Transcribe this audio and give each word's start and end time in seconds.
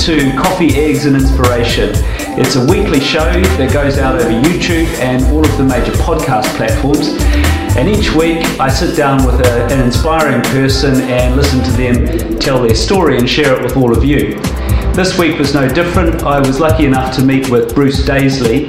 to 0.00 0.32
Coffee, 0.34 0.74
Eggs 0.76 1.04
and 1.04 1.14
Inspiration. 1.14 1.90
It's 2.38 2.56
a 2.56 2.64
weekly 2.64 3.00
show 3.00 3.30
that 3.32 3.70
goes 3.70 3.98
out 3.98 4.18
over 4.18 4.30
YouTube 4.30 4.86
and 4.98 5.22
all 5.26 5.44
of 5.44 5.58
the 5.58 5.64
major 5.64 5.92
podcast 5.92 6.46
platforms. 6.56 7.08
And 7.76 7.86
each 7.86 8.10
week 8.14 8.38
I 8.58 8.70
sit 8.70 8.96
down 8.96 9.26
with 9.26 9.46
a, 9.46 9.64
an 9.66 9.84
inspiring 9.84 10.40
person 10.44 11.02
and 11.02 11.36
listen 11.36 11.62
to 11.62 11.70
them 11.72 12.38
tell 12.38 12.62
their 12.62 12.74
story 12.74 13.18
and 13.18 13.28
share 13.28 13.54
it 13.54 13.62
with 13.62 13.76
all 13.76 13.94
of 13.94 14.02
you. 14.02 14.40
This 14.94 15.18
week 15.18 15.38
was 15.38 15.52
no 15.52 15.68
different. 15.68 16.22
I 16.22 16.38
was 16.38 16.60
lucky 16.60 16.86
enough 16.86 17.14
to 17.16 17.22
meet 17.22 17.50
with 17.50 17.74
Bruce 17.74 18.02
Daisley. 18.06 18.68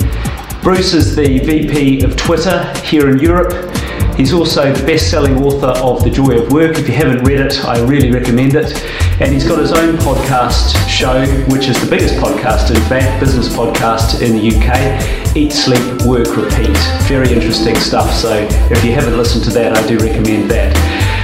Bruce 0.61 0.93
is 0.93 1.16
the 1.16 1.39
VP 1.39 2.03
of 2.03 2.17
Twitter 2.17 2.73
here 2.79 3.09
in 3.09 3.20
Europe 3.20 3.70
He's 4.17 4.33
also 4.33 4.71
the 4.71 4.85
best 4.85 5.09
selling 5.09 5.43
author 5.43 5.73
of 5.81 6.03
The 6.03 6.09
Joy 6.09 6.39
of 6.39 6.51
Work. 6.51 6.77
If 6.77 6.87
you 6.87 6.93
haven't 6.93 7.23
read 7.23 7.39
it, 7.39 7.63
I 7.65 7.79
really 7.85 8.11
recommend 8.11 8.55
it. 8.55 8.75
And 9.19 9.33
he's 9.33 9.47
got 9.47 9.59
his 9.59 9.71
own 9.71 9.95
podcast 9.97 10.88
show, 10.88 11.25
which 11.52 11.67
is 11.67 11.81
the 11.83 11.89
biggest 11.89 12.16
podcast, 12.16 12.69
in 12.75 12.81
fact, 12.89 13.19
business 13.19 13.49
podcast 13.49 14.21
in 14.21 14.33
the 14.33 14.55
UK 14.55 15.35
Eat, 15.35 15.52
Sleep, 15.52 16.02
Work, 16.03 16.35
Repeat. 16.35 16.77
Very 17.07 17.31
interesting 17.31 17.75
stuff. 17.75 18.11
So 18.13 18.47
if 18.69 18.83
you 18.83 18.91
haven't 18.91 19.17
listened 19.17 19.43
to 19.45 19.49
that, 19.52 19.77
I 19.77 19.88
do 19.88 19.97
recommend 19.97 20.52
that. 20.52 21.21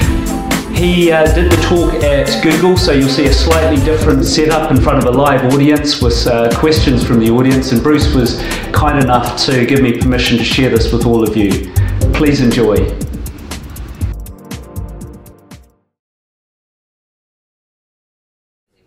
He 0.78 1.12
uh, 1.12 1.26
did 1.34 1.52
the 1.52 1.58
talk 1.58 1.92
at 2.04 2.44
Google, 2.44 2.78
so 2.78 2.92
you'll 2.92 3.10
see 3.10 3.26
a 3.26 3.34
slightly 3.34 3.84
different 3.84 4.24
setup 4.24 4.70
in 4.70 4.80
front 4.80 5.00
of 5.00 5.06
a 5.06 5.18
live 5.18 5.52
audience 5.52 6.02
with 6.02 6.28
uh, 6.28 6.56
questions 6.56 7.04
from 7.04 7.20
the 7.20 7.32
audience. 7.32 7.72
And 7.72 7.82
Bruce 7.82 8.14
was 8.14 8.40
kind 8.74 9.04
enough 9.04 9.44
to 9.46 9.66
give 9.66 9.82
me 9.82 9.98
permission 9.98 10.38
to 10.38 10.44
share 10.44 10.70
this 10.70 10.94
with 10.94 11.06
all 11.06 11.28
of 11.28 11.36
you. 11.36 11.74
Please 12.14 12.42
enjoy. 12.42 12.76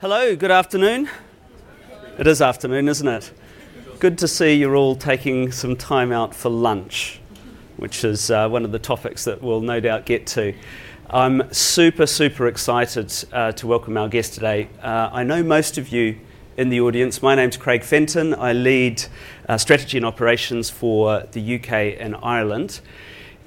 Hello, 0.01 0.35
good 0.35 0.51
afternoon. 0.51 1.09
It 2.19 2.27
is 2.27 2.43
afternoon, 2.43 2.89
isn't 2.89 3.07
it? 3.07 3.33
Good 3.99 4.19
to 4.19 4.29
see 4.29 4.55
you're 4.55 4.77
all 4.77 4.97
taking 4.97 5.53
some 5.53 5.77
time 5.77 6.11
out 6.13 6.35
for 6.35 6.49
lunch, 6.49 7.21
which 7.77 8.05
is 8.05 8.31
uh, 8.31 8.49
one 8.49 8.65
of 8.65 8.73
the 8.73 8.79
topics 8.79 9.25
that 9.25 9.43
we'll 9.43 9.61
no 9.61 9.81
doubt 9.81 10.07
get 10.07 10.27
to. 10.29 10.55
I'm 11.09 11.53
super, 11.53 12.07
super 12.07 12.47
excited 12.47 13.13
uh, 13.33 13.53
to 13.53 13.67
welcome 13.67 13.97
our 13.97 14.09
guest 14.09 14.35
today. 14.35 14.69
Uh, 14.83 15.11
I 15.13 15.25
know 15.25 15.43
most 15.43 15.79
of 15.79 15.89
you 15.89 16.19
in 16.57 16.69
the 16.69 16.81
audience. 16.81 17.23
My 17.23 17.35
name's 17.35 17.57
Craig 17.57 17.83
Fenton. 17.83 18.35
I 18.35 18.53
lead 18.53 19.03
uh, 19.49 19.57
strategy 19.57 19.97
and 19.97 20.05
operations 20.05 20.69
for 20.69 21.27
the 21.33 21.57
UK 21.57 21.97
and 21.99 22.15
Ireland. 22.23 22.81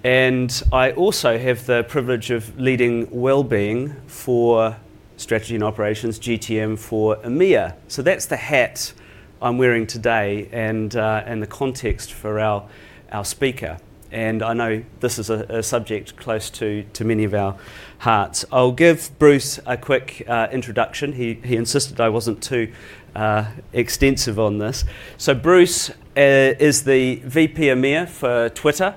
And 0.03 0.63
I 0.71 0.91
also 0.91 1.37
have 1.37 1.65
the 1.65 1.83
privilege 1.83 2.29
of 2.29 2.59
leading 2.59 3.07
well-being 3.09 3.95
for 4.07 4.75
strategy 5.15 5.55
and 5.55 5.63
operations, 5.63 6.19
GTM 6.19 6.77
for 6.77 7.15
EMEA. 7.17 7.75
So 7.87 8.01
that's 8.01 8.25
the 8.25 8.35
hat 8.35 8.93
I'm 9.41 9.57
wearing 9.57 9.87
today 9.87 10.49
and, 10.51 10.93
uh, 10.95 11.23
and 11.25 11.41
the 11.41 11.47
context 11.47 12.11
for 12.11 12.39
our, 12.39 12.67
our 13.11 13.23
speaker. 13.23 13.77
And 14.11 14.43
I 14.43 14.53
know 14.53 14.83
this 14.99 15.17
is 15.17 15.29
a, 15.29 15.45
a, 15.49 15.63
subject 15.63 16.15
close 16.17 16.49
to, 16.51 16.83
to 16.93 17.03
many 17.03 17.23
of 17.23 17.33
our 17.33 17.57
hearts. 17.99 18.45
I'll 18.51 18.71
give 18.71 19.09
Bruce 19.17 19.59
a 19.65 19.75
quick 19.75 20.23
uh, 20.27 20.49
introduction. 20.51 21.13
He, 21.13 21.35
he 21.35 21.55
insisted 21.55 21.99
I 21.99 22.09
wasn't 22.09 22.43
too 22.43 22.71
uh, 23.15 23.45
extensive 23.71 24.39
on 24.39 24.59
this. 24.59 24.85
So, 25.17 25.33
Bruce 25.33 25.89
uh, 25.89 25.93
is 26.15 26.83
the 26.83 27.15
VP 27.25 27.63
EMEA 27.63 28.07
for 28.07 28.49
Twitter. 28.49 28.95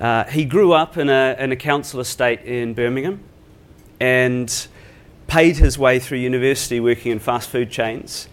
Uh, 0.00 0.24
he 0.24 0.44
grew 0.44 0.72
up 0.72 0.96
in 0.96 1.08
a, 1.08 1.36
in 1.38 1.52
a 1.52 1.56
council 1.56 2.00
estate 2.00 2.40
in 2.42 2.74
Birmingham 2.74 3.20
and 3.98 4.68
paid 5.26 5.56
his 5.56 5.78
way 5.78 5.98
through 5.98 6.18
university 6.18 6.80
working 6.80 7.12
in 7.12 7.18
fast 7.18 7.48
food 7.48 7.70
chains. 7.70 8.28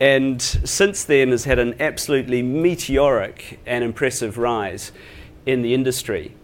And 0.00 0.40
since 0.40 1.04
then 1.04 1.30
has 1.30 1.44
had 1.44 1.58
an 1.58 1.74
absolutely 1.80 2.40
meteoric 2.42 3.58
and 3.66 3.82
impressive 3.82 4.38
rise 4.38 4.92
in 5.44 5.62
the 5.62 5.74
industry. 5.74 6.34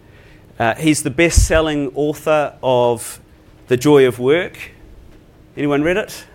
Uh, 0.59 0.75
he's 0.75 1.03
the 1.03 1.11
best 1.11 1.47
selling 1.47 1.93
author 1.95 2.57
of 2.63 3.21
The 3.69 3.77
Joy 3.77 4.07
of 4.07 4.19
Work. 4.19 4.73
Anyone 5.57 5.83
read 5.83 5.97
it? 5.97 6.27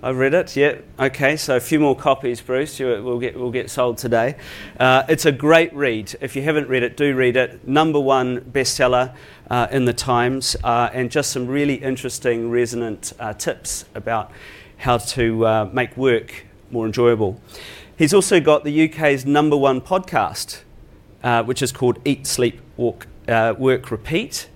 I've 0.00 0.16
read 0.16 0.32
it. 0.32 0.54
Yeah. 0.54 0.76
Okay. 1.00 1.36
So 1.36 1.56
a 1.56 1.60
few 1.60 1.80
more 1.80 1.96
copies, 1.96 2.40
Bruce. 2.40 2.78
We'll 2.78 3.18
get 3.18 3.36
we'll 3.36 3.50
get 3.50 3.68
sold 3.68 3.98
today. 3.98 4.36
Uh, 4.78 5.02
it's 5.08 5.26
a 5.26 5.32
great 5.32 5.74
read. 5.74 6.14
If 6.20 6.36
you 6.36 6.42
haven't 6.42 6.68
read 6.68 6.84
it, 6.84 6.96
do 6.96 7.16
read 7.16 7.36
it. 7.36 7.66
Number 7.66 7.98
one 7.98 8.42
bestseller 8.42 9.12
uh, 9.50 9.66
in 9.72 9.86
the 9.86 9.92
Times, 9.92 10.54
uh, 10.62 10.90
and 10.92 11.10
just 11.10 11.32
some 11.32 11.48
really 11.48 11.74
interesting, 11.74 12.48
resonant 12.48 13.12
uh, 13.18 13.32
tips 13.32 13.86
about 13.92 14.30
how 14.76 14.98
to 14.98 15.44
uh, 15.44 15.70
make 15.72 15.96
work 15.96 16.44
more 16.70 16.86
enjoyable. 16.86 17.40
He's 17.96 18.14
also 18.14 18.38
got 18.38 18.62
the 18.62 18.88
UK's 18.88 19.26
number 19.26 19.56
one 19.56 19.80
podcast, 19.80 20.60
uh, 21.24 21.42
which 21.42 21.60
is 21.60 21.72
called 21.72 21.98
Eat, 22.04 22.24
Sleep, 22.24 22.60
Walk, 22.76 23.08
Work, 23.26 23.90
Repeat. 23.90 24.48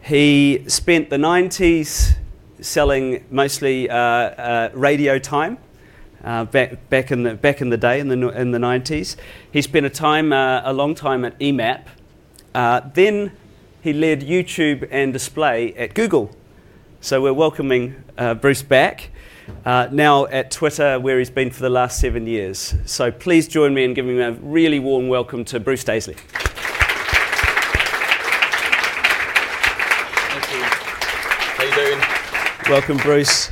He 0.00 0.64
spent 0.66 1.10
the 1.10 1.16
90s 1.16 2.16
selling 2.60 3.24
mostly 3.30 3.88
uh, 3.88 3.96
uh, 3.96 4.70
radio 4.74 5.18
time. 5.18 5.58
Uh, 6.24 6.44
back, 6.44 6.90
back, 6.90 7.12
in 7.12 7.22
the, 7.22 7.34
back 7.34 7.60
in 7.60 7.70
the 7.70 7.76
day, 7.76 8.00
in 8.00 8.08
the, 8.08 8.28
in 8.30 8.50
the 8.50 8.58
90s. 8.58 9.14
He 9.52 9.62
spent 9.62 9.86
a, 9.86 9.90
time, 9.90 10.32
a 10.32 10.72
long 10.72 10.96
time 10.96 11.24
at 11.24 11.38
EMAP. 11.38 11.84
then 12.94 13.32
he 13.82 13.92
led 13.92 14.22
YouTube 14.22 14.88
and 14.90 15.12
display 15.12 15.72
at 15.74 15.94
Google. 15.94 16.34
So 17.00 17.22
we're 17.22 17.32
welcoming 17.32 18.02
Bruce 18.40 18.62
back. 18.62 19.10
Uh, 19.64 19.88
now 19.92 20.26
at 20.26 20.50
Twitter, 20.50 20.98
where 20.98 21.18
he's 21.18 21.30
been 21.30 21.50
for 21.50 21.60
the 21.60 21.70
last 21.70 22.00
seven 22.00 22.26
years. 22.26 22.74
So 22.84 23.10
please 23.10 23.48
join 23.48 23.74
me 23.74 23.84
in 23.84 23.94
giving 23.94 24.20
a 24.20 24.32
really 24.32 24.78
warm 24.78 25.08
welcome 25.08 25.44
to 25.46 25.60
Bruce 25.60 25.84
Daisley. 25.84 26.16
Welcome, 32.68 32.98
Bruce. 32.98 33.46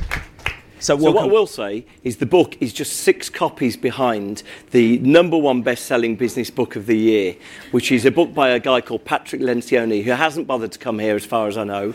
So, 0.79 0.95
so, 0.95 0.95
what 0.95 1.17
I 1.23 1.25
will 1.25 1.47
say 1.47 1.87
is 2.03 2.17
the 2.17 2.27
book 2.27 2.55
is 2.61 2.71
just 2.71 2.97
six 2.97 3.31
copies 3.31 3.75
behind 3.75 4.43
the 4.69 4.99
number 4.99 5.35
one 5.35 5.63
best-selling 5.63 6.17
business 6.17 6.51
book 6.51 6.75
of 6.75 6.85
the 6.85 6.95
year, 6.95 7.35
which 7.71 7.91
is 7.91 8.05
a 8.05 8.11
book 8.11 8.35
by 8.35 8.49
a 8.49 8.59
guy 8.59 8.79
called 8.79 9.05
Patrick 9.05 9.41
Lencioni, 9.41 10.03
who 10.03 10.11
hasn't 10.11 10.45
bothered 10.45 10.71
to 10.73 10.77
come 10.77 10.99
here, 10.99 11.15
as 11.15 11.25
far 11.25 11.47
as 11.47 11.57
I 11.57 11.63
know. 11.63 11.93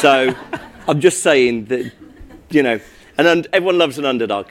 So 0.00 0.34
I'm 0.88 1.00
just 1.00 1.22
saying 1.22 1.66
that, 1.66 1.92
you 2.50 2.64
know, 2.64 2.80
and 3.18 3.28
un- 3.28 3.44
everyone 3.52 3.78
loves 3.78 3.96
an 3.98 4.04
underdog. 4.04 4.48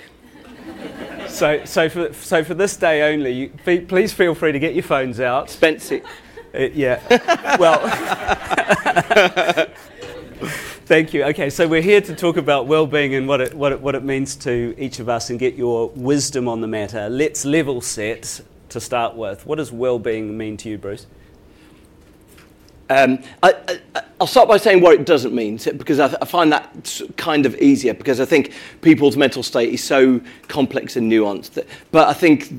So, 1.28 1.66
so, 1.66 1.90
for, 1.90 2.14
so 2.14 2.42
for 2.46 2.54
this 2.54 2.78
day 2.78 3.14
only, 3.14 3.32
you, 3.32 3.52
be, 3.66 3.82
please 3.82 4.14
feel 4.14 4.34
free 4.34 4.54
to 4.54 4.60
get 4.60 4.76
your 4.76 4.84
phones 4.84 5.20
out. 5.20 5.48
Expensive. 5.48 6.06
Uh, 6.56 6.70
yeah. 6.74 7.58
well. 7.60 7.82
Thank 10.86 11.14
you. 11.14 11.24
Okay, 11.24 11.50
so 11.50 11.66
we're 11.66 11.82
here 11.82 12.02
to 12.02 12.14
talk 12.14 12.36
about 12.36 12.68
well-being 12.68 13.16
and 13.16 13.26
what 13.26 13.40
it, 13.40 13.54
what, 13.54 13.72
it, 13.72 13.80
what 13.80 13.96
it 13.96 14.04
means 14.04 14.36
to 14.38 14.76
each 14.78 15.00
of 15.00 15.08
us 15.08 15.30
and 15.30 15.40
get 15.40 15.56
your 15.56 15.88
wisdom 15.92 16.50
on 16.50 16.60
the 16.60 16.68
matter. 16.68 17.08
Let's 17.10 17.46
level 17.46 17.80
set 17.80 18.42
to 18.68 18.82
start 18.82 19.16
with. 19.16 19.46
What 19.46 19.60
does 19.60 19.72
well-being 19.72 20.38
mean 20.38 20.58
to 20.58 20.70
you, 20.70 20.78
Bruce? 20.78 21.08
Um, 22.90 23.20
I, 23.42 23.80
will 24.20 24.28
start 24.28 24.50
by 24.50 24.58
saying 24.58 24.82
what 24.82 24.94
it 24.94 25.06
doesn't 25.06 25.34
mean, 25.34 25.58
because 25.78 26.02
I, 26.02 26.18
I, 26.22 26.26
find 26.26 26.52
that 26.52 27.02
kind 27.16 27.46
of 27.46 27.56
easier, 27.62 27.94
because 27.94 28.20
I 28.20 28.26
think 28.26 28.52
people's 28.82 29.16
mental 29.16 29.42
state 29.42 29.74
is 29.74 29.82
so 29.82 30.20
complex 30.50 30.98
and 30.98 31.10
nuanced. 31.10 31.52
That, 31.52 31.66
but 31.92 32.10
I 32.10 32.14
think 32.14 32.50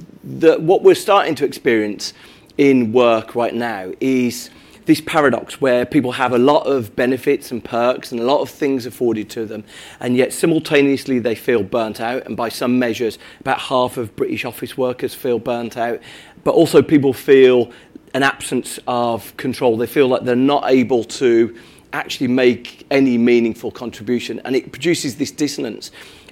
that 0.41 0.62
what 0.62 0.83
we're 0.83 0.95
starting 0.95 1.35
to 1.35 1.45
experience 1.45 2.15
in 2.56 2.91
work 2.91 3.35
right 3.35 3.55
now 3.55 3.93
is 4.01 4.49
this 4.87 5.00
paradox 5.00 5.61
where 5.61 5.87
people 5.87 6.12
have 6.12 6.33
a 6.33 6.39
lot 6.39 6.67
of 6.67 6.95
benefits 6.95 7.50
and 7.50 7.65
perks 7.65 8.12
and 8.12 8.21
a 8.21 8.25
lot 8.25 8.41
of 8.41 8.50
things 8.50 8.87
afforded 8.87 9.31
to 9.31 9.47
them, 9.47 9.64
and 10.00 10.17
yet 10.17 10.32
simultaneously 10.32 11.19
they 11.19 11.35
feel 11.35 11.62
burnt 11.62 12.00
out. 12.00 12.26
And 12.26 12.37
by 12.37 12.49
some 12.49 12.79
measures, 12.79 13.19
about 13.41 13.61
half 13.61 13.97
of 13.97 14.14
British 14.17 14.44
office 14.44 14.76
workers 14.76 15.14
feel 15.14 15.38
burnt 15.38 15.76
out. 15.76 16.00
But 16.44 16.55
also, 16.55 16.82
people 16.82 17.12
feel 17.12 17.73
an 18.12 18.23
absence 18.23 18.79
of 18.87 19.37
control. 19.37 19.76
They 19.76 19.87
feel 19.87 20.06
like 20.09 20.25
they're 20.25 20.37
not 20.37 20.70
able 20.70 21.05
to 21.05 21.56
actually 21.93 22.29
make 22.29 22.87
any 22.91 23.17
meaningful 23.17 23.70
contribution, 23.70 24.41
and 24.44 24.55
it 24.55 24.73
produces 24.73 25.17
this 25.17 25.31
dissonance. 25.31 25.91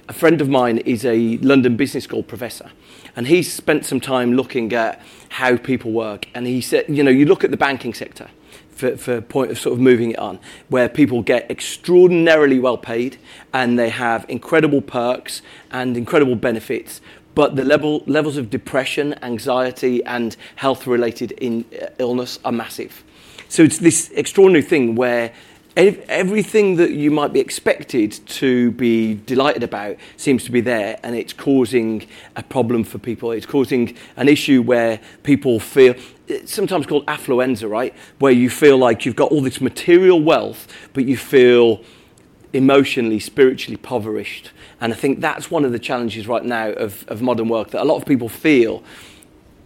A 0.09 0.13
friend 0.13 0.41
of 0.41 0.49
mine 0.49 0.79
is 0.79 1.05
a 1.05 1.37
London 1.37 1.77
Business 1.77 2.03
School 2.03 2.23
professor, 2.23 2.69
and 3.15 3.25
he 3.27 3.41
spent 3.41 3.85
some 3.85 4.01
time 4.01 4.33
looking 4.33 4.73
at 4.73 5.01
how 5.29 5.55
people 5.55 5.91
work. 5.91 6.27
And 6.35 6.45
he 6.45 6.59
said, 6.61 6.85
you 6.89 7.03
know, 7.03 7.11
you 7.11 7.25
look 7.25 7.43
at 7.43 7.51
the 7.51 7.57
banking 7.57 7.93
sector, 7.93 8.29
for, 8.83 8.97
for 8.97 9.21
point 9.21 9.51
of 9.51 9.57
sort 9.57 9.73
of 9.73 9.79
moving 9.79 10.11
it 10.11 10.19
on, 10.19 10.39
where 10.69 10.89
people 10.89 11.21
get 11.21 11.49
extraordinarily 11.49 12.59
well 12.59 12.77
paid 12.77 13.17
and 13.53 13.79
they 13.79 13.89
have 13.89 14.25
incredible 14.27 14.81
perks 14.81 15.41
and 15.71 15.95
incredible 15.95 16.35
benefits, 16.35 17.01
but 17.35 17.55
the 17.55 17.63
level, 17.63 18.03
levels 18.05 18.37
of 18.37 18.49
depression, 18.49 19.15
anxiety, 19.23 20.03
and 20.03 20.35
health 20.55 20.85
related 20.85 21.33
uh, 21.41 21.87
illness 21.97 22.39
are 22.43 22.51
massive. 22.51 23.03
So 23.47 23.63
it's 23.63 23.77
this 23.77 24.11
extraordinary 24.15 24.63
thing 24.63 24.95
where 24.95 25.33
everything 25.75 26.75
that 26.75 26.91
you 26.91 27.09
might 27.09 27.33
be 27.33 27.39
expected 27.39 28.11
to 28.27 28.71
be 28.71 29.15
delighted 29.15 29.63
about 29.63 29.97
seems 30.17 30.43
to 30.45 30.51
be 30.51 30.61
there, 30.61 30.99
and 31.03 31.15
it's 31.15 31.33
causing 31.33 32.07
a 32.35 32.43
problem 32.43 32.83
for 32.83 32.99
people. 32.99 33.31
It's 33.31 33.45
causing 33.45 33.95
an 34.15 34.29
issue 34.29 34.61
where 34.61 34.99
people 35.23 35.59
feel 35.59 35.95
it's 36.27 36.53
sometimes 36.53 36.85
called 36.85 37.05
affluenza, 37.07 37.69
right? 37.69 37.93
Where 38.19 38.31
you 38.31 38.49
feel 38.49 38.77
like 38.77 39.05
you've 39.05 39.15
got 39.15 39.31
all 39.31 39.41
this 39.41 39.59
material 39.59 40.21
wealth, 40.21 40.67
but 40.93 41.05
you 41.05 41.17
feel 41.17 41.83
emotionally, 42.53 43.19
spiritually 43.19 43.75
impoverished. 43.75 44.51
And 44.79 44.93
I 44.93 44.95
think 44.95 45.19
that's 45.19 45.49
one 45.49 45.65
of 45.65 45.71
the 45.71 45.79
challenges 45.79 46.27
right 46.27 46.45
now 46.45 46.69
of, 46.69 47.03
of 47.07 47.21
modern 47.21 47.49
work 47.49 47.71
that 47.71 47.81
a 47.81 47.85
lot 47.85 47.97
of 47.97 48.05
people 48.05 48.29
feel 48.29 48.83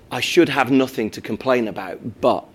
I 0.10 0.22
should 0.22 0.50
have 0.50 0.72
nothing 0.72 1.10
to 1.12 1.22
complain 1.22 1.68
about, 1.68 2.22
but 2.22 2.48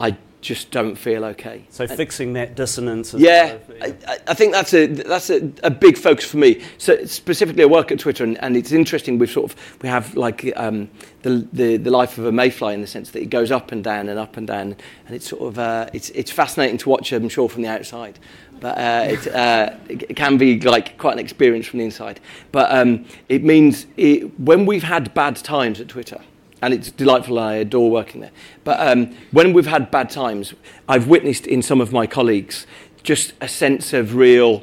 I 0.00 0.16
just 0.42 0.72
don't 0.72 0.96
feel 0.96 1.24
okay. 1.24 1.64
So 1.70 1.86
fixing 1.86 2.32
that 2.32 2.56
dissonance. 2.56 3.14
Yeah, 3.14 3.58
I, 3.80 4.18
I, 4.26 4.34
think 4.34 4.52
that's 4.52 4.74
a 4.74 4.86
that's 4.86 5.30
a, 5.30 5.52
a, 5.62 5.70
big 5.70 5.96
focus 5.96 6.24
for 6.24 6.36
me. 6.36 6.62
So 6.78 7.04
specifically, 7.04 7.62
I 7.62 7.66
work 7.66 7.92
at 7.92 8.00
Twitter, 8.00 8.24
and, 8.24 8.36
and 8.42 8.56
it's 8.56 8.72
interesting. 8.72 9.18
We 9.18 9.28
sort 9.28 9.52
of 9.52 9.82
we 9.82 9.88
have 9.88 10.16
like 10.16 10.52
um, 10.56 10.90
the, 11.22 11.48
the 11.52 11.76
the 11.76 11.90
life 11.90 12.18
of 12.18 12.26
a 12.26 12.32
mayfly 12.32 12.74
in 12.74 12.80
the 12.80 12.88
sense 12.88 13.12
that 13.12 13.22
it 13.22 13.30
goes 13.30 13.52
up 13.52 13.70
and 13.70 13.84
down 13.84 14.08
and 14.08 14.18
up 14.18 14.36
and 14.36 14.46
down, 14.46 14.76
and 15.06 15.14
it's 15.14 15.28
sort 15.28 15.42
of 15.42 15.58
uh, 15.60 15.88
it's 15.92 16.10
it's 16.10 16.32
fascinating 16.32 16.76
to 16.78 16.88
watch. 16.88 17.12
I'm 17.12 17.28
sure 17.28 17.48
from 17.48 17.62
the 17.62 17.68
outside, 17.68 18.18
but 18.58 18.76
uh, 18.76 19.06
it, 19.10 19.26
uh, 19.28 19.76
it 19.88 20.16
can 20.16 20.38
be 20.38 20.60
like 20.60 20.98
quite 20.98 21.12
an 21.12 21.20
experience 21.20 21.68
from 21.68 21.78
the 21.78 21.84
inside. 21.84 22.18
But 22.50 22.74
um, 22.74 23.06
it 23.28 23.44
means 23.44 23.86
it, 23.96 24.38
when 24.40 24.66
we've 24.66 24.82
had 24.82 25.14
bad 25.14 25.36
times 25.36 25.80
at 25.80 25.86
Twitter 25.86 26.20
and 26.62 26.72
it's 26.72 26.90
delightful. 26.90 27.38
I 27.38 27.56
adore 27.56 27.90
working 27.90 28.22
there. 28.22 28.30
But 28.64 28.80
um, 28.80 29.14
when 29.32 29.52
we've 29.52 29.66
had 29.66 29.90
bad 29.90 30.08
times, 30.08 30.54
I've 30.88 31.08
witnessed 31.08 31.46
in 31.46 31.60
some 31.60 31.80
of 31.80 31.92
my 31.92 32.06
colleagues 32.06 32.66
just 33.02 33.34
a 33.40 33.48
sense 33.48 33.92
of 33.92 34.14
real 34.14 34.62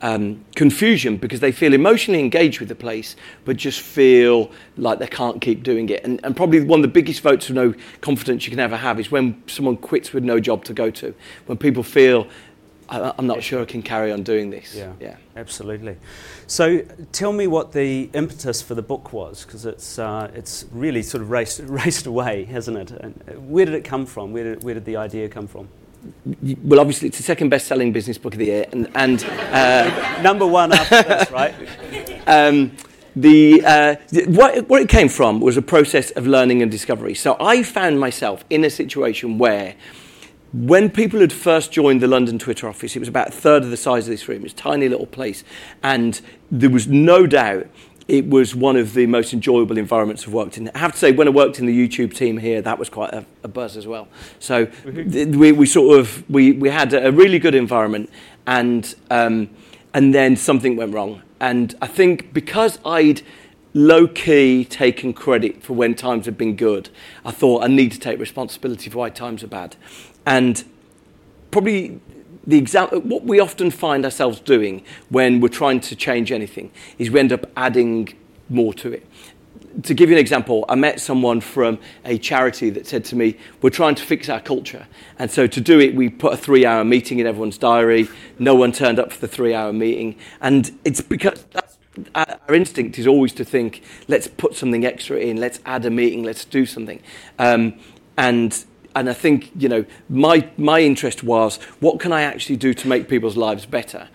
um, 0.00 0.44
confusion 0.54 1.16
because 1.16 1.40
they 1.40 1.52
feel 1.52 1.74
emotionally 1.74 2.20
engaged 2.20 2.60
with 2.60 2.68
the 2.68 2.74
place, 2.74 3.16
but 3.44 3.56
just 3.56 3.80
feel 3.80 4.50
like 4.76 4.98
they 4.98 5.06
can't 5.06 5.40
keep 5.40 5.62
doing 5.62 5.88
it. 5.88 6.04
And, 6.04 6.20
and 6.22 6.36
probably 6.36 6.60
one 6.60 6.80
of 6.80 6.82
the 6.82 6.88
biggest 6.88 7.20
votes 7.20 7.48
of 7.48 7.56
no 7.56 7.74
confidence 8.00 8.44
you 8.44 8.50
can 8.50 8.60
ever 8.60 8.76
have 8.76 9.00
is 9.00 9.10
when 9.10 9.42
someone 9.46 9.76
quits 9.76 10.12
with 10.12 10.24
no 10.24 10.38
job 10.38 10.64
to 10.64 10.74
go 10.74 10.90
to, 10.90 11.14
when 11.46 11.58
people 11.58 11.82
feel 11.82 12.28
I, 12.88 13.14
am 13.18 13.26
not 13.26 13.42
sure 13.42 13.62
I 13.62 13.64
can 13.64 13.82
carry 13.82 14.10
on 14.10 14.22
doing 14.22 14.50
this. 14.50 14.74
Yeah, 14.74 14.92
yeah, 15.00 15.16
absolutely. 15.36 15.96
So 16.46 16.80
tell 17.12 17.32
me 17.32 17.46
what 17.46 17.72
the 17.72 18.08
impetus 18.14 18.62
for 18.62 18.74
the 18.74 18.82
book 18.82 19.12
was, 19.12 19.44
because 19.44 19.66
it's 19.66 19.98
uh, 19.98 20.30
it's 20.34 20.64
really 20.72 21.02
sort 21.02 21.22
of 21.22 21.30
raced 21.30 21.60
raced 21.64 22.06
away, 22.06 22.44
hasn't 22.44 22.78
it? 22.78 22.90
And 22.92 23.50
where 23.50 23.64
did 23.64 23.74
it 23.74 23.84
come 23.84 24.06
from? 24.06 24.32
Where 24.32 24.44
did 24.44 24.64
where 24.64 24.74
did 24.74 24.84
the 24.84 24.96
idea 24.96 25.28
come 25.28 25.46
from? 25.46 25.68
Well, 26.62 26.80
obviously, 26.80 27.08
it's 27.08 27.18
the 27.18 27.24
second 27.24 27.48
best-selling 27.48 27.92
business 27.92 28.18
book 28.18 28.32
of 28.32 28.38
the 28.38 28.46
year, 28.46 28.66
and, 28.70 28.88
and 28.94 29.24
uh, 29.24 30.20
number 30.22 30.46
one 30.46 30.72
after 30.72 31.02
this, 31.02 31.30
right? 31.30 31.54
Um, 32.28 32.76
the, 33.16 33.64
uh, 33.64 33.96
what, 34.26 34.68
what 34.68 34.82
it 34.82 34.88
came 34.88 35.08
from 35.08 35.40
was 35.40 35.56
a 35.56 35.62
process 35.62 36.10
of 36.12 36.26
learning 36.26 36.62
and 36.62 36.70
discovery. 36.70 37.14
So 37.14 37.36
I 37.40 37.62
found 37.62 37.98
myself 37.98 38.44
in 38.50 38.64
a 38.64 38.70
situation 38.70 39.38
where 39.38 39.74
when 40.52 40.90
people 40.90 41.20
had 41.20 41.32
first 41.32 41.72
joined 41.72 42.00
the 42.00 42.06
London 42.06 42.38
Twitter 42.38 42.68
office, 42.68 42.96
it 42.96 43.00
was 43.00 43.08
about 43.08 43.28
a 43.28 43.32
third 43.32 43.62
of 43.62 43.70
the 43.70 43.76
size 43.76 44.06
of 44.06 44.10
this 44.10 44.28
room. 44.28 44.38
It 44.38 44.44
was 44.44 44.52
a 44.52 44.56
tiny 44.56 44.88
little 44.88 45.06
place. 45.06 45.44
And 45.82 46.20
there 46.50 46.70
was 46.70 46.88
no 46.88 47.26
doubt 47.26 47.66
it 48.08 48.26
was 48.26 48.54
one 48.54 48.76
of 48.76 48.94
the 48.94 49.06
most 49.06 49.34
enjoyable 49.34 49.76
environments 49.76 50.26
I've 50.26 50.32
worked 50.32 50.56
in. 50.56 50.70
I 50.74 50.78
have 50.78 50.92
to 50.92 50.98
say, 50.98 51.12
when 51.12 51.28
I 51.28 51.30
worked 51.30 51.58
in 51.58 51.66
the 51.66 51.88
YouTube 51.88 52.14
team 52.14 52.38
here, 52.38 52.62
that 52.62 52.78
was 52.78 52.88
quite 52.88 53.12
a, 53.12 53.26
a 53.42 53.48
buzz 53.48 53.76
as 53.76 53.86
well. 53.86 54.08
So 54.38 54.66
mm-hmm. 54.66 55.10
th- 55.10 55.36
we, 55.36 55.52
we 55.52 55.66
sort 55.66 56.00
of, 56.00 56.28
we, 56.30 56.52
we 56.52 56.70
had 56.70 56.94
a 56.94 57.12
really 57.12 57.38
good 57.38 57.54
environment 57.54 58.08
and, 58.46 58.94
um, 59.10 59.50
and 59.92 60.14
then 60.14 60.36
something 60.36 60.74
went 60.74 60.94
wrong. 60.94 61.22
And 61.38 61.74
I 61.82 61.86
think 61.86 62.32
because 62.32 62.78
I'd 62.84 63.20
low 63.74 64.08
key 64.08 64.64
taken 64.64 65.12
credit 65.12 65.62
for 65.62 65.74
when 65.74 65.94
times 65.94 66.24
had 66.24 66.38
been 66.38 66.56
good, 66.56 66.88
I 67.24 67.30
thought 67.30 67.62
I 67.62 67.66
need 67.66 67.92
to 67.92 68.00
take 68.00 68.18
responsibility 68.18 68.88
for 68.88 68.98
why 68.98 69.10
times 69.10 69.44
are 69.44 69.48
bad. 69.48 69.76
And 70.28 70.62
probably 71.50 72.00
the 72.46 72.58
example, 72.58 73.00
what 73.00 73.24
we 73.24 73.40
often 73.40 73.70
find 73.70 74.04
ourselves 74.04 74.40
doing 74.40 74.84
when 75.08 75.40
we're 75.40 75.48
trying 75.48 75.80
to 75.80 75.96
change 75.96 76.30
anything 76.30 76.70
is 76.98 77.10
we 77.10 77.18
end 77.18 77.32
up 77.32 77.50
adding 77.56 78.14
more 78.50 78.74
to 78.74 78.92
it. 78.92 79.06
To 79.84 79.94
give 79.94 80.10
you 80.10 80.16
an 80.16 80.20
example, 80.20 80.66
I 80.68 80.74
met 80.74 81.00
someone 81.00 81.40
from 81.40 81.78
a 82.04 82.18
charity 82.18 82.68
that 82.70 82.86
said 82.86 83.06
to 83.06 83.16
me, 83.16 83.38
We're 83.62 83.70
trying 83.70 83.94
to 83.94 84.02
fix 84.02 84.28
our 84.28 84.40
culture. 84.40 84.86
And 85.18 85.30
so 85.30 85.46
to 85.46 85.60
do 85.62 85.80
it, 85.80 85.94
we 85.94 86.10
put 86.10 86.34
a 86.34 86.36
three 86.36 86.66
hour 86.66 86.84
meeting 86.84 87.20
in 87.20 87.26
everyone's 87.26 87.58
diary. 87.58 88.08
No 88.38 88.54
one 88.54 88.72
turned 88.72 88.98
up 88.98 89.12
for 89.12 89.20
the 89.20 89.28
three 89.28 89.54
hour 89.54 89.72
meeting. 89.72 90.16
And 90.42 90.78
it's 90.84 91.00
because 91.00 91.46
our 92.14 92.54
instinct 92.54 92.98
is 92.98 93.06
always 93.06 93.32
to 93.34 93.46
think, 93.46 93.82
let's 94.08 94.26
put 94.26 94.54
something 94.54 94.84
extra 94.84 95.16
in, 95.16 95.38
let's 95.38 95.60
add 95.64 95.86
a 95.86 95.90
meeting, 95.90 96.22
let's 96.22 96.44
do 96.44 96.66
something. 96.66 97.00
Um, 97.38 97.78
and 98.18 98.64
and 98.94 99.08
I 99.08 99.12
think 99.12 99.50
you 99.56 99.68
know 99.68 99.84
my 100.08 100.48
my 100.56 100.80
interest 100.80 101.22
was 101.22 101.56
what 101.80 102.00
can 102.00 102.12
I 102.12 102.22
actually 102.22 102.56
do 102.56 102.74
to 102.74 102.88
make 102.88 103.08
people's 103.08 103.36
lives 103.36 103.66
better. 103.66 104.08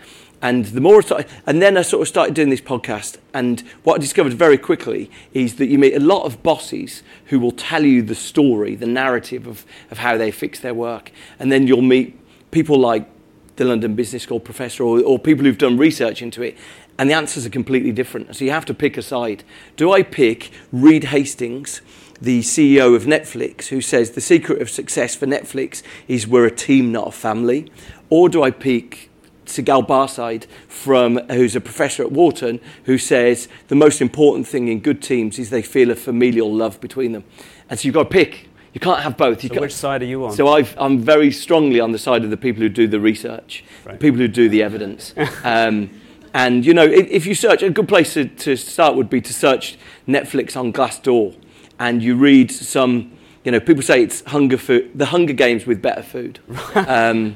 And 0.43 0.65
the 0.65 0.81
more, 0.81 1.01
started, 1.01 1.27
and 1.47 1.61
then 1.61 1.77
I 1.77 1.83
sort 1.83 2.01
of 2.01 2.09
started 2.09 2.35
doing 2.35 2.49
this 2.49 2.59
podcast. 2.59 3.17
And 3.33 3.63
what 3.83 3.95
I 3.95 3.97
discovered 3.99 4.33
very 4.33 4.57
quickly 4.57 5.09
is 5.33 5.55
that 5.55 5.67
you 5.67 5.79
meet 5.79 5.93
a 5.93 6.01
lot 6.01 6.25
of 6.25 6.43
bosses 6.43 7.01
who 7.27 7.39
will 7.39 7.53
tell 7.53 7.85
you 7.85 8.01
the 8.01 8.13
story, 8.13 8.75
the 8.75 8.85
narrative 8.85 9.47
of, 9.47 9.65
of 9.89 9.99
how 9.99 10.17
they 10.17 10.31
fix 10.31 10.59
their 10.59 10.73
work. 10.73 11.13
And 11.39 11.49
then 11.49 11.65
you'll 11.65 11.81
meet 11.81 12.19
people 12.51 12.77
like 12.77 13.07
the 13.55 13.63
London 13.63 13.95
Business 13.95 14.23
School 14.23 14.41
professor 14.41 14.83
or, 14.83 15.01
or 15.01 15.17
people 15.17 15.45
who've 15.45 15.57
done 15.57 15.77
research 15.77 16.21
into 16.21 16.41
it. 16.41 16.57
And 16.99 17.09
the 17.09 17.13
answers 17.13 17.45
are 17.45 17.49
completely 17.49 17.93
different. 17.93 18.35
So 18.35 18.43
you 18.43 18.51
have 18.51 18.65
to 18.65 18.73
pick 18.73 18.97
a 18.97 19.01
side. 19.01 19.45
Do 19.77 19.93
I 19.93 20.03
pick 20.03 20.51
Reed 20.73 21.05
Hastings? 21.05 21.81
The 22.21 22.41
CEO 22.41 22.95
of 22.95 23.03
Netflix, 23.03 23.67
who 23.67 23.81
says 23.81 24.11
the 24.11 24.21
secret 24.21 24.61
of 24.61 24.69
success 24.69 25.15
for 25.15 25.25
Netflix 25.25 25.81
is 26.07 26.27
we're 26.27 26.45
a 26.45 26.51
team, 26.51 26.91
not 26.91 27.07
a 27.09 27.11
family? 27.11 27.71
Or 28.09 28.29
do 28.29 28.43
I 28.43 28.51
pick 28.51 29.09
Sigal 29.45 29.85
Barsade, 29.85 30.45
from, 30.67 31.17
who's 31.29 31.55
a 31.55 31.61
professor 31.61 32.03
at 32.03 32.11
Wharton, 32.11 32.59
who 32.85 32.97
says 32.97 33.47
the 33.67 33.75
most 33.75 34.01
important 34.01 34.47
thing 34.47 34.67
in 34.67 34.79
good 34.79 35.01
teams 35.01 35.37
is 35.39 35.49
they 35.49 35.61
feel 35.61 35.91
a 35.91 35.95
familial 35.95 36.53
love 36.53 36.79
between 36.79 37.11
them? 37.11 37.23
And 37.69 37.79
so 37.79 37.85
you've 37.85 37.95
got 37.95 38.03
to 38.03 38.09
pick. 38.09 38.49
You 38.73 38.79
can't 38.79 39.01
have 39.01 39.17
both. 39.17 39.43
You 39.43 39.49
so 39.53 39.61
which 39.61 39.73
side 39.73 40.01
are 40.01 40.05
you 40.05 40.25
on? 40.25 40.33
So 40.33 40.47
i 40.47 40.67
am 40.77 40.99
very 40.99 41.31
strongly 41.31 41.79
on 41.79 41.91
the 41.91 41.99
side 41.99 42.23
of 42.23 42.31
the 42.31 42.37
people 42.37 42.61
who 42.61 42.69
do 42.69 42.87
the 42.87 42.99
research, 42.99 43.63
right. 43.85 43.93
the 43.93 43.99
people 43.99 44.19
who 44.19 44.27
do 44.27 44.49
the 44.49 44.63
evidence. 44.63 45.13
um, 45.43 45.89
and, 46.33 46.65
you 46.65 46.73
know, 46.73 46.83
if, 46.83 47.07
if 47.09 47.25
you 47.27 47.35
search, 47.35 47.61
a 47.61 47.69
good 47.69 47.87
place 47.87 48.13
to, 48.15 48.25
to 48.25 48.55
start 48.55 48.95
would 48.95 49.09
be 49.09 49.21
to 49.21 49.33
search 49.33 49.77
Netflix 50.07 50.57
on 50.57 50.73
Glassdoor 50.73 51.35
and 51.79 52.01
you 52.01 52.15
read 52.15 52.51
some, 52.51 53.11
you 53.43 53.51
know, 53.51 53.59
people 53.59 53.83
say 53.83 54.01
it's 54.01 54.21
hunger 54.25 54.57
food, 54.57 54.91
the 54.95 55.05
Hunger 55.05 55.33
Games 55.33 55.65
with 55.65 55.81
better 55.81 56.03
food. 56.03 56.39
um, 56.75 57.35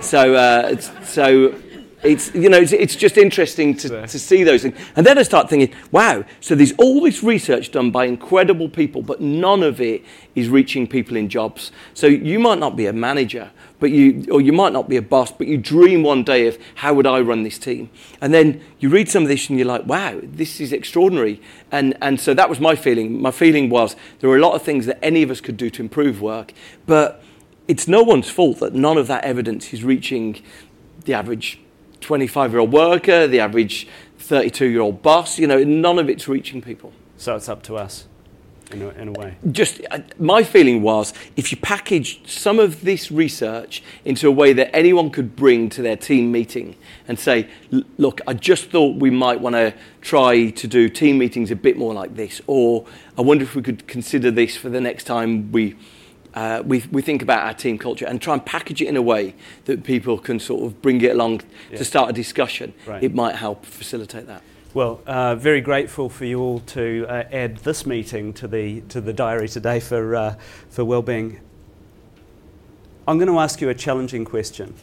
so, 0.00 0.34
uh, 0.34 0.76
so 0.76 1.54
it's 2.02 2.32
you 2.34 2.48
know 2.48 2.58
it's, 2.58 2.72
it's 2.72 2.94
just 2.94 3.18
interesting 3.18 3.76
to, 3.76 4.06
to 4.06 4.18
see 4.18 4.44
those 4.44 4.62
things. 4.62 4.78
And 4.94 5.04
then 5.04 5.18
i 5.18 5.22
start 5.22 5.50
thinking 5.50 5.74
wow 5.90 6.24
so 6.40 6.54
there's 6.54 6.72
all 6.78 7.00
this 7.00 7.22
research 7.22 7.72
done 7.72 7.90
by 7.90 8.04
incredible 8.04 8.68
people 8.68 9.02
but 9.02 9.20
none 9.20 9.62
of 9.62 9.80
it 9.80 10.04
is 10.34 10.48
reaching 10.48 10.86
people 10.86 11.16
in 11.16 11.28
jobs. 11.28 11.72
So 11.94 12.06
you 12.06 12.38
might 12.38 12.58
not 12.58 12.76
be 12.76 12.86
a 12.86 12.92
manager 12.92 13.50
but 13.80 13.90
you 13.90 14.24
or 14.30 14.40
you 14.40 14.52
might 14.52 14.72
not 14.72 14.88
be 14.88 14.96
a 14.96 15.02
boss 15.02 15.32
but 15.32 15.48
you 15.48 15.58
dream 15.58 16.02
one 16.02 16.22
day 16.22 16.46
of 16.46 16.58
how 16.76 16.94
would 16.94 17.06
i 17.06 17.20
run 17.20 17.42
this 17.42 17.58
team? 17.58 17.90
And 18.20 18.32
then 18.32 18.60
you 18.78 18.88
read 18.88 19.08
some 19.08 19.24
of 19.24 19.28
this 19.28 19.48
and 19.48 19.58
you're 19.58 19.66
like 19.66 19.86
wow 19.86 20.20
this 20.22 20.60
is 20.60 20.72
extraordinary. 20.72 21.42
And 21.72 21.96
and 22.00 22.20
so 22.20 22.32
that 22.34 22.48
was 22.48 22.60
my 22.60 22.76
feeling. 22.76 23.20
My 23.20 23.32
feeling 23.32 23.70
was 23.70 23.96
there 24.20 24.30
were 24.30 24.36
a 24.36 24.40
lot 24.40 24.54
of 24.54 24.62
things 24.62 24.86
that 24.86 25.04
any 25.04 25.22
of 25.22 25.30
us 25.30 25.40
could 25.40 25.56
do 25.56 25.68
to 25.70 25.82
improve 25.82 26.20
work 26.20 26.52
but 26.86 27.22
it's 27.66 27.88
no 27.88 28.02
one's 28.02 28.30
fault 28.30 28.60
that 28.60 28.72
none 28.72 28.96
of 28.96 29.08
that 29.08 29.24
evidence 29.24 29.74
is 29.74 29.84
reaching 29.84 30.42
the 31.04 31.12
average 31.12 31.60
25 32.00 32.52
year 32.52 32.60
old 32.60 32.72
worker, 32.72 33.26
the 33.26 33.40
average 33.40 33.88
32 34.18 34.66
year 34.66 34.80
old 34.80 35.02
boss. 35.02 35.38
You 35.38 35.46
know, 35.46 35.62
none 35.62 35.98
of 35.98 36.08
it's 36.08 36.28
reaching 36.28 36.62
people. 36.62 36.92
So 37.16 37.36
it's 37.36 37.48
up 37.48 37.62
to 37.64 37.76
us. 37.76 38.06
In 38.70 38.82
a, 38.82 38.88
in 38.90 39.08
a, 39.08 39.12
way. 39.12 39.36
Just 39.50 39.80
uh, 39.90 40.00
my 40.18 40.42
feeling 40.42 40.82
was 40.82 41.14
if 41.36 41.50
you 41.50 41.56
package 41.56 42.20
some 42.30 42.58
of 42.58 42.82
this 42.82 43.10
research 43.10 43.82
into 44.04 44.28
a 44.28 44.30
way 44.30 44.52
that 44.52 44.76
anyone 44.76 45.08
could 45.08 45.34
bring 45.34 45.70
to 45.70 45.80
their 45.80 45.96
team 45.96 46.30
meeting 46.30 46.76
and 47.06 47.18
say, 47.18 47.48
look, 47.96 48.20
I 48.26 48.34
just 48.34 48.70
thought 48.70 48.96
we 48.96 49.08
might 49.08 49.40
want 49.40 49.54
to 49.54 49.72
try 50.02 50.50
to 50.50 50.68
do 50.68 50.90
team 50.90 51.16
meetings 51.16 51.50
a 51.50 51.56
bit 51.56 51.78
more 51.78 51.94
like 51.94 52.14
this, 52.14 52.42
or 52.46 52.84
I 53.16 53.22
wonder 53.22 53.42
if 53.42 53.54
we 53.54 53.62
could 53.62 53.86
consider 53.86 54.30
this 54.30 54.54
for 54.54 54.68
the 54.68 54.82
next 54.82 55.04
time 55.04 55.50
we 55.50 55.74
uh, 56.34 56.62
we, 56.64 56.84
we 56.92 57.02
think 57.02 57.22
about 57.22 57.44
our 57.44 57.54
team 57.54 57.78
culture 57.78 58.06
and 58.06 58.20
try 58.20 58.34
and 58.34 58.44
package 58.44 58.82
it 58.82 58.88
in 58.88 58.96
a 58.96 59.02
way 59.02 59.34
that 59.64 59.84
people 59.84 60.18
can 60.18 60.38
sort 60.38 60.64
of 60.64 60.80
bring 60.82 61.00
it 61.00 61.12
along 61.12 61.40
yeah. 61.70 61.78
to 61.78 61.84
start 61.84 62.10
a 62.10 62.12
discussion, 62.12 62.72
right. 62.86 63.02
it 63.02 63.14
might 63.14 63.36
help 63.36 63.64
facilitate 63.64 64.26
that. 64.26 64.42
Well, 64.74 65.00
uh, 65.06 65.34
very 65.34 65.62
grateful 65.62 66.10
for 66.10 66.26
you 66.26 66.40
all 66.40 66.60
to 66.60 67.06
uh, 67.08 67.24
add 67.32 67.58
this 67.58 67.86
meeting 67.86 68.34
to 68.34 68.46
the, 68.46 68.82
to 68.82 69.00
the 69.00 69.12
diary 69.12 69.48
today 69.48 69.80
for, 69.80 70.14
uh, 70.14 70.34
for 70.68 70.84
wellbeing. 70.84 71.40
I'm 73.06 73.16
going 73.16 73.28
to 73.28 73.38
ask 73.38 73.62
you 73.62 73.70
a 73.70 73.74
challenging 73.74 74.26
question. 74.26 74.74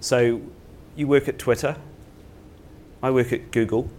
So 0.00 0.40
you 0.96 1.06
work 1.06 1.28
at 1.28 1.38
Twitter, 1.38 1.76
I 3.02 3.10
work 3.10 3.32
at 3.32 3.50
Google. 3.50 3.90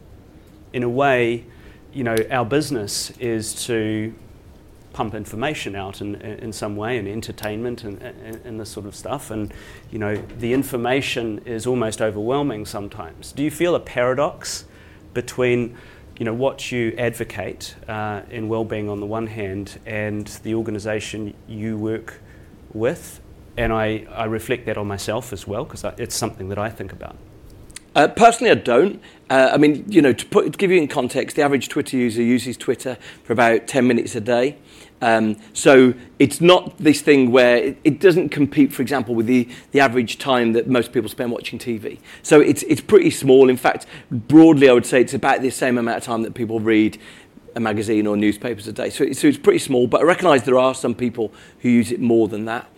In 0.74 0.82
a 0.82 0.90
way, 0.90 1.46
you 1.94 2.04
know, 2.04 2.16
our 2.32 2.46
business 2.46 3.12
is 3.20 3.66
to 3.68 4.16
pump 4.94 5.16
information 5.16 5.76
out 5.76 6.02
in, 6.02 6.16
in 6.16 6.54
some 6.54 6.76
way 6.76 6.98
and 6.98 7.08
entertainment 7.08 7.84
and, 7.84 8.02
and, 8.02 8.36
and, 8.46 8.60
this 8.60 8.70
sort 8.70 8.86
of 8.86 8.96
stuff. 8.96 9.32
And, 9.32 9.52
you 9.92 10.00
know, 10.00 10.16
the 10.16 10.54
information 10.54 11.40
is 11.46 11.66
almost 11.66 12.02
overwhelming 12.02 12.66
sometimes. 12.66 13.32
Do 13.32 13.44
you 13.44 13.52
feel 13.52 13.76
a 13.76 13.80
paradox 13.80 14.66
between, 15.14 15.76
you 16.18 16.26
know, 16.26 16.34
what 16.34 16.72
you 16.72 16.94
advocate 16.98 17.76
uh, 17.88 18.22
in 18.30 18.48
well-being 18.48 18.88
on 18.88 19.00
the 19.00 19.06
one 19.06 19.28
hand 19.28 19.80
and 19.86 20.28
the 20.44 20.54
organisation 20.54 21.34
you 21.48 21.78
work 21.78 22.22
with? 22.72 23.20
And 23.58 23.74
I, 23.74 24.06
I 24.12 24.26
reflect 24.26 24.66
that 24.68 24.78
on 24.78 24.88
myself 24.88 25.34
as 25.34 25.48
well 25.48 25.64
because 25.64 25.84
it's 25.98 26.16
something 26.16 26.50
that 26.50 26.58
I 26.58 26.70
think 26.70 26.92
about. 26.92 27.18
Uh, 27.96 28.08
personally, 28.08 28.52
I 28.52 28.56
don't. 28.56 29.02
Uh, 29.30 29.52
I 29.54 29.58
mean, 29.58 29.86
you 29.88 30.02
know, 30.02 30.14
to, 30.14 30.26
put, 30.26 30.52
to 30.52 30.58
give 30.58 30.72
you 30.72 30.78
in 30.78 30.88
context, 30.88 31.36
the 31.36 31.42
average 31.44 31.70
Twitter 31.70 31.98
user 31.98 32.22
uses 32.22 32.58
Twitter 32.58 32.98
for 33.24 33.34
about 33.34 33.68
10 33.68 33.86
minutes 33.88 34.16
a 34.16 34.22
day. 34.22 34.58
Um, 35.02 35.36
so 35.52 35.94
it's 36.18 36.40
not 36.40 36.78
this 36.78 37.02
thing 37.02 37.32
where 37.32 37.58
it, 37.58 37.78
it, 37.84 38.00
doesn't 38.00 38.30
compete, 38.30 38.72
for 38.72 38.82
example, 38.82 39.14
with 39.14 39.26
the, 39.26 39.50
the 39.72 39.82
average 39.82 40.18
time 40.18 40.54
that 40.54 40.68
most 40.68 40.94
people 40.94 41.10
spend 41.10 41.32
watching 41.32 41.60
TV. 41.60 42.00
So 42.22 42.40
it's, 42.40 42.64
it's 42.64 42.80
pretty 42.80 43.10
small. 43.12 43.50
In 43.50 43.58
fact, 43.58 43.86
broadly, 44.10 44.70
I 44.70 44.74
would 44.74 44.86
say 44.86 45.02
it's 45.02 45.14
about 45.14 45.42
the 45.42 45.50
same 45.50 45.78
amount 45.78 45.98
of 45.98 46.04
time 46.04 46.22
that 46.22 46.34
people 46.34 46.62
read 46.62 46.98
a 47.56 47.60
magazine 47.60 48.08
or 48.08 48.16
newspapers 48.16 48.68
a 48.68 48.72
day. 48.72 48.90
So, 48.90 49.12
so 49.12 49.28
it's 49.28 49.38
pretty 49.38 49.60
small, 49.60 49.88
but 49.88 50.02
I 50.02 50.04
recognise 50.06 50.44
there 50.44 50.58
are 50.58 50.74
some 50.74 50.96
people 50.96 51.34
who 51.60 51.70
use 51.70 51.92
it 51.92 52.00
more 52.00 52.28
than 52.28 52.46
that. 52.46 52.70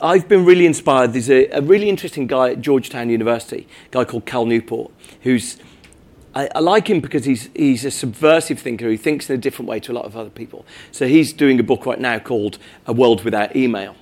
I've 0.00 0.28
been 0.28 0.44
really 0.44 0.66
inspired. 0.66 1.12
There's 1.12 1.30
a, 1.30 1.46
a, 1.48 1.60
really 1.60 1.88
interesting 1.88 2.26
guy 2.26 2.50
at 2.50 2.60
Georgetown 2.60 3.10
University, 3.10 3.68
a 3.86 3.90
guy 3.90 4.04
called 4.04 4.26
Cal 4.26 4.44
Newport, 4.44 4.90
who's 5.22 5.58
I, 6.34 6.48
I, 6.54 6.60
like 6.60 6.88
him 6.88 7.00
because 7.00 7.24
he's 7.24 7.50
he's 7.54 7.84
a 7.84 7.90
subversive 7.90 8.58
thinker. 8.58 8.88
He 8.88 8.96
thinks 8.96 9.28
in 9.28 9.34
a 9.34 9.38
different 9.38 9.68
way 9.68 9.80
to 9.80 9.92
a 9.92 9.94
lot 9.94 10.04
of 10.04 10.16
other 10.16 10.30
people. 10.30 10.64
So 10.92 11.06
he's 11.08 11.32
doing 11.32 11.58
a 11.58 11.62
book 11.62 11.86
right 11.86 11.98
now 11.98 12.18
called 12.18 12.58
A 12.86 12.92
World 12.92 13.24
Without 13.24 13.56
Email. 13.56 13.96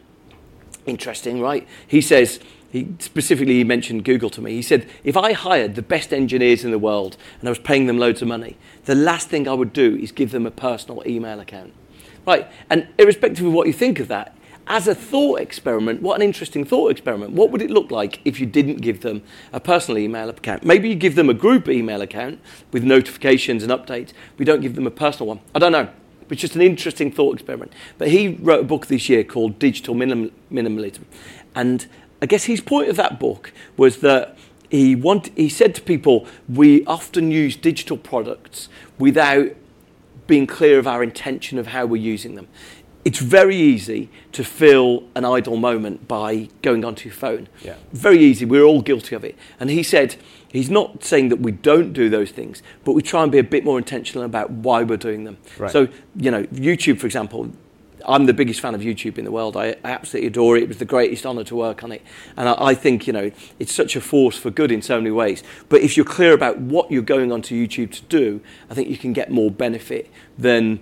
Interesting, 0.86 1.40
right? 1.40 1.66
He 1.86 2.00
says 2.00 2.40
he 2.70 2.88
specifically 2.98 3.54
he 3.54 3.64
mentioned 3.64 4.04
Google 4.04 4.30
to 4.30 4.42
me. 4.42 4.52
He 4.52 4.62
said 4.62 4.88
if 5.04 5.16
I 5.16 5.32
hired 5.32 5.74
the 5.74 5.82
best 5.82 6.12
engineers 6.12 6.64
in 6.64 6.70
the 6.70 6.78
world 6.78 7.16
and 7.40 7.48
I 7.48 7.50
was 7.50 7.58
paying 7.58 7.86
them 7.86 7.98
loads 7.98 8.20
of 8.20 8.28
money, 8.28 8.56
the 8.84 8.94
last 8.94 9.28
thing 9.28 9.48
I 9.48 9.54
would 9.54 9.72
do 9.72 9.96
is 9.96 10.12
give 10.12 10.30
them 10.30 10.46
a 10.46 10.50
personal 10.50 11.02
email 11.06 11.40
account. 11.40 11.72
Right, 12.26 12.46
and 12.68 12.88
irrespective 12.98 13.46
of 13.46 13.54
what 13.54 13.66
you 13.66 13.72
think 13.72 14.00
of 14.00 14.08
that, 14.08 14.36
as 14.68 14.86
a 14.86 14.94
thought 14.94 15.40
experiment, 15.40 16.02
what 16.02 16.16
an 16.16 16.22
interesting 16.22 16.64
thought 16.64 16.90
experiment. 16.90 17.32
What 17.32 17.50
would 17.50 17.62
it 17.62 17.70
look 17.70 17.90
like 17.90 18.20
if 18.24 18.38
you 18.38 18.46
didn't 18.46 18.76
give 18.76 19.00
them 19.00 19.22
a 19.52 19.58
personal 19.58 19.98
email 19.98 20.28
account? 20.28 20.62
Maybe 20.62 20.90
you 20.90 20.94
give 20.94 21.14
them 21.14 21.30
a 21.30 21.34
group 21.34 21.68
email 21.68 22.02
account 22.02 22.38
with 22.70 22.84
notifications 22.84 23.62
and 23.62 23.72
updates. 23.72 24.12
We 24.36 24.44
don't 24.44 24.60
give 24.60 24.74
them 24.74 24.86
a 24.86 24.90
personal 24.90 25.26
one. 25.26 25.40
I 25.54 25.58
don't 25.58 25.72
know. 25.72 25.88
It's 26.28 26.42
just 26.42 26.54
an 26.54 26.60
interesting 26.60 27.10
thought 27.10 27.34
experiment. 27.34 27.72
But 27.96 28.08
he 28.08 28.28
wrote 28.28 28.60
a 28.60 28.64
book 28.64 28.86
this 28.86 29.08
year 29.08 29.24
called 29.24 29.58
Digital 29.58 29.94
Minim- 29.94 30.32
Minimalism. 30.52 31.04
And 31.54 31.86
I 32.20 32.26
guess 32.26 32.44
his 32.44 32.60
point 32.60 32.90
of 32.90 32.96
that 32.96 33.18
book 33.18 33.52
was 33.78 33.98
that 33.98 34.36
he, 34.70 34.94
want, 34.94 35.30
he 35.34 35.48
said 35.48 35.74
to 35.76 35.80
people, 35.80 36.26
we 36.46 36.84
often 36.84 37.30
use 37.30 37.56
digital 37.56 37.96
products 37.96 38.68
without 38.98 39.52
being 40.26 40.46
clear 40.46 40.78
of 40.78 40.86
our 40.86 41.02
intention 41.02 41.58
of 41.58 41.68
how 41.68 41.86
we're 41.86 41.96
using 41.96 42.34
them 42.34 42.48
it's 43.04 43.20
very 43.20 43.56
easy 43.56 44.10
to 44.32 44.44
fill 44.44 45.04
an 45.14 45.24
idle 45.24 45.56
moment 45.56 46.08
by 46.08 46.48
going 46.62 46.84
onto 46.84 47.08
your 47.08 47.16
phone. 47.16 47.48
Yeah. 47.62 47.76
Very 47.92 48.18
easy. 48.18 48.44
We're 48.44 48.64
all 48.64 48.82
guilty 48.82 49.14
of 49.14 49.24
it. 49.24 49.36
And 49.60 49.70
he 49.70 49.82
said, 49.82 50.16
he's 50.52 50.70
not 50.70 51.04
saying 51.04 51.28
that 51.30 51.40
we 51.40 51.52
don't 51.52 51.92
do 51.92 52.08
those 52.08 52.30
things, 52.30 52.62
but 52.84 52.92
we 52.92 53.02
try 53.02 53.22
and 53.22 53.32
be 53.32 53.38
a 53.38 53.44
bit 53.44 53.64
more 53.64 53.78
intentional 53.78 54.24
about 54.24 54.50
why 54.50 54.82
we're 54.82 54.96
doing 54.96 55.24
them. 55.24 55.38
Right. 55.58 55.70
So, 55.70 55.88
you 56.16 56.30
know, 56.30 56.44
YouTube, 56.44 56.98
for 56.98 57.06
example, 57.06 57.50
I'm 58.06 58.26
the 58.26 58.34
biggest 58.34 58.60
fan 58.60 58.74
of 58.74 58.80
YouTube 58.80 59.18
in 59.18 59.24
the 59.24 59.32
world. 59.32 59.56
I, 59.56 59.76
I 59.84 59.90
absolutely 59.90 60.28
adore 60.28 60.56
it. 60.56 60.64
It 60.64 60.68
was 60.68 60.78
the 60.78 60.84
greatest 60.84 61.26
honour 61.26 61.44
to 61.44 61.56
work 61.56 61.84
on 61.84 61.92
it. 61.92 62.02
And 62.36 62.48
I, 62.48 62.54
I, 62.58 62.74
think, 62.74 63.06
you 63.06 63.12
know, 63.12 63.30
it's 63.58 63.72
such 63.72 63.96
a 63.96 64.00
force 64.00 64.36
for 64.36 64.50
good 64.50 64.72
in 64.72 64.82
so 64.82 64.98
many 64.98 65.10
ways. 65.10 65.42
But 65.68 65.82
if 65.82 65.96
you're 65.96 66.06
clear 66.06 66.32
about 66.32 66.58
what 66.58 66.90
you're 66.90 67.02
going 67.02 67.32
onto 67.32 67.54
YouTube 67.54 67.92
to 67.92 68.02
do, 68.02 68.40
I 68.70 68.74
think 68.74 68.88
you 68.88 68.98
can 68.98 69.12
get 69.12 69.30
more 69.30 69.50
benefit 69.50 70.10
than 70.36 70.80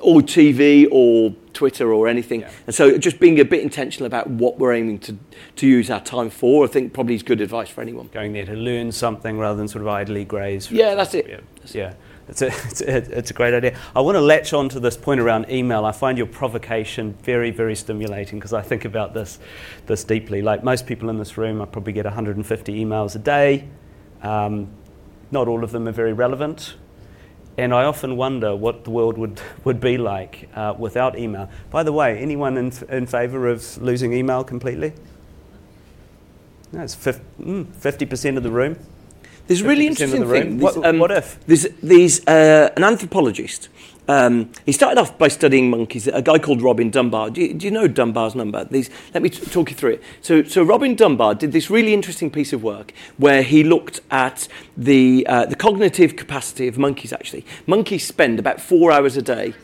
or 0.00 0.20
TV 0.20 0.86
or 0.90 1.34
Twitter 1.52 1.92
or 1.92 2.06
anything. 2.06 2.40
Yeah. 2.42 2.50
And 2.66 2.74
so 2.74 2.98
just 2.98 3.18
being 3.18 3.40
a 3.40 3.44
bit 3.44 3.62
intentional 3.62 4.06
about 4.06 4.28
what 4.28 4.58
we're 4.58 4.74
aiming 4.74 4.98
to, 5.00 5.16
to 5.56 5.66
use 5.66 5.90
our 5.90 6.00
time 6.00 6.30
for, 6.30 6.64
I 6.64 6.68
think 6.68 6.92
probably 6.92 7.14
is 7.14 7.22
good 7.22 7.40
advice 7.40 7.68
for 7.68 7.80
anyone. 7.80 8.08
Going 8.12 8.32
there 8.32 8.46
to 8.46 8.54
learn 8.54 8.92
something 8.92 9.38
rather 9.38 9.56
than 9.56 9.68
sort 9.68 9.82
of 9.82 9.88
idly 9.88 10.24
graze. 10.24 10.70
Yeah, 10.70 10.94
that's 10.94 11.14
it. 11.14 11.26
Yeah. 11.28 11.40
That's 11.60 11.74
yeah. 11.74 11.94
It's 12.28 12.42
a, 12.42 12.46
it's, 12.48 12.80
a, 12.82 13.18
it's 13.18 13.30
a 13.30 13.34
great 13.34 13.54
idea. 13.54 13.78
I 13.94 14.00
want 14.00 14.16
to 14.16 14.20
latch 14.20 14.52
on 14.52 14.68
to 14.70 14.80
this 14.80 14.96
point 14.96 15.20
around 15.20 15.50
email. 15.50 15.84
I 15.84 15.92
find 15.92 16.18
your 16.18 16.26
provocation 16.26 17.14
very, 17.22 17.50
very 17.50 17.74
stimulating 17.74 18.38
because 18.38 18.52
I 18.52 18.62
think 18.62 18.84
about 18.84 19.14
this, 19.14 19.38
this 19.86 20.04
deeply. 20.04 20.42
Like 20.42 20.62
most 20.62 20.86
people 20.86 21.08
in 21.08 21.18
this 21.18 21.38
room, 21.38 21.62
I 21.62 21.64
probably 21.64 21.92
get 21.92 22.04
150 22.04 22.84
emails 22.84 23.14
a 23.16 23.18
day. 23.18 23.68
Um, 24.22 24.68
not 25.30 25.48
all 25.48 25.64
of 25.64 25.72
them 25.72 25.88
are 25.88 25.92
very 25.92 26.12
relevant. 26.12 26.76
And 27.58 27.72
I 27.72 27.84
often 27.84 28.16
wonder 28.16 28.54
what 28.54 28.84
the 28.84 28.90
world 28.90 29.16
would, 29.16 29.40
would 29.64 29.80
be 29.80 29.96
like 29.96 30.48
uh, 30.54 30.74
without 30.78 31.18
email. 31.18 31.48
By 31.70 31.82
the 31.82 31.92
way, 31.92 32.18
anyone 32.18 32.58
in, 32.58 32.72
in 32.90 33.06
favour 33.06 33.48
of 33.48 33.80
losing 33.80 34.12
email 34.12 34.44
completely? 34.44 34.92
No, 36.72 36.82
it's 36.82 36.94
50, 36.94 37.22
mm, 37.40 38.10
percent 38.10 38.36
of 38.36 38.42
the 38.42 38.50
room. 38.50 38.78
There's 39.46 39.62
a 39.62 39.68
really 39.68 39.86
interesting 39.86 40.28
thing. 40.28 40.58
What, 40.58 40.84
um, 40.84 40.98
what, 40.98 41.10
if? 41.10 41.38
There's, 41.46 41.66
there's 41.82 42.26
uh, 42.26 42.72
an 42.76 42.84
anthropologist 42.84 43.68
um, 44.08 44.50
he 44.64 44.72
started 44.72 45.00
off 45.00 45.18
by 45.18 45.28
studying 45.28 45.70
monkeys. 45.70 46.06
A 46.06 46.22
guy 46.22 46.38
called 46.38 46.62
Robin 46.62 46.90
Dunbar. 46.90 47.30
Do 47.30 47.40
you, 47.40 47.54
do 47.54 47.66
you 47.66 47.70
know 47.70 47.88
Dunbar's 47.88 48.34
number? 48.34 48.64
These, 48.64 48.90
let 49.14 49.22
me 49.22 49.30
t- 49.30 49.44
talk 49.46 49.70
you 49.70 49.76
through 49.76 49.94
it. 49.94 50.02
So, 50.20 50.42
so 50.44 50.62
Robin 50.62 50.94
Dunbar 50.94 51.34
did 51.34 51.52
this 51.52 51.70
really 51.70 51.92
interesting 51.92 52.30
piece 52.30 52.52
of 52.52 52.62
work 52.62 52.92
where 53.16 53.42
he 53.42 53.64
looked 53.64 54.00
at 54.10 54.48
the, 54.76 55.26
uh, 55.28 55.46
the 55.46 55.56
cognitive 55.56 56.16
capacity 56.16 56.68
of 56.68 56.78
monkeys, 56.78 57.12
actually. 57.12 57.44
Monkeys 57.66 58.06
spend 58.06 58.38
about 58.38 58.60
four 58.60 58.92
hours 58.92 59.16
a 59.16 59.22
day. 59.22 59.54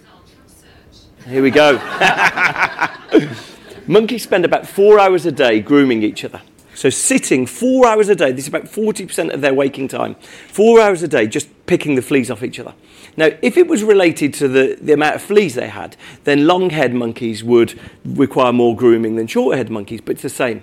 Here 1.27 1.43
we 1.43 1.51
go. 1.51 1.77
monkeys 3.87 4.25
spend 4.25 4.45
about 4.45 4.67
four 4.67 4.99
hours 4.99 5.25
a 5.25 5.33
day 5.33 5.61
grooming 5.61 6.03
each 6.03 6.25
other. 6.25 6.41
So 6.75 6.91
sitting 6.91 7.47
four 7.47 7.87
hours 7.87 8.09
a 8.09 8.15
day, 8.15 8.33
this 8.33 8.45
is 8.45 8.49
about 8.49 8.65
40% 8.65 9.33
of 9.33 9.41
their 9.41 9.55
waking 9.55 9.89
time, 9.89 10.15
four 10.49 10.81
hours 10.81 11.03
a 11.03 11.09
day 11.09 11.27
just 11.27 11.49
picking 11.67 11.95
the 11.95 12.03
fleas 12.03 12.31
off 12.31 12.43
each 12.43 12.59
other. 12.59 12.75
Now, 13.17 13.31
if 13.43 13.57
it 13.57 13.69
was 13.69 13.85
related 13.85 14.33
to 14.35 14.49
the, 14.49 14.79
the 14.81 14.95
amount 14.95 15.17
of 15.17 15.23
fleas 15.23 15.55
they 15.55 15.69
had, 15.69 15.97
then 16.25 16.47
long-haired 16.47 16.95
monkeys 16.95 17.45
would 17.45 17.79
require 18.05 18.53
more 18.53 18.75
grooming 18.75 19.17
than 19.17 19.27
short-haired 19.27 19.71
monkeys, 19.71 20.01
but 20.01 20.13
it's 20.13 20.23
the 20.23 20.29
same. 20.29 20.63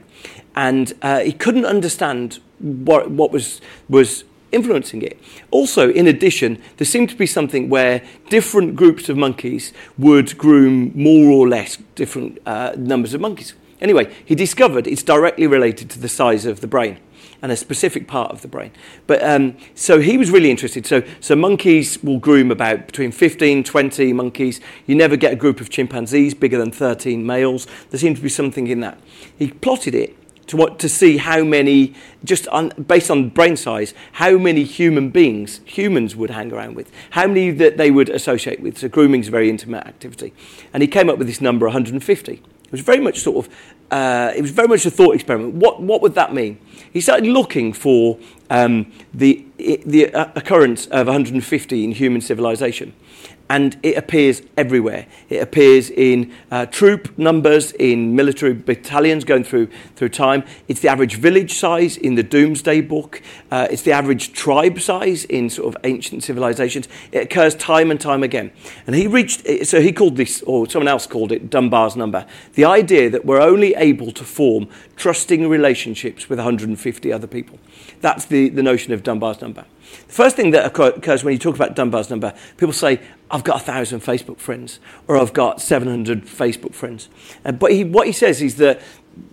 And 0.56 0.94
uh, 1.01 1.20
he 1.20 1.32
couldn't 1.32 1.66
understand 1.66 2.39
what, 2.60 3.12
what 3.12 3.32
was, 3.32 3.62
was 3.88 4.24
influencing 4.51 5.04
it. 5.04 5.20
Also, 5.51 5.92
in 5.92 6.08
addition, 6.08 6.62
there 6.78 6.86
seemed 6.86 7.10
to 7.10 7.16
be 7.16 7.28
something 7.28 7.70
where 7.70 8.01
different 8.30 8.75
groups 8.75 9.10
of 9.10 9.18
monkeys 9.18 9.72
would 9.98 10.38
groom 10.38 10.92
more 10.96 11.32
or 11.32 11.48
less 11.48 11.78
different 11.96 12.39
uh, 12.46 12.74
numbers 12.78 13.13
of 13.13 13.22
monkeys. 13.22 13.54
Anyway, 13.81 14.13
he 14.24 14.36
discovered 14.36 14.88
it's 14.88 15.03
directly 15.03 15.48
related 15.48 15.89
to 15.91 16.00
the 16.00 16.09
size 16.09 16.45
of 16.45 16.62
the 16.62 16.67
brain 16.67 17.00
and 17.41 17.51
a 17.51 17.55
specific 17.55 18.07
part 18.07 18.31
of 18.31 18.41
the 18.41 18.48
brain. 18.48 18.71
But 19.07 19.24
um, 19.24 19.57
so 19.75 20.00
he 20.00 20.17
was 20.17 20.29
really 20.29 20.51
interested. 20.51 20.86
So, 20.86 21.03
so 21.19 21.36
monkeys 21.36 22.01
will 22.03 22.19
groom 22.19 22.51
about 22.51 22.88
between 22.88 23.12
15, 23.12 23.63
20 23.63 24.13
monkeys. 24.13 24.59
You 24.86 24.95
never 24.95 25.15
get 25.15 25.31
a 25.31 25.36
group 25.36 25.62
of 25.62 25.69
chimpanzees 25.69 26.33
bigger 26.33 26.57
than 26.57 26.71
13 26.71 27.25
males. 27.25 27.67
There 27.89 28.00
seems 28.00 28.19
to 28.19 28.24
be 28.24 28.29
something 28.29 28.67
in 28.67 28.81
that. 28.81 29.00
He 29.38 29.51
plotted 29.51 29.95
it 29.95 30.15
to 30.48 30.57
what 30.57 30.79
to 30.79 30.89
see 30.89 31.17
how 31.17 31.43
many, 31.43 31.93
just 32.24 32.48
on, 32.48 32.69
based 32.69 33.12
on 33.12 33.29
brain 33.29 33.55
size, 33.55 33.93
how 34.13 34.36
many 34.38 34.63
human 34.63 35.12
beings 35.12 35.62
humans 35.63 36.15
would 36.15 36.31
hang 36.31 36.51
around 36.51 36.75
with, 36.75 36.91
how 37.12 37.27
many 37.27 37.51
that 37.51 37.77
they 37.77 37.91
would 37.91 38.09
associate 38.09 38.59
with. 38.59 38.79
So 38.79 38.89
grooming 38.89 39.21
is 39.21 39.27
a 39.27 39.31
very 39.31 39.48
intimate 39.48 39.86
activity, 39.86 40.33
and 40.74 40.81
he 40.81 40.88
came 40.88 41.07
up 41.07 41.19
with 41.19 41.27
this 41.27 41.39
number 41.39 41.67
150. 41.67 42.41
It 42.69 42.73
was 42.73 42.81
very 42.81 42.99
much 42.99 43.21
sort 43.21 43.47
of, 43.47 43.53
uh, 43.89 44.31
it 44.35 44.43
was 44.43 44.51
very 44.51 44.67
much 44.67 44.85
a 44.85 44.91
thought 44.91 45.15
experiment. 45.15 45.55
What 45.55 45.81
what 45.81 46.03
would 46.03 46.13
that 46.13 46.35
mean? 46.35 46.59
He 46.93 47.01
started 47.01 47.25
looking 47.25 47.73
for 47.73 48.19
um, 48.51 48.91
the 49.11 49.43
the 49.57 50.13
uh, 50.13 50.31
occurrence 50.35 50.85
of 50.88 51.07
150 51.07 51.83
in 51.83 51.91
human 51.93 52.21
civilization, 52.21 52.93
and 53.50 53.77
it 53.82 53.98
appears 53.98 54.44
everywhere. 54.56 55.08
It 55.27 55.41
appears 55.41 55.89
in 55.89 56.32
uh, 56.51 56.68
troop 56.68 57.18
numbers, 57.18 57.72
in 57.74 58.15
military 58.15 58.53
battalions 58.53 59.24
going 59.24 59.44
through, 59.44 59.70
through 59.96 60.10
time. 60.10 60.44
It's 60.68 60.82
the 60.82 60.89
average 60.89 61.15
village 61.15 61.56
size 61.56 61.98
in 61.98 62.13
the 62.13 62.22
Domesday 62.22 62.79
Book. 62.82 63.24
Uh, 63.50 63.68
it's 63.72 63.82
the 63.82 63.91
average 63.91 64.34
tribe 64.34 64.79
size 64.79 65.25
in 65.25 65.50
sort 65.50 65.75
of 65.75 65.82
ancient 65.84 66.24
civilizations. 66.24 66.88
It 67.12 67.24
occurs 67.24 67.56
time 67.56 67.89
and 67.89 68.00
time 68.00 68.22
again. 68.22 68.51
And 68.86 68.96
he 68.96 69.08
reached, 69.08 69.65
so 69.65 69.82
he 69.82 69.91
called 69.91 70.15
this, 70.15 70.44
or 70.44 70.70
someone 70.70 70.88
else 70.88 71.08
called 71.08 71.32
it, 71.32 71.50
Dunbar's 71.50 71.96
number. 71.96 72.27
The 72.53 72.65
idea 72.65 73.10
that 73.10 73.25
we're 73.25 73.41
only 73.41 73.74
able 73.75 74.12
to 74.12 74.24
form 74.24 74.70
trusting 74.96 75.50
relationships 75.50 76.29
with 76.29 76.38
150 76.38 77.12
other 77.12 77.27
people. 77.27 77.58
That's 78.01 78.25
the, 78.25 78.50
the 78.50 78.63
notion 78.63 78.94
of 78.94 79.03
Dunbar's 79.03 79.41
number. 79.41 79.65
The 80.08 80.13
first 80.13 80.36
thing 80.36 80.51
that 80.51 80.65
occurs 80.65 81.24
when 81.24 81.34
you 81.34 81.39
talk 81.39 81.56
about 81.56 81.75
Dunbar's 81.75 82.10
number, 82.10 82.34
people 82.58 82.74
say, 82.74 83.01
I've 83.32 83.44
got 83.44 83.62
a 83.62 83.63
thousand 83.63 84.01
Facebook 84.01 84.38
friends, 84.38 84.79
or 85.08 85.18
I've 85.18 85.34
got 85.34 85.62
700 85.62 86.25
Facebook 86.25 86.74
friends. 86.74 87.10
Uh, 87.46 87.51
but 87.51 87.72
he, 87.72 87.84
what 87.84 88.08
he 88.08 88.13
says 88.13 88.41
is 88.41 88.56
that 88.56 88.82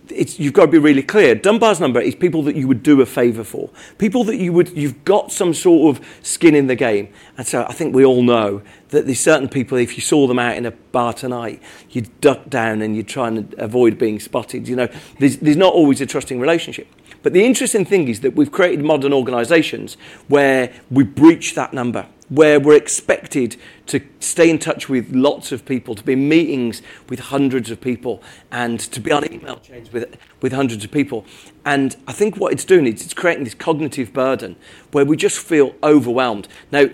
you've 0.09 0.53
got 0.53 0.65
to 0.65 0.71
be 0.71 0.77
really 0.77 1.03
clear. 1.03 1.35
Dunbar's 1.35 1.79
number 1.79 1.99
is 1.99 2.15
people 2.15 2.41
that 2.43 2.55
you 2.55 2.67
would 2.67 2.83
do 2.83 3.01
a 3.01 3.05
favour 3.05 3.43
for, 3.43 3.69
people 3.97 4.23
that 4.25 4.37
you 4.37 4.53
would, 4.53 4.69
you've 4.77 5.03
got 5.05 5.31
some 5.31 5.53
sort 5.53 5.95
of 5.95 6.05
skin 6.21 6.55
in 6.55 6.67
the 6.67 6.75
game. 6.75 7.09
And 7.37 7.45
so 7.45 7.65
I 7.67 7.73
think 7.73 7.93
we 7.93 8.05
all 8.05 8.23
know 8.23 8.61
that 8.89 9.05
there's 9.05 9.19
certain 9.19 9.49
people, 9.49 9.77
if 9.77 9.95
you 9.95 10.01
saw 10.01 10.27
them 10.27 10.39
out 10.39 10.57
in 10.57 10.65
a 10.65 10.71
bar 10.71 11.13
tonight, 11.13 11.61
you'd 11.89 12.21
duck 12.21 12.49
down 12.49 12.81
and 12.81 12.95
you'd 12.95 13.07
try 13.07 13.27
and 13.27 13.53
avoid 13.57 13.97
being 13.97 14.19
spotted. 14.19 14.67
You 14.67 14.75
know, 14.77 14.87
there's, 15.19 15.37
there's 15.37 15.57
not 15.57 15.73
always 15.73 16.01
a 16.01 16.05
trusting 16.05 16.39
relationship. 16.39 16.87
But 17.23 17.33
the 17.33 17.45
interesting 17.45 17.83
thing 17.83 18.07
is 18.07 18.21
that 18.21 18.35
we've 18.35 18.51
created 18.51 18.85
modern 18.85 19.11
organisations 19.11 19.97
where 20.27 20.71
we 20.89 21.03
breach 21.03 21.55
that 21.55 21.73
number, 21.73 22.07
where 22.29 22.59
we're 22.59 22.75
expected 22.75 23.55
to 23.87 24.01
stay 24.19 24.49
in 24.49 24.59
touch 24.59 24.89
with 24.89 25.13
lots 25.13 25.51
of 25.51 25.65
people, 25.65 25.95
to 25.95 26.03
be 26.03 26.13
in 26.13 26.27
meetings 26.27 26.81
with 27.09 27.19
hundreds 27.19 27.71
of 27.71 27.79
people, 27.79 28.21
and 28.51 28.79
to 28.79 28.99
be 28.99 29.11
on 29.11 29.31
email 29.31 29.57
chains 29.57 29.91
with, 29.93 30.17
with 30.41 30.51
hundreds 30.51 30.83
of 30.83 30.91
people. 30.91 31.25
And 31.65 31.95
I 32.07 32.11
think 32.11 32.37
what 32.37 32.51
it's 32.51 32.65
doing 32.65 32.85
is 32.85 33.03
it's 33.03 33.13
creating 33.13 33.45
this 33.45 33.55
cognitive 33.55 34.13
burden 34.13 34.55
where 34.91 35.05
we 35.05 35.15
just 35.15 35.39
feel 35.39 35.73
overwhelmed. 35.83 36.47
Now, 36.71 36.89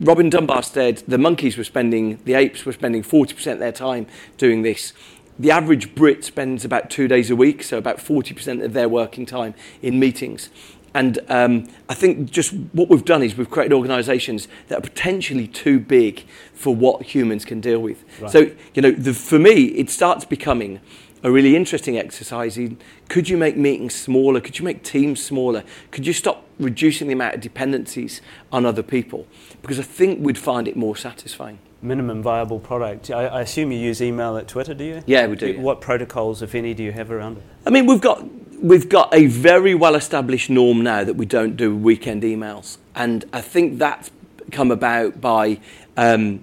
Robin 0.00 0.28
Dunbar 0.28 0.62
said 0.62 0.98
the 1.08 1.18
monkeys 1.18 1.56
were 1.56 1.64
spending, 1.64 2.20
the 2.24 2.34
apes 2.34 2.66
were 2.66 2.72
spending 2.72 3.02
40% 3.02 3.52
of 3.52 3.58
their 3.58 3.72
time 3.72 4.06
doing 4.36 4.62
this 4.62 4.92
the 5.38 5.50
average 5.50 5.94
Brit 5.94 6.24
spends 6.24 6.64
about 6.64 6.90
two 6.90 7.08
days 7.08 7.30
a 7.30 7.36
week, 7.36 7.62
so 7.62 7.76
about 7.78 7.98
40% 7.98 8.64
of 8.64 8.72
their 8.72 8.88
working 8.88 9.26
time 9.26 9.54
in 9.82 9.98
meetings. 9.98 10.48
And 10.94 11.18
um, 11.28 11.68
I 11.88 11.94
think 11.94 12.30
just 12.30 12.52
what 12.72 12.88
we've 12.88 13.04
done 13.04 13.22
is 13.22 13.36
we've 13.36 13.50
created 13.50 13.72
organisations 13.72 14.46
that 14.68 14.78
are 14.78 14.82
potentially 14.82 15.48
too 15.48 15.80
big 15.80 16.24
for 16.54 16.74
what 16.74 17.02
humans 17.02 17.44
can 17.44 17.60
deal 17.60 17.80
with. 17.80 18.04
Right. 18.20 18.30
So, 18.30 18.50
you 18.74 18.82
know, 18.82 18.92
the, 18.92 19.12
for 19.12 19.38
me, 19.40 19.64
it 19.64 19.90
starts 19.90 20.24
becoming 20.24 20.80
a 21.24 21.30
really 21.30 21.56
interesting 21.56 21.98
exercise 21.98 22.56
in 22.56 22.78
could 23.08 23.28
you 23.28 23.36
make 23.36 23.56
meetings 23.56 23.94
smaller? 23.94 24.40
Could 24.40 24.58
you 24.58 24.64
make 24.64 24.82
teams 24.84 25.22
smaller? 25.22 25.64
Could 25.90 26.06
you 26.06 26.12
stop 26.12 26.44
reducing 26.60 27.08
the 27.08 27.14
amount 27.14 27.34
of 27.34 27.40
dependencies 27.40 28.20
on 28.52 28.64
other 28.64 28.82
people? 28.82 29.26
Because 29.62 29.80
I 29.80 29.82
think 29.82 30.20
we'd 30.20 30.38
find 30.38 30.68
it 30.68 30.76
more 30.76 30.94
satisfying 30.94 31.58
minimum 31.84 32.22
viable 32.22 32.58
product. 32.58 33.10
I, 33.10 33.26
I, 33.26 33.40
assume 33.42 33.70
you 33.70 33.78
use 33.78 34.00
email 34.00 34.36
at 34.36 34.48
Twitter, 34.48 34.74
do 34.74 34.84
you? 34.84 35.02
Yeah, 35.06 35.26
we 35.26 35.36
do. 35.36 35.60
What 35.60 35.80
protocols, 35.80 36.42
if 36.42 36.54
any, 36.54 36.74
do 36.74 36.82
you 36.82 36.92
have 36.92 37.10
around 37.10 37.36
it? 37.36 37.42
I 37.66 37.70
mean, 37.70 37.86
we've 37.86 38.00
got 38.00 38.26
we've 38.60 38.88
got 38.88 39.12
a 39.14 39.26
very 39.26 39.74
well 39.74 39.94
established 39.94 40.50
norm 40.50 40.82
now 40.82 41.04
that 41.04 41.14
we 41.14 41.26
don't 41.26 41.56
do 41.56 41.76
weekend 41.76 42.22
emails, 42.22 42.78
and 42.94 43.24
I 43.32 43.40
think 43.40 43.78
that's 43.78 44.10
come 44.50 44.70
about 44.70 45.20
by 45.20 45.60
um, 45.96 46.40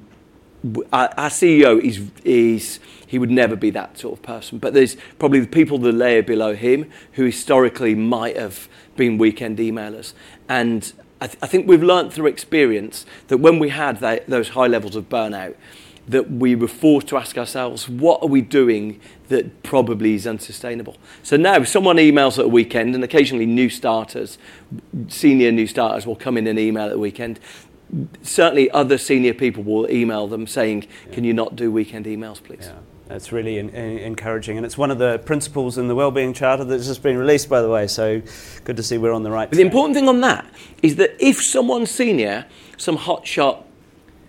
our, 0.94 1.10
our 1.18 1.30
CEO 1.30 1.82
is 1.82 2.10
is 2.24 2.80
he 3.08 3.20
would 3.20 3.32
never 3.32 3.56
be 3.56 3.72
that 3.72 3.98
sort 3.98 4.20
of 4.20 4.24
person, 4.24 4.60
but 4.60 4.74
there's 4.74 4.96
probably 5.20 5.40
the 5.40 5.48
people 5.48 5.78
the 5.78 5.92
layer 5.92 6.24
below 6.24 6.56
him 6.56 6.90
who 7.14 7.26
historically 7.26 7.96
might 7.96 8.38
have 8.38 8.70
been 8.96 9.18
weekend 9.18 9.58
emailers, 9.58 10.14
and 10.48 10.94
I, 11.22 11.28
th- 11.28 11.38
I 11.42 11.48
think 11.48 11.68
we've 11.68 11.84
learned 11.84 12.12
through 12.12 12.28
experience 12.28 13.06
that 13.28 13.38
when 13.38 13.60
we 13.60 13.70
had 13.70 14.00
that, 14.00 14.28
those 14.28 14.50
high 14.50 14.68
levels 14.68 14.96
of 14.96 15.08
burnout, 15.08 15.56
that 16.08 16.32
we 16.32 16.56
were 16.56 16.68
forced 16.68 17.08
to 17.10 17.18
ask 17.18 17.38
ourselves, 17.38 17.88
what 17.88 18.22
are 18.24 18.28
we 18.28 18.42
doing 18.42 19.00
that 19.30 19.62
probably 19.64 20.16
is 20.16 20.26
unsustainable? 20.26 20.98
So 21.22 21.38
now, 21.38 21.58
if 21.58 21.68
someone 21.68 21.98
emails 21.98 22.40
at 22.40 22.46
a 22.46 22.50
weekend, 22.50 22.96
and 22.96 23.04
occasionally 23.04 23.46
new 23.46 23.70
starters, 23.70 24.40
senior 25.08 25.52
new 25.52 25.68
starters 25.68 26.08
will 26.08 26.16
come 26.16 26.38
in 26.38 26.48
and 26.48 26.58
email 26.58 26.86
at 26.86 26.92
the 26.92 27.00
weekend, 27.00 27.40
certainly 28.24 28.72
other 28.72 28.98
senior 28.98 29.34
people 29.34 29.64
will 29.64 29.90
email 29.92 30.28
them 30.28 30.48
saying, 30.48 30.88
can 31.12 31.24
you 31.24 31.34
not 31.34 31.56
do 31.56 31.72
weekend 31.72 32.06
emails, 32.08 32.44
please? 32.44 32.66
Yeah. 32.68 32.80
It's 33.12 33.32
really 33.32 33.58
in, 33.58 33.70
in, 33.70 33.98
encouraging, 34.00 34.58
and 34.58 34.66
it's 34.66 34.78
one 34.78 34.92
of 34.92 34.98
the 34.98 35.20
principles 35.20 35.78
in 35.78 35.88
the 35.88 35.96
Wellbeing 35.96 36.34
Charter 36.34 36.64
that's 36.64 36.88
just 36.88 37.04
been 37.04 37.18
released, 37.18 37.50
by 37.50 37.62
the 37.62 37.70
way. 37.70 37.88
So 37.88 38.22
good 38.64 38.78
to 38.78 38.84
see 38.84 38.98
we're 38.98 39.14
on 39.14 39.24
the 39.24 39.32
right. 39.32 39.50
But 39.50 39.58
the 39.58 39.64
important 39.64 39.96
thing 39.96 40.08
on 40.08 40.22
that 40.22 40.46
is 40.82 40.96
that 40.98 41.16
if 41.20 41.42
someone 41.42 41.86
senior, 41.86 42.46
some 42.78 42.98
hotshot 42.98 43.64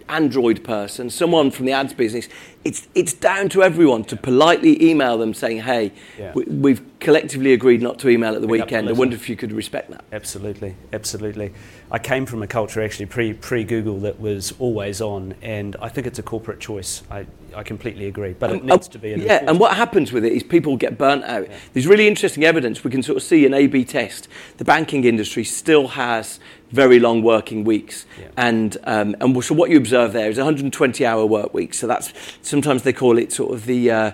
Android 0.08 0.62
person, 0.62 1.10
someone 1.10 1.50
from 1.50 1.66
the 1.66 1.72
ads 1.72 1.94
business, 1.94 2.28
it's, 2.64 2.86
it's 2.94 3.12
down 3.12 3.48
to 3.50 3.62
everyone 3.62 4.04
to 4.04 4.16
politely 4.16 4.82
email 4.82 5.18
them 5.18 5.34
saying, 5.34 5.62
hey, 5.62 5.92
yeah. 6.18 6.32
we, 6.34 6.72
have 6.72 6.82
collectively 7.00 7.52
agreed 7.52 7.82
not 7.82 7.98
to 8.00 8.08
email 8.08 8.34
at 8.34 8.40
the 8.40 8.46
Pick 8.46 8.62
weekend. 8.62 8.88
I 8.88 8.92
wonder 8.92 9.16
if 9.16 9.28
you 9.28 9.36
could 9.36 9.52
respect 9.52 9.90
that. 9.90 10.04
Absolutely, 10.12 10.76
absolutely. 10.92 11.52
I 11.90 11.98
came 11.98 12.26
from 12.26 12.42
a 12.42 12.46
culture 12.46 12.82
actually 12.82 13.06
pre, 13.06 13.32
pre-Google 13.32 14.00
that 14.00 14.20
was 14.20 14.52
always 14.58 15.00
on, 15.00 15.34
and 15.42 15.76
I 15.80 15.88
think 15.88 16.06
it's 16.06 16.18
a 16.18 16.22
corporate 16.22 16.60
choice. 16.60 17.02
I, 17.10 17.26
I 17.54 17.62
completely 17.62 18.06
agree, 18.06 18.34
but 18.38 18.50
it 18.50 18.64
needs 18.64 18.88
to 18.88 18.98
be. 18.98 19.10
yeah, 19.10 19.44
and 19.46 19.58
what 19.58 19.76
happens 19.76 20.12
with 20.12 20.24
it 20.24 20.32
is 20.32 20.42
people 20.42 20.76
get 20.76 20.98
burnt 20.98 21.24
out. 21.24 21.48
Yeah. 21.48 21.56
There's 21.72 21.86
really 21.86 22.08
interesting 22.08 22.44
evidence. 22.44 22.84
We 22.84 22.90
can 22.90 23.02
sort 23.02 23.16
of 23.16 23.22
see 23.22 23.46
an 23.46 23.54
A/B 23.54 23.84
test. 23.84 24.28
The 24.58 24.64
banking 24.64 25.04
industry 25.04 25.44
still 25.44 25.88
has 25.88 26.40
very 26.70 26.98
long 26.98 27.22
working 27.22 27.64
weeks, 27.64 28.06
yeah. 28.18 28.28
and 28.36 28.76
um, 28.84 29.16
and 29.20 29.44
so 29.44 29.54
what 29.54 29.70
you 29.70 29.76
observe 29.76 30.12
there 30.12 30.30
is 30.30 30.38
120 30.38 31.04
hour 31.04 31.26
work 31.26 31.52
weeks. 31.52 31.78
So 31.78 31.86
that's 31.86 32.12
sometimes 32.42 32.82
they 32.82 32.92
call 32.92 33.18
it 33.18 33.32
sort 33.32 33.52
of 33.52 33.66
the 33.66 33.90
uh, 33.90 34.10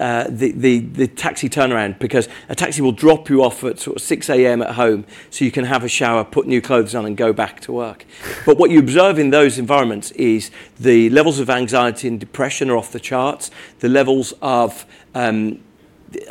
uh, 0.00 0.26
the, 0.28 0.52
the, 0.52 0.80
the 0.80 1.06
taxi 1.06 1.48
turnaround 1.48 1.98
because 1.98 2.28
a 2.48 2.54
taxi 2.54 2.82
will 2.82 2.92
drop 2.92 3.28
you 3.28 3.42
off 3.42 3.62
at 3.64 3.78
sort 3.78 3.96
of 3.96 4.02
6 4.02 4.30
a.m. 4.30 4.62
at 4.62 4.74
home 4.74 5.04
so 5.30 5.44
you 5.44 5.50
can 5.50 5.64
have 5.64 5.84
a 5.84 5.88
shower, 5.88 6.24
put 6.24 6.46
new 6.46 6.60
clothes 6.60 6.94
on, 6.94 7.06
and 7.06 7.16
go 7.16 7.32
back 7.32 7.60
to 7.60 7.72
work. 7.72 8.04
But 8.46 8.58
what 8.58 8.70
you 8.70 8.78
observe 8.78 9.18
in 9.18 9.30
those 9.30 9.58
environments 9.58 10.10
is 10.12 10.50
the 10.78 11.10
levels 11.10 11.38
of 11.38 11.50
anxiety 11.50 12.08
and 12.08 12.18
depression 12.18 12.70
are 12.70 12.76
off 12.76 12.92
the 12.92 13.00
charts, 13.00 13.50
the 13.80 13.88
levels 13.88 14.34
of 14.42 14.86
um, 15.14 15.60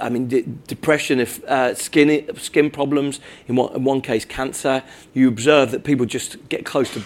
I 0.01 0.09
mean, 0.09 0.27
de- 0.27 0.43
depression, 0.43 1.19
if 1.19 1.43
uh, 1.43 1.75
skin 1.75 2.29
skin 2.37 2.71
problems, 2.71 3.19
in 3.47 3.55
one, 3.55 3.75
in 3.75 3.83
one 3.83 4.01
case, 4.01 4.25
cancer. 4.25 4.83
You 5.13 5.27
observe 5.27 5.71
that 5.71 5.83
people 5.83 6.05
just 6.05 6.49
get 6.49 6.65
close 6.65 6.93
to 6.93 7.03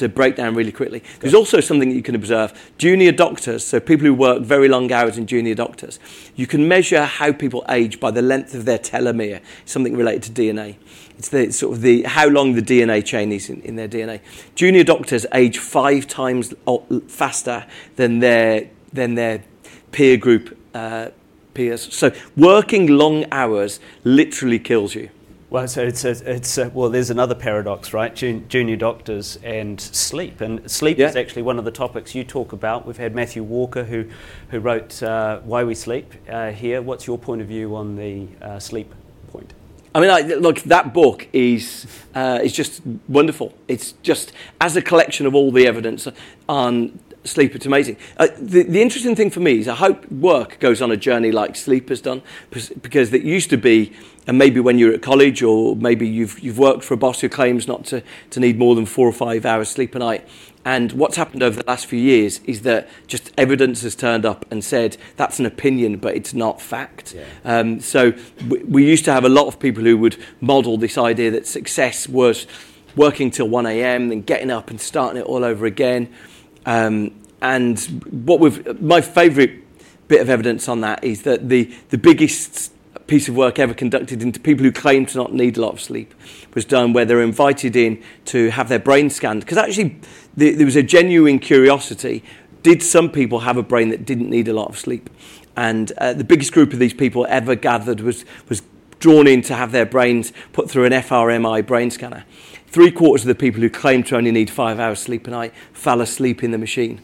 to 0.00 0.08
break 0.08 0.34
down 0.34 0.54
really 0.54 0.72
quickly. 0.72 1.02
There's 1.20 1.34
also 1.34 1.60
something 1.60 1.90
that 1.90 1.94
you 1.94 2.02
can 2.02 2.14
observe. 2.14 2.72
Junior 2.78 3.12
doctors, 3.12 3.64
so 3.64 3.78
people 3.80 4.06
who 4.06 4.14
work 4.14 4.42
very 4.42 4.68
long 4.68 4.90
hours 4.90 5.18
in 5.18 5.26
junior 5.26 5.54
doctors, 5.54 5.98
you 6.34 6.46
can 6.46 6.66
measure 6.66 7.04
how 7.04 7.32
people 7.32 7.64
age 7.68 8.00
by 8.00 8.10
the 8.10 8.22
length 8.22 8.54
of 8.54 8.64
their 8.64 8.78
telomere, 8.78 9.40
something 9.64 9.96
related 9.96 10.34
to 10.34 10.42
DNA. 10.42 10.76
It's 11.18 11.28
the 11.28 11.52
sort 11.52 11.76
of 11.76 11.82
the 11.82 12.02
how 12.04 12.28
long 12.28 12.54
the 12.54 12.62
DNA 12.62 13.04
chain 13.04 13.30
is 13.30 13.50
in, 13.50 13.60
in 13.60 13.76
their 13.76 13.88
DNA. 13.88 14.20
Junior 14.54 14.84
doctors 14.84 15.26
age 15.34 15.58
five 15.58 16.06
times 16.06 16.54
faster 17.08 17.66
than 17.96 18.20
their 18.20 18.70
than 18.92 19.14
their 19.16 19.44
peer 19.92 20.16
group 20.16 20.56
uh, 20.74 21.08
peers. 21.52 21.94
So 21.94 22.12
working 22.36 22.86
long 22.86 23.26
hours 23.30 23.80
literally 24.02 24.58
kills 24.58 24.94
you. 24.94 25.10
Well, 25.50 25.66
so 25.66 25.82
it's 25.82 26.04
a, 26.04 26.10
it's 26.32 26.58
a, 26.58 26.68
well. 26.68 26.90
There's 26.90 27.10
another 27.10 27.34
paradox, 27.34 27.92
right? 27.92 28.14
junior 28.14 28.76
doctors 28.76 29.36
and 29.42 29.80
sleep, 29.80 30.40
and 30.40 30.70
sleep 30.70 30.96
yeah. 30.96 31.08
is 31.08 31.16
actually 31.16 31.42
one 31.42 31.58
of 31.58 31.64
the 31.64 31.72
topics 31.72 32.14
you 32.14 32.22
talk 32.22 32.52
about. 32.52 32.86
We've 32.86 32.96
had 32.96 33.16
Matthew 33.16 33.42
Walker, 33.42 33.82
who 33.82 34.04
who 34.50 34.60
wrote 34.60 35.02
uh, 35.02 35.40
Why 35.40 35.64
We 35.64 35.74
Sleep 35.74 36.14
uh, 36.28 36.52
here. 36.52 36.80
What's 36.80 37.08
your 37.08 37.18
point 37.18 37.42
of 37.42 37.48
view 37.48 37.74
on 37.74 37.96
the 37.96 38.28
uh, 38.40 38.60
sleep 38.60 38.94
point? 39.32 39.52
I 39.92 40.00
mean, 40.00 40.10
I, 40.10 40.20
look, 40.20 40.60
that 40.60 40.94
book 40.94 41.26
is 41.32 41.84
uh, 42.14 42.38
is 42.44 42.52
just 42.52 42.80
wonderful. 43.08 43.52
It's 43.66 43.94
just 44.04 44.30
as 44.60 44.76
a 44.76 44.82
collection 44.82 45.26
of 45.26 45.34
all 45.34 45.50
the 45.50 45.66
evidence 45.66 46.06
on 46.48 47.00
sleep. 47.24 47.54
It's 47.54 47.66
amazing. 47.66 47.96
Uh, 48.16 48.28
the, 48.38 48.62
the 48.62 48.80
interesting 48.80 49.14
thing 49.14 49.30
for 49.30 49.40
me 49.40 49.58
is 49.58 49.68
I 49.68 49.74
hope 49.74 50.10
work 50.10 50.58
goes 50.58 50.80
on 50.80 50.90
a 50.90 50.96
journey 50.96 51.32
like 51.32 51.56
sleep 51.56 51.88
has 51.88 52.00
done, 52.00 52.22
because 52.50 53.12
it 53.12 53.22
used 53.22 53.50
to 53.50 53.56
be 53.56 53.92
and 54.26 54.38
maybe 54.38 54.60
when 54.60 54.78
you're 54.78 54.92
at 54.92 55.02
college 55.02 55.42
or 55.42 55.74
maybe 55.74 56.06
you've, 56.06 56.38
you've 56.38 56.58
worked 56.58 56.84
for 56.84 56.94
a 56.94 56.96
boss 56.96 57.20
who 57.20 57.28
claims 57.28 57.66
not 57.66 57.84
to, 57.86 58.02
to 58.30 58.38
need 58.38 58.58
more 58.58 58.74
than 58.74 58.86
four 58.86 59.08
or 59.08 59.12
five 59.12 59.44
hours 59.44 59.68
sleep 59.68 59.94
a 59.94 59.98
night. 59.98 60.28
And 60.64 60.92
what's 60.92 61.16
happened 61.16 61.42
over 61.42 61.60
the 61.60 61.66
last 61.66 61.86
few 61.86 61.98
years 61.98 62.40
is 62.44 62.62
that 62.62 62.88
just 63.06 63.32
evidence 63.38 63.82
has 63.82 63.96
turned 63.96 64.26
up 64.26 64.44
and 64.50 64.62
said 64.62 64.98
that's 65.16 65.38
an 65.38 65.46
opinion, 65.46 65.96
but 65.96 66.14
it's 66.14 66.34
not 66.34 66.60
fact. 66.60 67.14
Yeah. 67.14 67.24
Um, 67.44 67.80
so 67.80 68.12
we, 68.46 68.58
we 68.64 68.86
used 68.86 69.06
to 69.06 69.12
have 69.12 69.24
a 69.24 69.28
lot 69.28 69.46
of 69.46 69.58
people 69.58 69.82
who 69.82 69.96
would 69.98 70.16
model 70.40 70.76
this 70.76 70.96
idea 70.96 71.30
that 71.30 71.46
success 71.46 72.08
was 72.08 72.46
working 72.94 73.30
till 73.30 73.48
1 73.48 73.66
a.m., 73.66 74.10
then 74.10 74.20
getting 74.20 74.50
up 74.50 74.70
and 74.70 74.80
starting 74.80 75.20
it 75.20 75.24
all 75.24 75.44
over 75.44 75.64
again. 75.64 76.12
Um, 76.66 77.14
and 77.42 77.80
what 78.26 78.40
we've, 78.40 78.80
my 78.80 79.00
favourite 79.00 79.64
bit 80.08 80.20
of 80.20 80.28
evidence 80.28 80.68
on 80.68 80.80
that 80.80 81.02
is 81.04 81.22
that 81.22 81.48
the, 81.48 81.72
the 81.90 81.98
biggest 81.98 82.72
piece 83.06 83.28
of 83.28 83.36
work 83.36 83.58
ever 83.58 83.74
conducted 83.74 84.22
into 84.22 84.38
people 84.38 84.64
who 84.64 84.72
claim 84.72 85.06
to 85.06 85.16
not 85.16 85.32
need 85.32 85.56
a 85.56 85.60
lot 85.60 85.72
of 85.72 85.80
sleep 85.80 86.14
was 86.54 86.64
done 86.64 86.92
where 86.92 87.04
they're 87.04 87.22
invited 87.22 87.76
in 87.76 88.02
to 88.24 88.50
have 88.50 88.68
their 88.68 88.78
brain 88.78 89.08
scanned. 89.08 89.40
Because 89.40 89.58
actually, 89.58 90.00
the, 90.36 90.52
there 90.52 90.64
was 90.64 90.76
a 90.76 90.82
genuine 90.82 91.38
curiosity. 91.38 92.22
Did 92.62 92.82
some 92.82 93.10
people 93.10 93.40
have 93.40 93.56
a 93.56 93.62
brain 93.62 93.88
that 93.88 94.04
didn't 94.04 94.28
need 94.28 94.48
a 94.48 94.52
lot 94.52 94.68
of 94.68 94.78
sleep? 94.78 95.08
And 95.56 95.92
uh, 95.98 96.12
the 96.12 96.24
biggest 96.24 96.52
group 96.52 96.72
of 96.72 96.78
these 96.78 96.94
people 96.94 97.26
ever 97.28 97.54
gathered 97.54 98.00
was, 98.00 98.24
was 98.48 98.62
drawn 98.98 99.26
in 99.26 99.42
to 99.42 99.54
have 99.54 99.72
their 99.72 99.86
brains 99.86 100.32
put 100.52 100.70
through 100.70 100.84
an 100.84 100.92
FRMI 100.92 101.66
brain 101.66 101.90
scanner. 101.90 102.24
Three 102.70 102.92
quarters 102.92 103.22
of 103.22 103.28
the 103.28 103.34
people 103.34 103.60
who 103.60 103.68
claim 103.68 104.04
to 104.04 104.16
only 104.16 104.30
need 104.30 104.48
five 104.48 104.78
hours 104.78 105.00
sleep 105.00 105.26
a 105.26 105.30
night 105.30 105.52
fell 105.72 106.00
asleep 106.00 106.44
in 106.44 106.52
the 106.52 106.58
machine. 106.58 107.00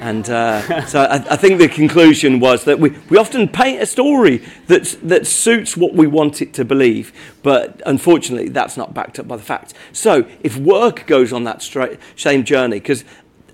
And 0.00 0.28
uh, 0.28 0.86
so 0.86 1.02
I, 1.02 1.14
I, 1.30 1.36
think 1.36 1.58
the 1.58 1.68
conclusion 1.68 2.40
was 2.40 2.64
that 2.64 2.78
we, 2.78 2.90
we 3.08 3.16
often 3.16 3.48
paint 3.48 3.80
a 3.80 3.86
story 3.86 4.44
that, 4.66 4.96
that 5.04 5.26
suits 5.26 5.76
what 5.76 5.94
we 5.94 6.06
want 6.06 6.42
it 6.42 6.52
to 6.54 6.64
believe, 6.64 7.12
but 7.42 7.80
unfortunately 7.86 8.48
that's 8.48 8.76
not 8.76 8.94
backed 8.94 9.18
up 9.18 9.28
by 9.28 9.36
the 9.36 9.42
facts. 9.42 9.74
So 9.92 10.28
if 10.42 10.56
work 10.56 11.06
goes 11.06 11.32
on 11.32 11.44
that 11.44 11.62
straight, 11.62 11.98
same 12.16 12.44
journey, 12.44 12.80
because 12.80 13.04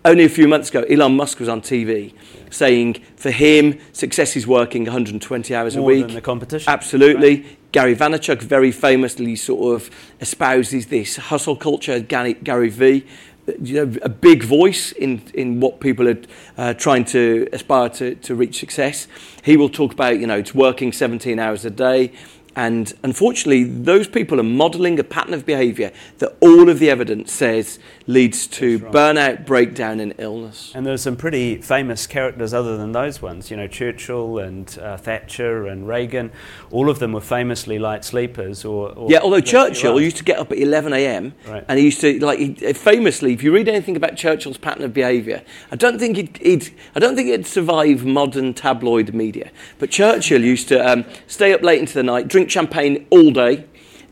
only 0.05 0.25
a 0.25 0.29
few 0.29 0.49
months 0.49 0.71
ago 0.71 0.83
Elon 0.83 1.17
Musk 1.17 1.38
was 1.38 1.49
on 1.49 1.61
TV 1.61 2.15
saying 2.51 2.95
for 3.17 3.31
him 3.31 3.79
success 3.93 4.37
is 4.37 4.47
working 4.47 4.85
120 4.85 5.55
hours 5.55 5.77
More 5.77 5.91
a 5.91 5.95
week. 5.95 6.07
Than 6.07 6.15
the 6.17 6.21
competition. 6.21 6.73
Absolutely. 6.73 7.43
Right. 7.43 7.59
Gary 7.72 7.96
Vaynerchuk 7.96 8.42
very 8.42 8.70
famously 8.70 9.35
sort 9.35 9.82
of 9.82 9.90
espouses 10.20 10.87
this 10.87 11.16
hustle 11.16 11.56
culture. 11.56 12.00
Gary, 12.00 12.35
Gary 12.35 12.68
V 12.68 13.04
you 13.61 13.87
know, 13.87 13.98
a 14.02 14.08
big 14.08 14.44
voice 14.44 14.92
in, 14.92 15.20
in 15.35 15.58
what 15.58 15.80
people 15.80 16.08
are 16.08 16.18
uh, 16.56 16.74
trying 16.74 17.04
to 17.04 17.48
aspire 17.52 17.88
to, 17.88 18.14
to 18.16 18.35
reach 18.35 18.61
success. 18.61 19.08
He 19.42 19.56
will 19.56 19.68
talk 19.68 19.92
about, 19.92 20.20
you 20.20 20.26
know, 20.26 20.38
it's 20.38 20.54
working 20.54 20.92
17 20.92 21.38
hours 21.38 21.64
a 21.64 21.70
day, 21.70 22.12
and 22.54 22.92
unfortunately, 23.02 23.64
those 23.64 24.06
people 24.06 24.38
are 24.38 24.44
modeling 24.44 24.98
a 24.98 25.04
pattern 25.04 25.32
of 25.32 25.46
behavior 25.46 25.90
that 26.18 26.37
all 26.40 26.68
of 26.68 26.78
the 26.78 26.90
evidence 26.90 27.32
says 27.32 27.78
leads 28.07 28.47
to 28.47 28.79
right. 28.79 28.93
burnout, 28.93 29.47
breakdown, 29.47 30.01
and 30.01 30.15
illness. 30.19 30.73
And 30.75 30.87
there 30.87 30.93
there's 30.93 31.01
some 31.01 31.17
pretty 31.17 31.57
famous 31.57 32.07
characters 32.07 32.53
other 32.53 32.77
than 32.77 32.93
those 32.93 33.23
ones. 33.23 33.51
You 33.51 33.57
know, 33.57 33.67
Churchill 33.67 34.38
and 34.38 34.79
uh, 34.79 34.99
Thatcher 34.99 35.67
and 35.67 35.88
Reagan, 35.88 36.31
all 36.71 36.91
of 36.91 36.99
them 36.99 37.12
were 37.12 37.23
famously 37.23 37.79
light 37.79 38.05
sleepers. 38.05 38.62
Or, 38.62 38.91
or 38.91 39.11
yeah, 39.11 39.21
although 39.21 39.41
Churchill 39.41 39.99
used 39.99 40.19
to 40.19 40.25
get 40.25 40.38
up 40.38 40.53
at 40.53 40.59
11 40.59 40.93
a.m. 40.93 41.33
Right. 41.49 41.65
and 41.67 41.79
he 41.79 41.87
used 41.87 42.03
to 42.03 42.23
like 42.23 42.38
he, 42.38 42.73
famously. 42.75 43.33
If 43.33 43.43
you 43.43 43.55
read 43.55 43.69
anything 43.69 43.97
about 43.97 44.17
Churchill's 44.17 44.59
pattern 44.59 44.85
of 44.85 44.93
behavior, 44.93 45.43
I 45.71 45.77
don't 45.77 45.99
think 45.99 46.19
he'd, 46.19 46.37
he'd 46.37 46.75
I 46.95 47.01
don't 47.01 47.17
think 47.17 47.31
it'd 47.31 47.47
survive 47.47 48.05
modern 48.05 48.53
tabloid 48.53 49.15
media. 49.15 49.51
But 49.79 49.91
Churchill 49.91 50.43
used 50.43 50.69
to 50.69 50.87
um, 50.87 51.07
stay 51.27 51.55
up 51.55 51.62
late 51.62 51.81
into 51.81 51.95
the 51.95 52.03
night, 52.03 52.29
drink 52.29 52.51
champagne 52.51 53.07
all 53.09 53.31
day. 53.31 53.65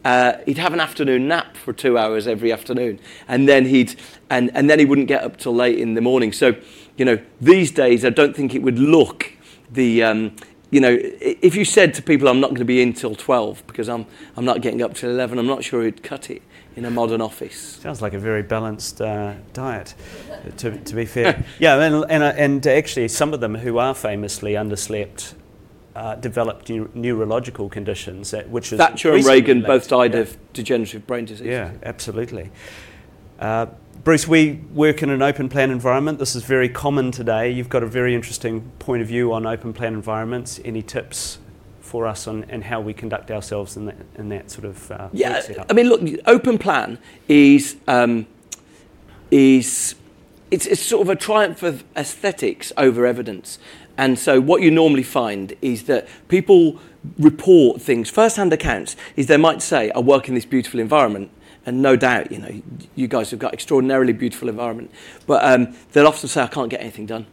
Uh, 0.04 0.38
he'd 0.46 0.58
have 0.58 0.72
an 0.72 0.80
afternoon 0.80 1.28
nap 1.28 1.56
for 1.56 1.72
two 1.72 1.98
hours 1.98 2.26
every 2.26 2.52
afternoon, 2.52 2.98
and 3.28 3.48
then 3.48 3.66
he'd 3.66 3.94
and, 4.30 4.50
and 4.54 4.70
then 4.70 4.78
he 4.78 4.84
wouldn't 4.84 5.08
get 5.08 5.22
up 5.22 5.36
till 5.36 5.54
late 5.54 5.78
in 5.78 5.94
the 5.94 6.00
morning. 6.00 6.32
So, 6.32 6.56
you 6.96 7.04
know, 7.04 7.18
these 7.40 7.70
days 7.70 8.04
I 8.04 8.10
don't 8.10 8.34
think 8.34 8.54
it 8.54 8.62
would 8.62 8.78
look 8.78 9.32
the 9.70 10.02
um, 10.02 10.36
you 10.70 10.80
know, 10.80 10.96
if 11.00 11.56
you 11.56 11.64
said 11.64 11.94
to 11.94 12.02
people, 12.02 12.28
I'm 12.28 12.40
not 12.40 12.50
going 12.50 12.60
to 12.60 12.64
be 12.64 12.80
in 12.80 12.92
till 12.92 13.16
12 13.16 13.66
because 13.66 13.88
I'm, 13.88 14.06
I'm 14.36 14.44
not 14.44 14.60
getting 14.60 14.82
up 14.82 14.94
till 14.94 15.10
11, 15.10 15.38
I'm 15.38 15.46
not 15.46 15.64
sure 15.64 15.82
he'd 15.82 16.02
cut 16.02 16.30
it 16.30 16.42
in 16.76 16.84
a 16.84 16.90
modern 16.90 17.20
office. 17.20 17.58
Sounds 17.58 18.00
like 18.00 18.14
a 18.14 18.18
very 18.18 18.42
balanced 18.42 19.00
uh, 19.00 19.34
diet, 19.52 19.94
to, 20.58 20.78
to 20.78 20.94
be 20.94 21.04
fair. 21.04 21.44
yeah, 21.58 21.80
and, 21.80 22.04
and, 22.08 22.22
and 22.22 22.66
actually, 22.68 23.08
some 23.08 23.34
of 23.34 23.40
them 23.40 23.56
who 23.56 23.78
are 23.78 23.94
famously 23.94 24.52
underslept 24.52 25.34
uh, 25.94 26.14
developed 26.16 26.68
neurological 26.68 27.68
conditions, 27.68 28.30
that, 28.30 28.48
which 28.48 28.72
is 28.72 28.78
Thatcher 28.78 29.14
and 29.14 29.24
Reagan 29.24 29.62
both 29.62 29.88
died 29.88 30.14
yeah. 30.14 30.20
of 30.20 30.52
degenerative 30.52 31.06
brain 31.06 31.24
disease. 31.24 31.48
Yeah, 31.48 31.72
absolutely. 31.82 32.50
Uh, 33.38 33.66
Bruce, 34.04 34.26
we 34.26 34.60
work 34.72 35.02
in 35.02 35.10
an 35.10 35.20
open 35.20 35.48
plan 35.48 35.70
environment. 35.70 36.18
This 36.18 36.34
is 36.34 36.44
very 36.44 36.68
common 36.68 37.10
today. 37.10 37.50
You've 37.50 37.68
got 37.68 37.82
a 37.82 37.86
very 37.86 38.14
interesting 38.14 38.70
point 38.78 39.02
of 39.02 39.08
view 39.08 39.32
on 39.32 39.46
open 39.46 39.72
plan 39.72 39.94
environments. 39.94 40.60
Any 40.64 40.82
tips 40.82 41.38
for 41.80 42.06
us 42.06 42.26
on 42.26 42.44
and 42.48 42.64
how 42.64 42.80
we 42.80 42.94
conduct 42.94 43.30
ourselves 43.30 43.76
in 43.76 43.86
that, 43.86 43.96
in 44.14 44.28
that 44.28 44.50
sort 44.50 44.64
of 44.64 44.90
uh, 44.90 45.08
yeah? 45.12 45.42
I 45.68 45.72
mean, 45.72 45.88
look, 45.88 46.02
open 46.26 46.56
plan 46.56 46.98
is 47.28 47.76
um, 47.88 48.26
is 49.30 49.96
it's, 50.50 50.66
it's 50.66 50.82
sort 50.82 51.02
of 51.02 51.08
a 51.08 51.16
triumph 51.16 51.62
of 51.62 51.84
aesthetics 51.96 52.72
over 52.76 53.06
evidence. 53.06 53.58
And 53.96 54.18
so 54.18 54.40
what 54.40 54.62
you 54.62 54.70
normally 54.70 55.02
find 55.02 55.54
is 55.60 55.84
that 55.84 56.08
people 56.28 56.80
report 57.18 57.82
things, 57.82 58.10
first-hand 58.10 58.52
accounts, 58.52 58.96
is 59.16 59.26
they 59.26 59.36
might 59.36 59.62
say, 59.62 59.90
I 59.90 60.00
work 60.00 60.28
in 60.28 60.34
this 60.34 60.46
beautiful 60.46 60.80
environment, 60.80 61.30
and 61.66 61.82
no 61.82 61.96
doubt, 61.96 62.32
you 62.32 62.38
know, 62.38 62.62
you 62.94 63.08
guys 63.08 63.30
have 63.30 63.40
got 63.40 63.52
extraordinarily 63.52 64.12
beautiful 64.12 64.48
environment, 64.48 64.90
but 65.26 65.44
um, 65.44 65.74
they'll 65.92 66.06
often 66.06 66.28
say, 66.28 66.42
I 66.42 66.46
can't 66.46 66.70
get 66.70 66.80
anything 66.80 67.06
done. 67.06 67.26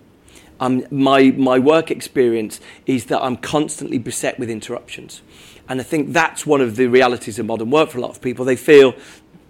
Um, 0.60 0.86
my, 0.92 1.32
my 1.32 1.60
work 1.60 1.92
experience 1.92 2.60
is 2.86 3.06
that 3.06 3.22
I'm 3.24 3.38
constantly 3.38 4.00
beset 4.00 4.40
with 4.40 4.50
interruptions. 4.50 5.22
And 5.70 5.80
I 5.80 5.84
think 5.84 6.14
that's 6.14 6.46
one 6.46 6.62
of 6.62 6.78
the 6.78 6.88
realities 6.88 7.40
of 7.40 7.46
modern 7.46 7.70
work 7.70 7.90
for 7.90 7.98
a 7.98 8.02
lot 8.02 8.12
of 8.12 8.22
people. 8.22 8.46
They 8.46 8.56
feel 8.56 8.96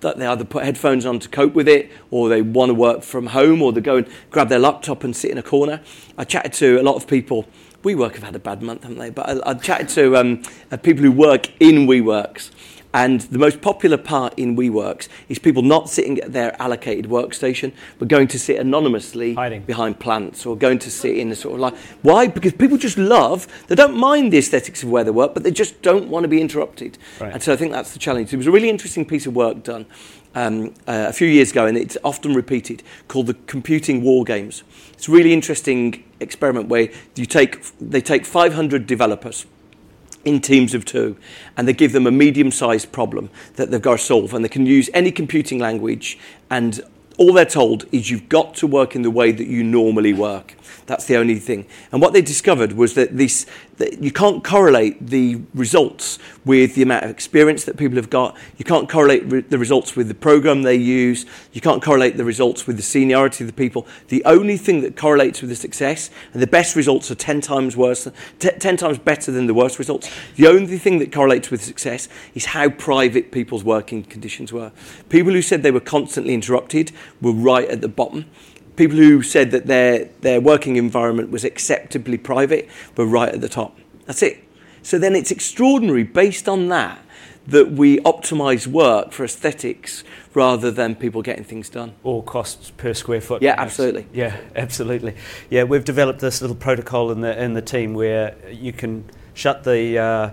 that 0.02 0.18
they 0.18 0.26
either 0.26 0.46
put 0.46 0.64
headphones 0.64 1.06
on 1.06 1.20
to 1.20 1.30
cope 1.30 1.54
with 1.54 1.68
it, 1.68 1.92
or 2.12 2.30
they 2.30 2.42
want 2.42 2.70
to 2.70 2.74
work 2.74 3.04
from 3.04 3.28
home, 3.28 3.62
or 3.62 3.72
they 3.72 3.82
go 3.82 3.98
and 3.98 4.08
grab 4.30 4.50
their 4.50 4.60
laptop 4.60 5.04
and 5.04 5.16
sit 5.16 5.32
in 5.32 5.38
a 5.38 5.44
corner. 5.44 5.82
I 6.18 6.24
chatted 6.24 6.54
to 6.54 6.80
a 6.80 6.84
lot 6.84 6.96
of 6.96 7.08
people. 7.08 7.48
WeWork 7.84 8.14
have 8.14 8.24
had 8.24 8.36
a 8.36 8.40
bad 8.40 8.62
month, 8.62 8.84
haven't 8.84 8.98
they? 8.98 9.10
But 9.10 9.30
I, 9.30 9.52
I 9.52 9.54
chatted 9.54 9.90
to 9.90 10.18
um, 10.18 10.44
uh, 10.72 10.78
people 10.78 11.04
who 11.04 11.12
work 11.12 11.50
in 11.60 11.88
WeWorks, 11.88 12.52
and 12.94 13.22
the 13.22 13.38
most 13.38 13.62
popular 13.62 13.98
part 13.98 14.34
in 14.38 14.56
WeWorks 14.56 15.08
is 15.30 15.40
people 15.40 15.62
not 15.62 15.90
sitting 15.90 16.20
at 16.20 16.34
their 16.34 16.60
allocated 16.62 17.06
workstation, 17.06 17.74
but 18.00 18.08
going 18.08 18.28
to 18.30 18.40
sit 18.40 18.60
anonymously 18.60 19.34
Hiding. 19.34 19.64
behind 19.64 20.00
plants 20.00 20.46
or 20.46 20.56
going 20.56 20.80
to 20.80 20.90
sit 20.90 21.18
in 21.18 21.32
a 21.32 21.36
sort 21.36 21.56
of 21.56 21.60
like. 21.60 21.76
Why? 22.02 22.28
Because 22.28 22.54
people 22.54 22.78
just 22.78 22.98
love, 22.98 23.48
they 23.68 23.76
don't 23.76 23.96
mind 23.96 24.32
the 24.32 24.38
aesthetics 24.38 24.84
of 24.84 24.90
where 24.90 25.04
they 25.04 25.12
work, 25.12 25.34
but 25.34 25.44
they 25.44 25.52
just 25.52 25.82
don't 25.82 26.08
want 26.08 26.24
to 26.24 26.28
be 26.28 26.42
interrupted. 26.42 26.98
Right. 27.20 27.34
And 27.34 27.44
so 27.44 27.54
I 27.54 27.56
think 27.56 27.72
that's 27.72 27.92
the 27.92 28.00
challenge. 28.00 28.34
It 28.34 28.38
was 28.38 28.48
a 28.48 28.52
really 28.52 28.70
interesting 28.70 29.06
piece 29.06 29.26
of 29.26 29.36
work 29.36 29.64
done 29.64 29.86
um, 30.34 30.74
uh, 30.88 31.08
a 31.10 31.14
few 31.14 31.28
years 31.28 31.52
ago, 31.52 31.66
and 31.66 31.78
it's 31.78 31.98
often 32.04 32.34
repeated, 32.34 32.84
called 33.08 33.28
the 33.28 33.34
Computing 33.48 34.02
War 34.02 34.24
Games. 34.24 34.64
It's 34.94 35.08
a 35.08 35.12
really 35.12 35.34
interesting 35.34 36.04
experiment 36.20 36.70
where 36.70 36.90
you 37.16 37.26
take, 37.26 37.64
they 37.80 38.02
take 38.02 38.26
500 38.26 38.88
developers 38.88 39.46
in 40.26 40.42
teams 40.42 40.74
of 40.74 40.86
two, 40.86 41.16
and 41.56 41.68
they 41.68 41.74
give 41.74 41.94
them 41.94 42.08
a 42.08 42.12
medium-sized 42.12 42.92
problem 42.92 43.30
that 43.56 43.72
they've 43.72 43.82
got 43.82 44.00
to 44.00 44.04
solve, 44.04 44.34
and 44.34 44.44
they 44.44 44.50
can 44.50 44.66
use 44.66 44.90
any 44.94 45.12
computing 45.12 45.60
language, 45.60 46.18
and 46.50 46.82
all 47.18 47.34
they're 47.34 47.46
told 47.46 47.86
is 47.92 48.10
you've 48.10 48.30
got 48.30 48.54
to 48.56 48.68
work 48.68 48.96
in 48.96 49.02
the 49.02 49.12
way 49.12 49.32
that 49.32 49.48
you 49.48 49.64
normally 49.64 50.14
work. 50.14 50.56
That's 50.86 51.06
the 51.06 51.18
only 51.18 51.40
thing. 51.40 51.66
And 51.92 52.02
what 52.02 52.14
they 52.14 52.22
discovered 52.22 52.74
was 52.74 52.94
that 52.94 53.18
this 53.18 53.46
that 53.78 54.02
you 54.02 54.12
can't 54.12 54.44
correlate 54.44 55.08
the 55.08 55.40
results 55.54 56.18
with 56.46 56.74
the 56.74 56.82
amount 56.82 57.06
of 57.06 57.12
experience 57.12 57.64
that 57.66 57.78
people 57.78 57.96
have 57.98 58.10
got. 58.10 58.36
You 58.58 58.66
can't 58.66 58.90
correlate 58.90 59.24
re- 59.26 59.42
the 59.42 59.60
results 59.60 59.96
with 59.96 60.08
the 60.08 60.16
program 60.16 60.64
they 60.64 60.76
use. 60.76 61.26
You 61.54 61.62
can't 61.62 61.84
correlate 61.84 62.18
the 62.18 62.26
results 62.26 62.66
with 62.66 62.78
the 62.78 62.84
seniority 62.84 63.44
of 63.44 63.48
the 63.48 63.54
people. 63.54 63.86
The 64.08 64.24
only 64.26 64.58
thing 64.58 64.82
that 64.82 64.98
correlates 64.98 65.42
with 65.42 65.52
the 65.52 65.56
success 65.56 66.10
and 66.34 66.42
the 66.42 66.48
best 66.48 66.76
results 66.76 67.12
are 67.12 67.16
10 67.16 67.42
times 67.42 67.78
worse, 67.78 68.08
t- 68.40 68.50
10 68.50 68.78
times 68.78 68.98
better 68.98 69.32
than 69.32 69.46
the 69.46 69.54
worst 69.54 69.78
results. 69.78 70.10
The 70.38 70.48
only 70.48 70.80
thing 70.80 70.98
that 71.00 71.12
correlates 71.12 71.52
with 71.52 71.64
success 71.64 72.10
is 72.34 72.46
how 72.46 72.70
private 72.70 73.32
people's 73.32 73.64
working 73.64 74.04
conditions 74.04 74.52
were. 74.52 74.72
People 75.10 75.34
who 75.34 75.44
said 75.44 75.62
they 75.62 75.72
were 75.72 75.80
constantly 75.80 76.34
interrupted 76.34 76.92
were 77.22 77.32
right 77.32 77.68
at 77.70 77.82
the 77.82 77.88
bottom 77.88 78.26
people 78.78 78.96
who 78.96 79.22
said 79.22 79.52
that 79.52 79.66
their, 79.66 80.06
their 80.22 80.40
working 80.40 80.78
environment 80.78 81.30
was 81.30 81.44
acceptably 81.44 82.18
private 82.18 82.70
were 82.96 83.06
right 83.06 83.34
at 83.34 83.42
the 83.42 83.50
top. 83.50 83.78
That's 84.06 84.24
it. 84.24 84.44
So 84.84 84.98
then 84.98 85.16
it's 85.16 85.32
extraordinary 85.32 86.04
based 86.04 86.48
on 86.48 86.70
that 86.70 87.04
that 87.48 87.72
we 87.72 87.98
optimize 88.00 88.68
work 88.68 89.14
for 89.14 89.24
aesthetics 89.24 90.04
rather 90.34 90.70
than 90.70 90.96
people 90.96 91.22
getting 91.22 91.46
things 91.46 91.70
done. 91.70 91.94
Or 92.04 92.22
costs 92.22 92.72
per 92.72 92.94
square 92.94 93.22
foot. 93.22 93.42
Yeah, 93.42 93.56
absolutely. 93.58 94.06
Yeah, 94.14 94.38
absolutely. 94.56 95.16
Yeah, 95.50 95.64
we've 95.64 95.86
developed 95.86 96.20
this 96.20 96.42
little 96.42 96.58
protocol 96.58 97.10
in 97.12 97.22
the 97.22 97.42
in 97.42 97.54
the 97.54 97.62
team 97.62 97.94
where 97.94 98.36
you 98.52 98.74
can 98.74 99.06
shut 99.34 99.64
the 99.64 99.98
uh, 99.98 100.30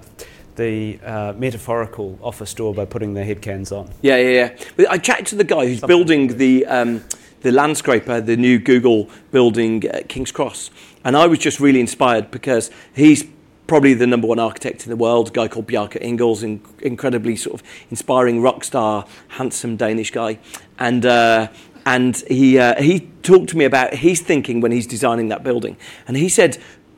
the 0.56 0.98
uh, 1.04 1.32
metaphorical 1.36 2.18
office 2.22 2.54
door 2.54 2.74
by 2.74 2.84
putting 2.84 3.14
the 3.14 3.22
headcans 3.22 3.72
on. 3.72 3.90
Yeah, 4.02 4.16
yeah, 4.16 4.56
yeah. 4.78 4.86
I 4.88 4.98
chatted 4.98 5.26
to 5.26 5.36
the 5.36 5.44
guy 5.44 5.66
who's 5.66 5.80
Something 5.80 5.96
building 5.96 6.36
the. 6.38 6.66
Um, 6.66 7.04
the 7.44 7.50
landscraper, 7.52 8.24
the 8.24 8.38
new 8.38 8.58
Google 8.58 9.10
building 9.30 9.84
at 9.84 10.08
King's 10.08 10.32
Cross. 10.32 10.70
And 11.04 11.14
I 11.14 11.26
was 11.26 11.38
just 11.38 11.60
really 11.60 11.78
inspired 11.78 12.30
because 12.30 12.70
he's 12.96 13.22
probably 13.66 13.92
the 13.92 14.06
number 14.06 14.26
one 14.26 14.38
architect 14.38 14.84
in 14.84 14.90
the 14.90 14.96
world, 14.96 15.28
a 15.28 15.30
guy 15.30 15.48
called 15.48 15.66
Bjarke 15.66 16.02
Ingels, 16.02 16.42
in, 16.42 16.62
incredibly 16.80 17.36
sort 17.36 17.60
of 17.60 17.66
inspiring 17.90 18.40
rock 18.40 18.64
star, 18.64 19.06
handsome 19.28 19.76
Danish 19.76 20.10
guy. 20.10 20.38
And, 20.78 21.04
uh, 21.04 21.48
and 21.86 22.16
he, 22.28 22.58
uh, 22.58 22.80
he 22.82 23.00
talked 23.22 23.50
to 23.50 23.58
me 23.58 23.66
about 23.66 23.94
his 23.94 24.20
thinking 24.20 24.62
when 24.62 24.72
he's 24.72 24.86
designing 24.86 25.28
that 25.28 25.44
building. 25.44 25.76
And 26.08 26.16
he 26.16 26.30
said, 26.30 26.56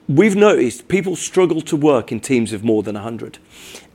We've 0.09 0.37
noticed 0.37 0.87
people 0.87 1.17
struggle 1.17 1.61
to 1.63 1.77
work 1.77 2.13
in 2.13 2.21
teams 2.21 2.53
of 2.53 2.63
more 2.63 2.83
than 2.85 2.95
100. 2.95 3.39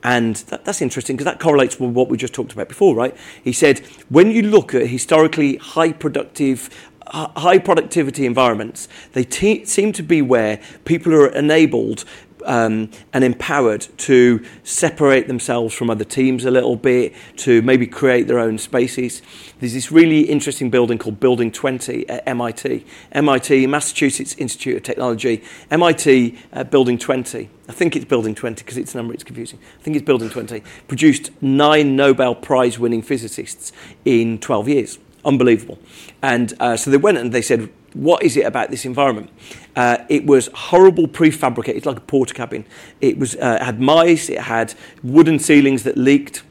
And 0.04 0.36
that, 0.36 0.65
that's 0.65 0.82
interesting 0.82 1.15
because 1.15 1.26
that 1.26 1.39
correlates 1.39 1.80
with 1.80 1.91
what 1.91 2.10
we 2.10 2.17
just 2.17 2.34
talked 2.34 2.52
about 2.52 2.67
before, 2.67 2.95
right? 2.95 3.15
He 3.41 3.54
said, 3.54 3.80
when 4.10 4.32
you 4.32 4.41
look 4.41 4.76
at 4.76 4.88
historically 4.88 5.56
high 5.58 5.93
productive, 5.93 6.69
high 7.08 7.60
productivity 7.60 8.26
environments, 8.26 8.89
they 9.13 9.24
te- 9.24 9.63
seem 9.65 9.93
to 9.93 10.04
be 10.04 10.21
where 10.21 10.60
people 10.84 11.13
are 11.13 11.30
enabled 11.30 12.04
um, 12.45 12.89
and 13.13 13.23
empowered 13.23 13.88
to 13.97 14.43
separate 14.63 15.27
themselves 15.27 15.73
from 15.73 15.89
other 15.89 16.04
teams 16.04 16.45
a 16.45 16.51
little 16.51 16.75
bit, 16.75 17.13
to 17.38 17.62
maybe 17.62 17.88
create 17.88 18.27
their 18.27 18.39
own 18.39 18.58
spaces. 18.58 19.21
There's 19.60 19.73
this 19.73 19.91
really 19.91 20.21
interesting 20.21 20.69
building 20.69 20.97
called 20.97 21.19
Building 21.19 21.51
20 21.51 22.08
at 22.10 22.27
MIT. 22.27 22.86
MIT, 23.12 23.67
Massachusetts 23.67 24.36
Institute 24.36 24.77
of 24.77 24.84
Technology, 24.84 25.43
MIT 25.69 26.38
uh, 26.54 26.63
Building 26.63 26.97
20. 26.97 27.49
I 27.67 27.71
think 27.73 27.95
it's 27.95 28.06
Building 28.06 28.36
20 28.36 28.63
because 28.63 28.77
its 28.77 28.93
a 28.93 28.97
number 28.97 29.13
is 29.13 29.23
confusing. 29.23 29.60
I 29.80 29.84
think 29.84 29.95
it's 29.95 30.06
Building 30.06 30.30
20. 30.30 30.62
Produced 30.88 31.32
nine 31.41 31.95
Nobel 31.95 32.36
Prize 32.36 32.77
winning 32.77 33.01
physicists 33.01 33.71
in 34.04 34.39
12 34.39 34.67
years. 34.67 34.99
Unbelievable. 35.23 35.77
And 36.21 36.54
uh, 36.60 36.75
so 36.77 36.89
they 36.89 36.97
went 36.97 37.17
and 37.17 37.32
they 37.32 37.41
said, 37.41 37.69
what 37.93 38.23
is 38.23 38.38
it 38.38 38.45
about 38.45 38.69
this 38.69 38.86
environment? 38.86 39.30
Uh, 39.75 39.97
it 40.10 40.25
was 40.25 40.49
horrible 40.54 41.08
prefabricated, 41.08 41.75
it's 41.75 41.86
like 41.86 41.97
a 41.97 42.01
Portakabin. 42.01 42.65
It 42.99 43.17
was 43.17 43.36
uh, 43.36 43.58
it 43.62 43.65
had 43.65 43.80
mice, 43.80 44.30
it 44.30 44.41
had 44.41 44.73
wooden 45.04 45.39
ceilings 45.39 45.84
that 45.84 45.97
leaked. 45.97 46.43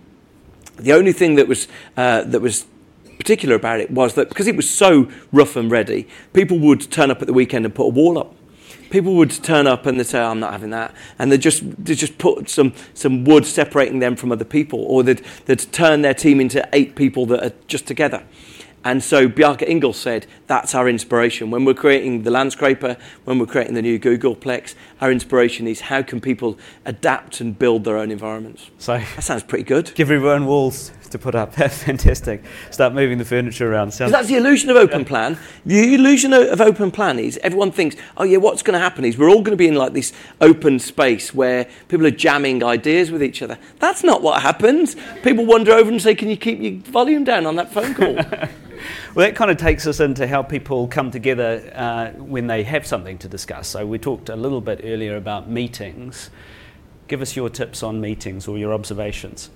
The 0.76 0.92
only 0.92 1.12
thing 1.12 1.34
that 1.36 1.48
was 1.48 1.68
uh, 1.96 2.22
that 2.24 2.40
was 2.40 2.66
particular 3.18 3.54
about 3.54 3.80
it 3.80 3.90
was 3.90 4.14
that 4.14 4.28
because 4.28 4.46
it 4.46 4.56
was 4.56 4.68
so 4.68 5.10
rough 5.30 5.56
and 5.56 5.70
ready, 5.70 6.08
people 6.32 6.58
would 6.58 6.90
turn 6.90 7.10
up 7.10 7.20
at 7.20 7.26
the 7.26 7.34
weekend 7.34 7.64
and 7.64 7.74
put 7.74 7.84
a 7.84 7.90
wall 7.90 8.18
up. 8.18 8.34
People 8.88 9.14
would 9.14 9.30
turn 9.30 9.66
up 9.66 9.86
and 9.86 10.00
they'd 10.00 10.06
say, 10.06 10.18
oh, 10.18 10.30
"I'm 10.30 10.40
not 10.40 10.52
having 10.52 10.70
that," 10.70 10.94
and 11.18 11.30
they 11.30 11.38
just 11.38 11.62
they 11.84 11.94
just 11.94 12.18
put 12.18 12.48
some 12.48 12.72
some 12.94 13.24
wood 13.24 13.46
separating 13.46 14.00
them 14.00 14.16
from 14.16 14.32
other 14.32 14.44
people, 14.44 14.82
or 14.82 15.02
they'd 15.02 15.22
they'd 15.46 15.60
turn 15.72 16.02
their 16.02 16.14
team 16.14 16.40
into 16.40 16.66
eight 16.72 16.96
people 16.96 17.24
that 17.26 17.44
are 17.44 17.54
just 17.68 17.86
together. 17.86 18.24
And 18.82 19.02
so 19.02 19.28
Bjarke 19.28 19.68
Ingels 19.68 19.96
said 19.96 20.26
that's 20.46 20.74
our 20.74 20.88
inspiration. 20.88 21.50
When 21.50 21.64
we're 21.64 21.74
creating 21.74 22.22
the 22.22 22.30
landscraper, 22.30 22.96
when 23.24 23.38
we're 23.38 23.46
creating 23.46 23.74
the 23.74 23.82
new 23.82 23.98
Googleplex, 23.98 24.74
our 25.00 25.12
inspiration 25.12 25.66
is 25.66 25.82
how 25.82 26.02
can 26.02 26.20
people 26.20 26.58
adapt 26.86 27.40
and 27.40 27.58
build 27.58 27.84
their 27.84 27.98
own 27.98 28.10
environments. 28.10 28.70
So 28.78 28.98
that 28.98 29.22
sounds 29.22 29.42
pretty 29.42 29.64
good. 29.64 29.92
Give 29.94 30.10
everyone 30.10 30.46
walls 30.46 30.92
to 31.10 31.18
put 31.18 31.34
up. 31.34 31.54
Fantastic. 31.54 32.42
Start 32.70 32.94
moving 32.94 33.18
the 33.18 33.24
furniture 33.24 33.70
around. 33.70 33.92
Sounds 33.92 34.12
that's 34.12 34.28
the 34.28 34.36
illusion 34.36 34.70
of 34.70 34.76
open 34.76 35.04
plan. 35.04 35.38
The 35.66 35.94
illusion 35.94 36.32
of 36.32 36.60
open 36.60 36.90
plan 36.90 37.18
is 37.18 37.38
everyone 37.42 37.72
thinks, 37.72 37.96
oh 38.16 38.24
yeah, 38.24 38.38
what's 38.38 38.62
going 38.62 38.74
to 38.74 38.80
happen 38.80 39.04
is 39.04 39.18
we're 39.18 39.28
all 39.28 39.42
going 39.42 39.50
to 39.52 39.56
be 39.56 39.68
in 39.68 39.74
like 39.74 39.92
this 39.92 40.12
open 40.40 40.78
space 40.78 41.34
where 41.34 41.68
people 41.88 42.06
are 42.06 42.12
jamming 42.12 42.64
ideas 42.64 43.10
with 43.10 43.22
each 43.22 43.42
other. 43.42 43.58
That's 43.78 44.02
not 44.02 44.22
what 44.22 44.40
happens. 44.40 44.96
People 45.22 45.44
wander 45.44 45.72
over 45.72 45.90
and 45.90 46.00
say, 46.00 46.14
can 46.14 46.30
you 46.30 46.36
keep 46.36 46.60
your 46.60 46.80
volume 46.92 47.24
down 47.24 47.44
on 47.44 47.56
that 47.56 47.72
phone 47.72 47.94
call? 47.94 48.18
Well, 49.14 49.26
that 49.26 49.36
kind 49.36 49.50
of 49.50 49.56
takes 49.56 49.86
us 49.86 50.00
into 50.00 50.26
how 50.26 50.42
people 50.42 50.88
come 50.88 51.10
together 51.10 51.72
uh, 51.74 52.10
when 52.20 52.46
they 52.46 52.62
have 52.64 52.86
something 52.86 53.18
to 53.18 53.28
discuss. 53.28 53.68
So, 53.68 53.86
we 53.86 53.98
talked 53.98 54.28
a 54.28 54.36
little 54.36 54.60
bit 54.60 54.80
earlier 54.84 55.16
about 55.16 55.48
meetings. 55.48 56.30
Give 57.08 57.22
us 57.22 57.34
your 57.34 57.50
tips 57.50 57.82
on 57.82 58.00
meetings 58.00 58.46
or 58.46 58.58
your 58.58 58.72
observations. 58.72 59.50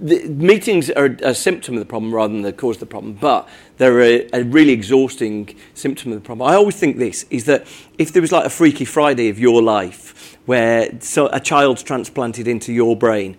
The 0.00 0.26
meetings 0.28 0.88
are 0.90 1.16
a 1.22 1.34
symptom 1.34 1.74
of 1.74 1.80
the 1.80 1.86
problem 1.86 2.14
rather 2.14 2.32
than 2.32 2.42
the 2.42 2.52
cause 2.52 2.76
of 2.76 2.80
the 2.80 2.86
problem, 2.86 3.12
but 3.12 3.46
they're 3.76 4.00
a, 4.00 4.28
a, 4.32 4.42
really 4.42 4.72
exhausting 4.72 5.54
symptom 5.74 6.12
of 6.12 6.22
the 6.22 6.24
problem. 6.24 6.48
I 6.48 6.54
always 6.54 6.76
think 6.76 6.96
this 6.96 7.26
is 7.28 7.44
that 7.44 7.66
if 7.98 8.10
there 8.10 8.22
was 8.22 8.32
like 8.32 8.46
a 8.46 8.50
Freaky 8.50 8.86
Friday 8.86 9.28
of 9.28 9.38
your 9.38 9.60
life 9.60 10.38
where 10.46 10.88
so 11.00 11.26
a 11.26 11.40
child's 11.40 11.82
transplanted 11.82 12.48
into 12.48 12.72
your 12.72 12.96
brain, 12.96 13.36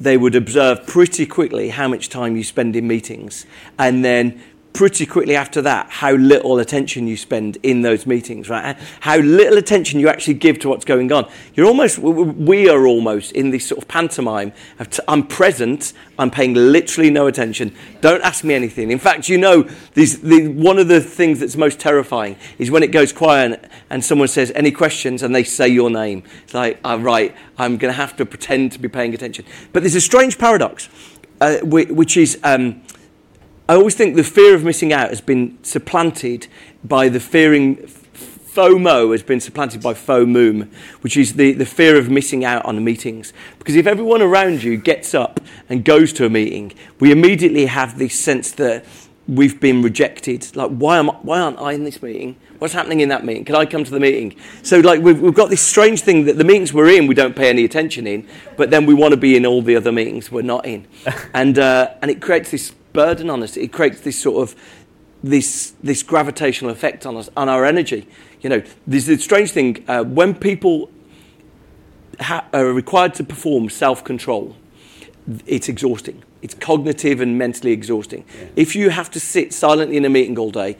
they 0.00 0.16
would 0.16 0.34
observe 0.34 0.86
pretty 0.86 1.26
quickly 1.26 1.68
how 1.68 1.86
much 1.86 2.08
time 2.08 2.34
you 2.34 2.42
spend 2.42 2.74
in 2.74 2.88
meetings. 2.88 3.44
And 3.78 4.02
then 4.02 4.42
pretty 4.72 5.06
quickly 5.06 5.36
after 5.36 5.60
that 5.62 5.90
how 5.90 6.12
little 6.12 6.58
attention 6.58 7.06
you 7.06 7.16
spend 7.16 7.58
in 7.62 7.82
those 7.82 8.06
meetings, 8.06 8.48
right? 8.48 8.76
How 9.00 9.18
little 9.18 9.58
attention 9.58 10.00
you 10.00 10.08
actually 10.08 10.34
give 10.34 10.58
to 10.60 10.68
what's 10.68 10.84
going 10.84 11.12
on. 11.12 11.30
You're 11.54 11.66
almost, 11.66 11.98
we 11.98 12.68
are 12.68 12.86
almost 12.86 13.32
in 13.32 13.50
this 13.50 13.66
sort 13.66 13.82
of 13.82 13.88
pantomime 13.88 14.52
of 14.78 14.90
t- 14.90 15.02
I'm 15.08 15.26
present, 15.26 15.92
I'm 16.18 16.30
paying 16.30 16.54
literally 16.54 17.10
no 17.10 17.26
attention, 17.26 17.74
don't 18.00 18.22
ask 18.22 18.44
me 18.44 18.54
anything. 18.54 18.90
In 18.90 18.98
fact, 18.98 19.28
you 19.28 19.38
know, 19.38 19.68
these, 19.94 20.20
the, 20.20 20.48
one 20.48 20.78
of 20.78 20.88
the 20.88 21.00
things 21.00 21.40
that's 21.40 21.56
most 21.56 21.80
terrifying 21.80 22.36
is 22.58 22.70
when 22.70 22.82
it 22.82 22.92
goes 22.92 23.12
quiet 23.12 23.70
and 23.90 24.04
someone 24.04 24.28
says, 24.28 24.52
Any 24.54 24.70
questions? 24.70 25.20
and 25.22 25.34
they 25.34 25.44
say 25.44 25.68
your 25.68 25.90
name. 25.90 26.22
It's 26.44 26.54
like, 26.54 26.80
oh, 26.84 26.98
right, 26.98 27.34
I'm 27.58 27.76
going 27.76 27.92
to 27.92 27.96
have 27.96 28.16
to 28.16 28.26
pretend 28.26 28.72
to 28.72 28.78
be 28.78 28.88
paying 28.88 29.14
attention. 29.14 29.44
But 29.72 29.82
there's 29.82 29.94
a 29.94 30.00
strange 30.00 30.38
paradox, 30.38 30.88
uh, 31.40 31.58
which 31.62 32.16
is. 32.16 32.38
Um, 32.42 32.82
I 33.70 33.76
always 33.76 33.94
think 33.94 34.16
the 34.16 34.24
fear 34.24 34.56
of 34.56 34.64
missing 34.64 34.92
out 34.92 35.10
has 35.10 35.20
been 35.20 35.56
supplanted 35.62 36.48
by 36.82 37.08
the 37.08 37.20
fearing 37.20 37.76
FOMO 37.76 39.12
has 39.12 39.22
been 39.22 39.38
supplanted 39.38 39.80
by 39.80 39.94
FOMOOM, 39.94 40.68
which 41.02 41.16
is 41.16 41.34
the, 41.34 41.52
the 41.52 41.64
fear 41.64 41.96
of 41.96 42.10
missing 42.10 42.44
out 42.44 42.64
on 42.64 42.82
meetings. 42.82 43.32
Because 43.60 43.76
if 43.76 43.86
everyone 43.86 44.22
around 44.22 44.64
you 44.64 44.76
gets 44.76 45.14
up 45.14 45.38
and 45.68 45.84
goes 45.84 46.12
to 46.14 46.26
a 46.26 46.28
meeting, 46.28 46.72
we 46.98 47.12
immediately 47.12 47.66
have 47.66 47.96
this 47.96 48.18
sense 48.18 48.50
that 48.54 48.84
we've 49.28 49.60
been 49.60 49.82
rejected. 49.82 50.56
Like, 50.56 50.72
why, 50.72 50.98
am, 50.98 51.06
why 51.06 51.38
aren't 51.38 51.60
I 51.60 51.70
in 51.70 51.84
this 51.84 52.02
meeting? 52.02 52.34
What's 52.58 52.74
happening 52.74 52.98
in 52.98 53.08
that 53.10 53.24
meeting? 53.24 53.44
Can 53.44 53.54
I 53.54 53.66
come 53.66 53.84
to 53.84 53.90
the 53.92 54.00
meeting? 54.00 54.34
So, 54.64 54.80
like, 54.80 55.00
we've, 55.00 55.20
we've 55.20 55.32
got 55.32 55.48
this 55.48 55.62
strange 55.62 56.00
thing 56.00 56.24
that 56.24 56.36
the 56.36 56.44
meetings 56.44 56.74
we're 56.74 56.90
in, 56.90 57.06
we 57.06 57.14
don't 57.14 57.36
pay 57.36 57.48
any 57.48 57.64
attention 57.64 58.08
in, 58.08 58.26
but 58.56 58.70
then 58.70 58.84
we 58.84 58.94
want 58.94 59.12
to 59.12 59.16
be 59.16 59.36
in 59.36 59.46
all 59.46 59.62
the 59.62 59.76
other 59.76 59.92
meetings 59.92 60.28
we're 60.32 60.42
not 60.42 60.66
in. 60.66 60.88
and, 61.34 61.56
uh, 61.56 61.94
and 62.02 62.10
it 62.10 62.20
creates 62.20 62.50
this 62.50 62.72
burden 62.92 63.30
on 63.30 63.42
us. 63.42 63.56
It 63.56 63.72
creates 63.72 64.00
this 64.00 64.18
sort 64.18 64.48
of 64.48 64.56
this 65.22 65.74
this 65.82 66.02
gravitational 66.02 66.70
effect 66.70 67.06
on 67.06 67.16
us 67.16 67.28
on 67.36 67.48
our 67.48 67.64
energy. 67.64 68.06
You 68.40 68.50
know, 68.50 68.62
there's 68.86 69.08
a 69.08 69.18
strange 69.18 69.52
thing 69.52 69.84
uh, 69.86 70.04
when 70.04 70.34
people 70.34 70.90
ha- 72.20 72.46
are 72.52 72.66
required 72.66 73.14
to 73.14 73.24
perform 73.24 73.68
self 73.68 74.04
control. 74.04 74.56
It's 75.46 75.68
exhausting. 75.68 76.24
It's 76.42 76.54
cognitive 76.54 77.20
and 77.20 77.36
mentally 77.36 77.72
exhausting. 77.72 78.24
Yeah. 78.34 78.48
If 78.56 78.74
you 78.74 78.90
have 78.90 79.10
to 79.10 79.20
sit 79.20 79.52
silently 79.52 79.96
in 79.96 80.04
a 80.04 80.08
meeting 80.08 80.38
all 80.38 80.50
day, 80.50 80.76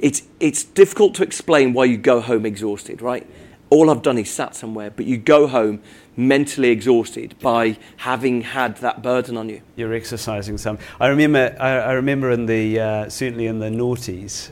it's 0.00 0.22
it's 0.40 0.64
difficult 0.64 1.14
to 1.16 1.22
explain 1.22 1.72
why 1.72 1.84
you 1.84 1.98
go 1.98 2.20
home 2.20 2.46
exhausted, 2.46 3.02
right? 3.02 3.28
All 3.70 3.90
I've 3.90 4.02
done 4.02 4.16
is 4.16 4.30
sat 4.30 4.56
somewhere, 4.56 4.90
but 4.90 5.04
you 5.04 5.18
go 5.18 5.46
home 5.46 5.82
mentally 6.18 6.70
exhausted 6.70 7.34
by 7.40 7.78
having 7.98 8.42
had 8.42 8.76
that 8.78 9.02
burden 9.02 9.36
on 9.36 9.48
you. 9.48 9.62
You're 9.76 9.94
exercising 9.94 10.58
some. 10.58 10.78
I 10.98 11.06
remember, 11.06 11.56
I, 11.60 11.70
I 11.78 11.92
remember 11.92 12.32
in 12.32 12.46
the 12.46 12.80
uh, 12.80 13.08
certainly 13.08 13.46
in 13.46 13.60
the 13.60 13.70
noughties 13.70 14.50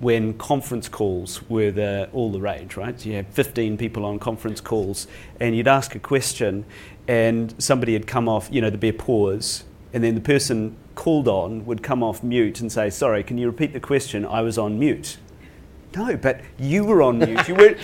when 0.00 0.34
conference 0.34 0.88
calls 0.88 1.48
were 1.48 1.70
the, 1.70 2.10
all 2.12 2.30
the 2.30 2.40
rage, 2.40 2.76
right? 2.76 3.06
You 3.06 3.14
had 3.14 3.28
15 3.28 3.78
people 3.78 4.04
on 4.04 4.18
conference 4.18 4.60
calls, 4.60 5.06
and 5.40 5.56
you'd 5.56 5.68
ask 5.68 5.94
a 5.94 5.98
question, 5.98 6.66
and 7.08 7.54
somebody 7.58 7.94
had 7.94 8.06
come 8.06 8.28
off, 8.28 8.48
you 8.50 8.60
know, 8.60 8.68
there'd 8.68 8.80
be 8.80 8.90
a 8.90 8.92
pause, 8.92 9.64
and 9.94 10.04
then 10.04 10.14
the 10.14 10.20
person 10.20 10.76
called 10.94 11.28
on 11.28 11.64
would 11.64 11.82
come 11.82 12.02
off 12.02 12.22
mute 12.22 12.60
and 12.60 12.70
say, 12.70 12.90
Sorry, 12.90 13.22
can 13.22 13.38
you 13.38 13.46
repeat 13.46 13.72
the 13.72 13.80
question? 13.80 14.26
I 14.26 14.42
was 14.42 14.58
on 14.58 14.78
mute. 14.78 15.16
No, 15.96 16.16
but 16.16 16.40
you 16.58 16.84
were 16.84 17.02
on 17.02 17.18
mute. 17.18 17.48
You 17.48 17.54
weren't. 17.54 17.78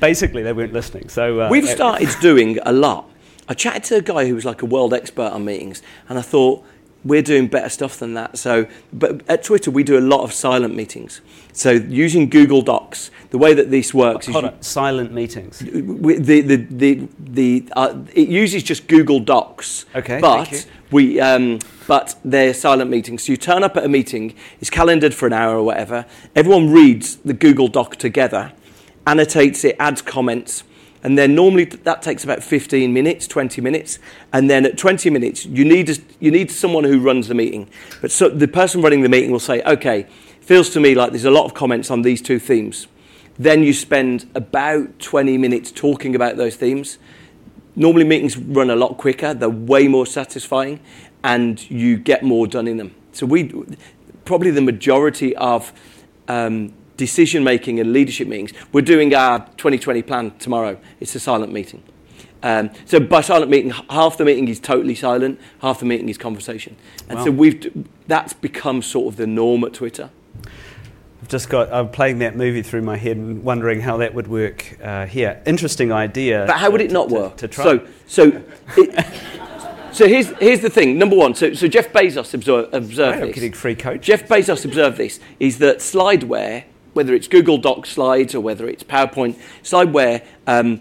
Basically, 0.00 0.42
they 0.42 0.52
weren't 0.52 0.72
listening. 0.72 1.08
So 1.08 1.40
uh, 1.40 1.48
we've 1.48 1.68
started 1.68 2.08
doing 2.20 2.58
a 2.62 2.72
lot. 2.72 3.08
I 3.48 3.54
chatted 3.54 3.84
to 3.84 3.96
a 3.96 4.02
guy 4.02 4.26
who 4.26 4.34
was 4.34 4.44
like 4.44 4.62
a 4.62 4.66
world 4.66 4.92
expert 4.92 5.30
on 5.32 5.44
meetings, 5.44 5.82
and 6.08 6.18
I 6.18 6.22
thought 6.22 6.64
we're 7.04 7.22
doing 7.22 7.48
better 7.48 7.68
stuff 7.68 7.98
than 7.98 8.14
that. 8.14 8.38
So, 8.38 8.66
but 8.92 9.22
at 9.28 9.44
Twitter, 9.44 9.70
we 9.70 9.82
do 9.82 9.98
a 9.98 10.00
lot 10.00 10.22
of 10.22 10.32
silent 10.32 10.74
meetings. 10.74 11.20
So, 11.52 11.72
using 11.72 12.28
Google 12.30 12.62
Docs, 12.62 13.10
the 13.30 13.38
way 13.38 13.54
that 13.54 13.70
this 13.70 13.92
works 13.92 14.28
is 14.28 14.36
on. 14.36 14.60
silent 14.62 15.12
meetings. 15.12 15.62
We, 15.62 16.16
the 16.16 16.40
the 16.40 16.56
the, 16.56 17.08
the 17.18 17.68
uh, 17.76 17.98
it 18.14 18.28
uses 18.28 18.62
just 18.62 18.88
Google 18.88 19.20
Docs. 19.20 19.84
Okay. 19.94 20.20
But 20.20 20.66
we 20.90 21.20
um, 21.20 21.58
but 21.86 22.16
they're 22.24 22.54
silent 22.54 22.90
meetings. 22.90 23.24
So 23.24 23.32
you 23.32 23.36
turn 23.36 23.62
up 23.62 23.76
at 23.76 23.84
a 23.84 23.88
meeting, 23.88 24.34
it's 24.60 24.70
calendared 24.70 25.14
for 25.14 25.26
an 25.26 25.32
hour 25.32 25.56
or 25.56 25.62
whatever. 25.62 26.06
Everyone 26.34 26.72
reads 26.72 27.16
the 27.16 27.34
Google 27.34 27.68
Doc 27.68 27.96
together, 27.96 28.52
annotates 29.06 29.64
it, 29.64 29.76
adds 29.78 30.00
comments, 30.00 30.64
and 31.04 31.18
then 31.18 31.34
normally 31.34 31.66
that 31.66 32.00
takes 32.00 32.24
about 32.24 32.42
15 32.42 32.90
minutes, 32.90 33.28
20 33.28 33.60
minutes. 33.60 33.98
And 34.32 34.48
then 34.48 34.64
at 34.64 34.78
20 34.78 35.10
minutes, 35.10 35.44
you 35.44 35.62
need, 35.62 36.02
you 36.18 36.30
need 36.30 36.50
someone 36.50 36.82
who 36.82 36.98
runs 36.98 37.28
the 37.28 37.34
meeting. 37.34 37.68
But 38.00 38.10
so 38.10 38.30
the 38.30 38.48
person 38.48 38.80
running 38.80 39.02
the 39.02 39.10
meeting 39.10 39.30
will 39.30 39.38
say, 39.38 39.62
okay, 39.64 40.06
feels 40.40 40.70
to 40.70 40.80
me 40.80 40.94
like 40.94 41.10
there's 41.10 41.26
a 41.26 41.30
lot 41.30 41.44
of 41.44 41.52
comments 41.52 41.90
on 41.90 42.02
these 42.02 42.22
two 42.22 42.38
themes. 42.38 42.86
Then 43.38 43.62
you 43.62 43.74
spend 43.74 44.30
about 44.34 44.98
20 44.98 45.36
minutes 45.36 45.70
talking 45.70 46.14
about 46.14 46.38
those 46.38 46.56
themes. 46.56 46.98
Normally, 47.76 48.04
meetings 48.04 48.38
run 48.38 48.70
a 48.70 48.76
lot 48.76 48.96
quicker, 48.96 49.34
they're 49.34 49.50
way 49.50 49.88
more 49.88 50.06
satisfying, 50.06 50.78
and 51.22 51.68
you 51.70 51.98
get 51.98 52.22
more 52.22 52.46
done 52.46 52.68
in 52.68 52.76
them. 52.76 52.94
So 53.12 53.26
we 53.26 53.52
probably 54.24 54.52
the 54.52 54.62
majority 54.62 55.36
of 55.36 55.72
um, 56.28 56.72
decision 56.96 57.42
making 57.44 57.80
and 57.80 57.92
leadership 57.92 58.28
meetings. 58.28 58.52
We're 58.72 58.82
doing 58.82 59.14
our 59.14 59.40
2020 59.56 60.02
plan 60.02 60.30
tomorrow. 60.38 60.78
It's 61.00 61.14
a 61.14 61.20
silent 61.20 61.52
meeting. 61.52 61.82
Um, 62.42 62.70
so 62.84 63.00
by 63.00 63.22
silent 63.22 63.50
meeting, 63.50 63.70
half 63.88 64.18
the 64.18 64.24
meeting 64.24 64.48
is 64.48 64.60
totally 64.60 64.94
silent, 64.94 65.40
half 65.60 65.80
the 65.80 65.86
meeting 65.86 66.08
is 66.10 66.18
conversation, 66.18 66.76
and 67.08 67.18
Wow. 67.18 67.24
so 67.24 67.30
we've 67.30 67.86
that's 68.06 68.34
become 68.34 68.82
sort 68.82 69.08
of 69.12 69.16
the 69.16 69.26
norm 69.26 69.64
at 69.64 69.72
Twitter. 69.72 70.10
I've 71.22 71.28
just 71.30 71.48
got, 71.48 71.72
I'm 71.72 71.88
playing 71.88 72.18
that 72.18 72.36
movie 72.36 72.60
through 72.60 72.82
my 72.82 72.98
head 72.98 73.16
and 73.16 73.42
wondering 73.42 73.80
how 73.80 73.96
that 73.96 74.12
would 74.12 74.26
work 74.28 74.76
uh, 74.82 75.06
here. 75.06 75.40
Interesting 75.46 75.90
idea. 75.90 76.44
But 76.46 76.58
how 76.58 76.70
would 76.70 76.82
it 76.82 76.90
not 76.92 77.08
to- 77.08 77.14
work? 77.14 77.36
To, 77.38 77.48
try. 77.48 77.64
So, 77.64 77.86
so, 78.06 78.42
it, 78.76 79.06
so 79.92 80.06
here's, 80.06 80.28
here's 80.38 80.60
the 80.60 80.68
thing. 80.68 80.98
Number 80.98 81.16
one, 81.16 81.34
so, 81.34 81.54
so 81.54 81.66
Jeff 81.66 81.94
Bezos 81.94 82.34
observed, 82.34 82.74
I'm 82.74 82.86
this. 82.88 83.34
getting 83.34 83.54
free 83.54 83.74
coach. 83.74 84.02
Jeff 84.02 84.28
Bezos 84.28 84.66
observed 84.66 84.98
this, 84.98 85.18
is 85.40 85.56
that 85.60 85.78
slideware, 85.78 86.64
whether 86.94 87.14
it's 87.14 87.28
Google 87.28 87.58
Docs 87.58 87.90
slides 87.90 88.34
or 88.34 88.40
whether 88.40 88.68
it's 88.68 88.82
PowerPoint, 88.82 89.36
slideware, 89.62 90.24
um, 90.46 90.80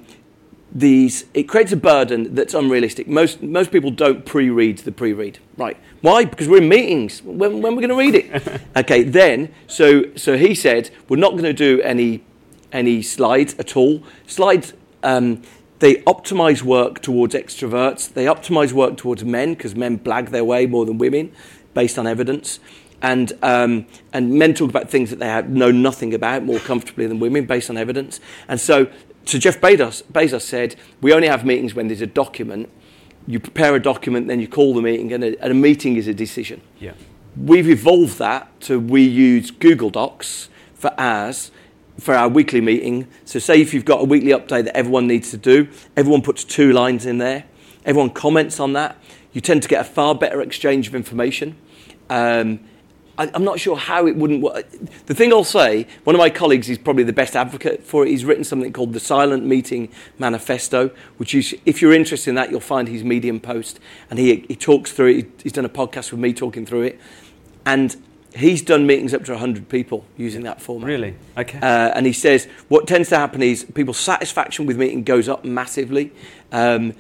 these, 0.76 1.26
it 1.34 1.44
creates 1.44 1.72
a 1.72 1.78
burden 1.78 2.34
that's 2.34 2.54
unrealistic. 2.54 3.08
Most, 3.08 3.44
most 3.44 3.72
people 3.72 3.92
don't 3.92 4.26
pre-read 4.26 4.80
the 4.80 4.92
pre-read. 4.92 5.38
Right. 5.56 5.78
Why? 6.02 6.26
Because 6.26 6.48
we're 6.48 6.58
in 6.58 6.70
meetings. 6.70 7.22
When, 7.22 7.62
when 7.62 7.62
we're 7.62 7.82
we 7.82 7.88
going 7.88 7.90
to 7.90 7.96
read 7.96 8.16
it? 8.16 8.62
okay, 8.76 9.04
then, 9.04 9.54
so, 9.68 10.16
so 10.16 10.36
he 10.36 10.56
said, 10.56 10.90
we're 11.08 11.18
not 11.18 11.32
going 11.32 11.44
to 11.44 11.54
do 11.54 11.80
any, 11.82 12.24
any 12.72 13.04
slides 13.04 13.56
at 13.60 13.78
all. 13.78 14.04
Slides, 14.26 14.74
um, 15.04 15.44
they 15.78 15.96
optimize 16.04 16.64
work 16.64 17.02
towards 17.02 17.36
extroverts. 17.36 18.12
They 18.12 18.26
optimize 18.26 18.72
work 18.72 18.98
towards 18.98 19.24
men 19.24 19.54
because 19.54 19.76
men 19.76 20.00
blag 20.00 20.30
their 20.30 20.44
way 20.44 20.66
more 20.66 20.86
than 20.86 20.98
women 20.98 21.32
based 21.74 22.00
on 22.00 22.08
evidence. 22.08 22.60
And, 23.04 23.34
um, 23.44 23.86
and 24.14 24.34
men 24.34 24.54
talk 24.54 24.70
about 24.70 24.90
things 24.90 25.10
that 25.10 25.20
they 25.20 25.28
have, 25.28 25.50
know 25.50 25.72
nothing 25.72 26.14
about 26.14 26.44
more 26.44 26.60
comfortably 26.60 27.06
than 27.06 27.20
women 27.20 27.46
based 27.46 27.70
on 27.70 27.76
evidence. 27.76 28.22
And 28.48 28.60
so, 28.62 28.88
so 29.26 29.38
Jeff 29.38 29.60
Bezos, 29.60 30.04
Bezos 30.04 30.42
said, 30.42 30.78
we 31.02 31.14
only 31.14 31.28
have 31.28 31.46
meetings 31.46 31.76
when 31.76 31.88
there's 31.90 32.02
a 32.02 32.08
document. 32.08 32.70
You 33.28 33.42
prepare 33.42 33.76
a 33.76 33.82
document, 33.82 34.28
then 34.28 34.40
you 34.40 34.48
call 34.48 34.74
the 34.74 34.82
meeting, 34.82 35.12
and 35.12 35.24
a, 35.24 35.42
and 35.44 35.52
a 35.52 35.56
meeting 35.56 35.98
is 35.98 36.08
a 36.08 36.14
decision. 36.14 36.62
Yeah. 36.80 36.94
We've 37.36 37.70
evolved 37.70 38.20
that 38.20 38.60
to 38.62 38.80
we 38.80 39.04
use 39.04 39.52
Google 39.52 39.90
Docs 39.90 40.50
for 40.74 40.94
ours, 40.98 41.52
for 42.00 42.16
our 42.16 42.30
weekly 42.30 42.62
meeting. 42.62 43.08
So, 43.26 43.40
say 43.40 43.62
if 43.62 43.74
you've 43.74 43.86
got 43.86 44.02
a 44.02 44.06
weekly 44.06 44.32
update 44.32 44.66
that 44.66 44.76
everyone 44.76 45.08
needs 45.08 45.32
to 45.32 45.38
do, 45.38 45.68
everyone 45.96 46.22
puts 46.22 46.44
two 46.44 46.74
lines 46.74 47.06
in 47.06 47.18
there, 47.18 47.46
everyone 47.86 48.10
comments 48.12 48.60
on 48.60 48.74
that. 48.74 48.98
You 49.32 49.42
tend 49.42 49.64
to 49.64 49.70
get 49.70 49.82
a 49.82 49.90
far 49.90 50.14
better 50.16 50.42
exchange 50.42 50.88
of 50.88 50.96
information. 50.96 51.56
Um, 52.10 52.60
I, 53.18 53.30
I'm 53.34 53.44
not 53.44 53.60
sure 53.60 53.76
how 53.78 54.08
it 54.08 54.16
wouldn't 54.16 54.42
work. 54.42 54.66
The 55.06 55.14
thing 55.14 55.32
I'll 55.32 55.44
say, 55.44 55.86
one 56.04 56.16
of 56.16 56.20
my 56.20 56.30
colleagues 56.32 56.70
is 56.70 56.78
probably 56.78 57.04
the 57.04 57.14
best 57.14 57.36
advocate 57.36 57.84
for 57.84 58.06
it. 58.06 58.10
He's 58.10 58.26
written 58.26 58.44
something 58.44 58.74
called 58.74 58.94
the 58.94 59.00
Silent 59.00 59.46
Meeting 59.46 59.90
Manifesto, 60.18 60.90
which 61.18 61.36
is, 61.36 61.56
if 61.66 61.82
you're 61.82 61.94
interested 61.94 62.32
in 62.32 62.36
that, 62.36 62.50
you'll 62.50 62.60
find 62.60 62.88
his 62.88 63.04
Medium 63.04 63.40
post. 63.40 63.80
And 64.10 64.18
he, 64.18 64.46
he 64.48 64.56
talks 64.56 64.92
through 64.92 65.08
it. 65.18 65.28
He's 65.44 65.52
done 65.52 65.66
a 65.66 65.70
podcast 65.70 66.12
with 66.12 66.20
me 66.22 66.34
talking 66.34 66.66
through 66.66 66.84
it. 66.84 67.00
And 67.66 67.96
he's 68.36 68.64
done 68.64 68.88
meetings 68.88 69.14
up 69.14 69.24
to 69.26 69.32
100 69.34 69.70
people 69.70 70.06
using 70.18 70.42
that 70.44 70.60
format. 70.60 70.88
Really? 70.88 71.16
Okay. 71.38 71.60
Uh, 71.60 71.92
and 71.94 72.06
he 72.08 72.14
says 72.14 72.46
what 72.68 72.88
tends 72.88 73.10
to 73.10 73.18
happen 73.18 73.44
is 73.44 73.64
people's 73.64 74.00
satisfaction 74.00 74.66
with 74.66 74.78
meeting 74.78 75.04
goes 75.04 75.30
up 75.30 75.46
massively, 75.46 76.12
um, 76.52 76.94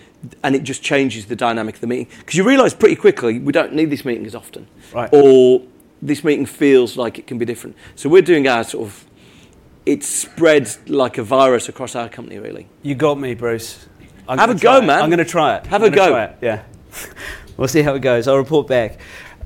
and 0.43 0.55
it 0.55 0.63
just 0.63 0.83
changes 0.83 1.25
the 1.25 1.35
dynamic 1.35 1.73
of 1.75 1.81
the 1.81 1.87
meeting. 1.87 2.07
Because 2.19 2.35
you 2.35 2.43
realise 2.43 2.73
pretty 2.75 2.95
quickly 2.95 3.39
we 3.39 3.51
don't 3.51 3.73
need 3.73 3.89
this 3.89 4.05
meeting 4.05 4.27
as 4.27 4.35
often, 4.35 4.67
Right. 4.93 5.09
or 5.11 5.63
this 6.07 6.23
meeting 6.23 6.45
feels 6.45 6.97
like 6.97 7.17
it 7.17 7.27
can 7.27 7.37
be 7.37 7.45
different. 7.45 7.75
So 7.95 8.09
we're 8.09 8.21
doing 8.21 8.47
our 8.47 8.63
sort 8.63 8.87
of 8.87 9.05
it 9.85 10.03
spreads 10.03 10.79
like 10.87 11.17
a 11.17 11.23
virus 11.23 11.67
across 11.67 11.95
our 11.95 12.07
company, 12.07 12.39
really. 12.39 12.67
You 12.83 12.95
got 12.95 13.19
me, 13.19 13.33
Bruce. 13.33 13.85
I'm 14.27 14.37
Have 14.37 14.49
a 14.49 14.55
go, 14.55 14.77
it. 14.77 14.85
man. 14.85 15.01
I'm 15.01 15.09
going 15.09 15.17
to 15.17 15.25
try 15.25 15.57
it. 15.57 15.65
Have 15.67 15.83
I'm 15.83 15.91
a 15.91 15.95
go. 15.95 16.33
Yeah. 16.41 16.63
we'll 17.57 17.67
see 17.67 17.81
how 17.81 17.93
it 17.95 17.99
goes. 17.99 18.27
I'll 18.27 18.37
report 18.37 18.67
back. 18.67 18.99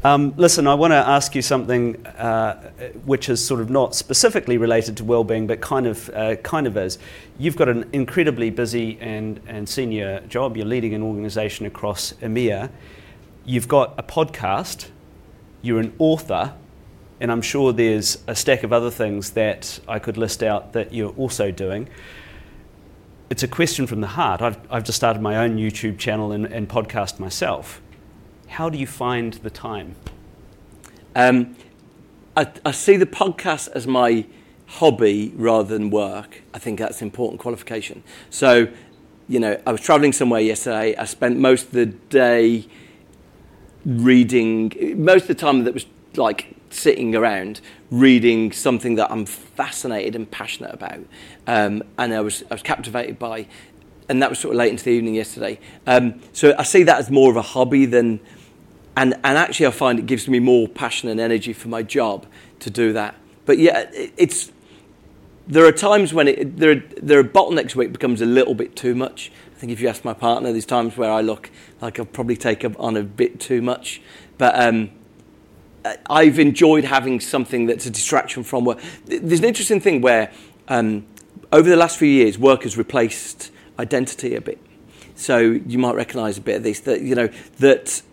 Um, 0.03 0.35
listen, 0.37 0.67
I 0.67 0.75
want 0.75 0.91
to 0.91 0.97
ask 0.97 1.33
you 1.33 1.41
something 1.41 2.05
uh, 2.05 2.69
which 3.05 3.29
is 3.29 3.43
sort 3.43 3.61
of 3.61 3.71
not 3.71 3.95
specifically 3.95 4.59
related 4.59 4.95
to 4.97 5.03
well-being, 5.03 5.47
but 5.47 5.59
kind 5.59 5.87
of 5.87 6.09
uh, 6.11 6.35
kind 6.37 6.67
of 6.67 6.77
is. 6.77 6.99
You've 7.39 7.55
got 7.55 7.67
an 7.67 7.89
incredibly 7.93 8.51
busy 8.51 8.99
and, 9.01 9.39
and 9.47 9.67
senior 9.67 10.19
job. 10.27 10.55
You're 10.55 10.67
leading 10.67 10.93
an 10.93 11.01
organisation 11.01 11.65
across 11.65 12.13
EMEA. 12.21 12.69
You've 13.43 13.67
got 13.67 13.95
a 13.97 14.03
podcast. 14.03 14.89
You're 15.67 15.79
an 15.79 15.93
author, 15.99 16.53
and 17.19 17.31
I'm 17.31 17.41
sure 17.41 17.73
there's 17.73 18.17
a 18.27 18.35
stack 18.35 18.63
of 18.63 18.71
other 18.71 18.91
things 18.91 19.31
that 19.31 19.79
I 19.87 19.99
could 19.99 20.17
list 20.17 20.41
out 20.43 20.73
that 20.73 20.93
you're 20.93 21.13
also 21.13 21.51
doing 21.51 21.89
it's 23.29 23.43
a 23.43 23.47
question 23.47 23.87
from 23.87 24.01
the 24.01 24.07
heart. 24.07 24.41
I've, 24.41 24.59
I've 24.71 24.83
just 24.83 24.95
started 24.95 25.21
my 25.21 25.37
own 25.37 25.57
YouTube 25.57 25.97
channel 25.97 26.31
and, 26.31 26.45
and 26.45 26.67
podcast 26.67 27.19
myself. 27.19 27.81
How 28.47 28.69
do 28.69 28.77
you 28.77 28.87
find 28.87 29.33
the 29.33 29.49
time? 29.49 29.95
Um, 31.15 31.55
I, 32.35 32.47
I 32.65 32.71
see 32.71 32.95
the 32.95 33.05
podcast 33.05 33.69
as 33.69 33.85
my 33.85 34.25
hobby 34.67 35.33
rather 35.35 35.77
than 35.77 35.89
work. 35.89 36.41
I 36.53 36.59
think 36.59 36.79
that's 36.79 37.01
an 37.01 37.07
important 37.07 37.41
qualification. 37.41 38.03
So, 38.29 38.67
you 39.27 39.39
know, 39.39 39.59
I 39.65 39.71
was 39.71 39.81
traveling 39.81 40.13
somewhere 40.13 40.41
yesterday. 40.41 40.95
I 40.95 41.05
spent 41.05 41.37
most 41.37 41.67
of 41.67 41.71
the 41.71 41.87
day 41.87 42.67
reading, 43.87 44.73
most 44.97 45.23
of 45.23 45.27
the 45.29 45.35
time 45.35 45.63
that 45.63 45.73
was 45.73 45.85
like 46.15 46.55
sitting 46.69 47.15
around 47.15 47.61
reading 47.89 48.51
something 48.51 48.95
that 48.95 49.09
I'm 49.09 49.25
fascinated 49.25 50.15
and 50.15 50.29
passionate 50.29 50.73
about. 50.73 50.99
Um, 51.47 51.83
and 51.97 52.13
I 52.13 52.19
was, 52.19 52.43
I 52.51 52.55
was 52.55 52.61
captivated 52.61 53.17
by, 53.17 53.47
and 54.09 54.21
that 54.21 54.29
was 54.29 54.39
sort 54.39 54.53
of 54.53 54.57
late 54.57 54.71
into 54.71 54.83
the 54.83 54.91
evening 54.91 55.15
yesterday. 55.15 55.59
Um, 55.85 56.21
so 56.33 56.53
I 56.59 56.63
see 56.63 56.83
that 56.83 56.99
as 56.99 57.09
more 57.09 57.31
of 57.31 57.37
a 57.37 57.41
hobby 57.41 57.85
than, 57.85 58.19
and, 58.97 59.13
and 59.13 59.37
actually 59.37 59.67
I 59.67 59.71
find 59.71 59.99
it 59.99 60.05
gives 60.05 60.27
me 60.27 60.39
more 60.39 60.67
passion 60.67 61.07
and 61.07 61.19
energy 61.19 61.53
for 61.53 61.69
my 61.69 61.81
job 61.81 62.25
to 62.59 62.69
do 62.69 62.91
that. 62.93 63.15
But 63.45 63.57
yeah, 63.57 63.89
it, 63.93 64.11
it's, 64.17 64.51
there 65.47 65.65
are 65.65 65.71
times 65.71 66.13
when 66.13 66.27
it, 66.27 66.57
there, 66.57 66.83
there 67.01 67.19
are 67.19 67.23
bottlenecks 67.23 67.73
where 67.73 67.85
it 67.85 67.93
becomes 67.93 68.19
a 68.21 68.25
little 68.25 68.53
bit 68.53 68.75
too 68.75 68.95
much. 68.95 69.31
I 69.57 69.59
think 69.59 69.71
if 69.71 69.81
you 69.81 69.87
ask 69.87 70.05
my 70.05 70.13
partner, 70.13 70.51
there's 70.51 70.67
times 70.67 70.97
where 70.97 71.11
I 71.11 71.21
look 71.21 71.49
like 71.81 71.99
I've 71.99 72.13
probably 72.13 72.37
taken 72.37 72.75
on 72.75 72.95
a 72.95 73.01
bit 73.01 73.39
too 73.39 73.59
much. 73.59 74.03
But 74.37 74.53
um, 74.61 74.91
I've 76.07 76.37
enjoyed 76.37 76.83
having 76.83 77.19
something 77.19 77.65
that's 77.65 77.87
a 77.87 77.89
distraction 77.89 78.43
from 78.43 78.65
work. 78.65 78.79
There's 79.05 79.39
an 79.39 79.45
interesting 79.45 79.79
thing 79.79 80.01
where 80.01 80.31
um, 80.67 81.07
over 81.51 81.67
the 81.67 81.75
last 81.75 81.97
few 81.97 82.07
years, 82.07 82.37
work 82.37 82.63
has 82.63 82.77
replaced 82.77 83.51
identity 83.79 84.35
a 84.35 84.41
bit. 84.41 84.59
So 85.15 85.39
you 85.39 85.79
might 85.79 85.95
recognise 85.95 86.37
a 86.37 86.41
bit 86.41 86.57
of 86.57 86.63
this 86.63 86.81
that 86.81 87.01
you 87.01 87.15
know 87.15 87.29
that 87.57 88.03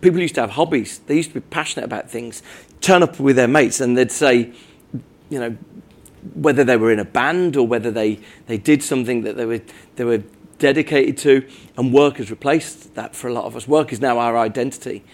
people 0.00 0.20
used 0.20 0.36
to 0.36 0.40
have 0.40 0.52
hobbies. 0.52 1.00
They 1.00 1.16
used 1.16 1.30
to 1.30 1.34
be 1.34 1.46
passionate 1.50 1.84
about 1.84 2.10
things. 2.10 2.42
Turn 2.80 3.02
up 3.02 3.20
with 3.20 3.36
their 3.36 3.48
mates 3.48 3.78
and 3.78 3.94
they'd 3.94 4.10
say, 4.10 4.52
you 5.28 5.38
know, 5.38 5.58
whether 6.32 6.64
they 6.64 6.78
were 6.78 6.90
in 6.90 6.98
a 6.98 7.04
band 7.04 7.56
or 7.56 7.66
whether 7.66 7.90
they, 7.90 8.20
they 8.46 8.56
did 8.56 8.82
something 8.82 9.22
that 9.22 9.36
they 9.36 9.44
were 9.44 9.60
they 9.96 10.04
were 10.04 10.22
dedicated 10.58 11.16
to, 11.18 11.48
and 11.76 11.92
work 11.92 12.16
has 12.16 12.30
replaced 12.30 12.94
that 12.94 13.14
for 13.14 13.28
a 13.28 13.32
lot 13.32 13.44
of 13.44 13.56
us. 13.56 13.68
Work 13.68 13.92
is 13.92 14.00
now 14.00 14.18
our 14.18 14.36
identity, 14.36 15.04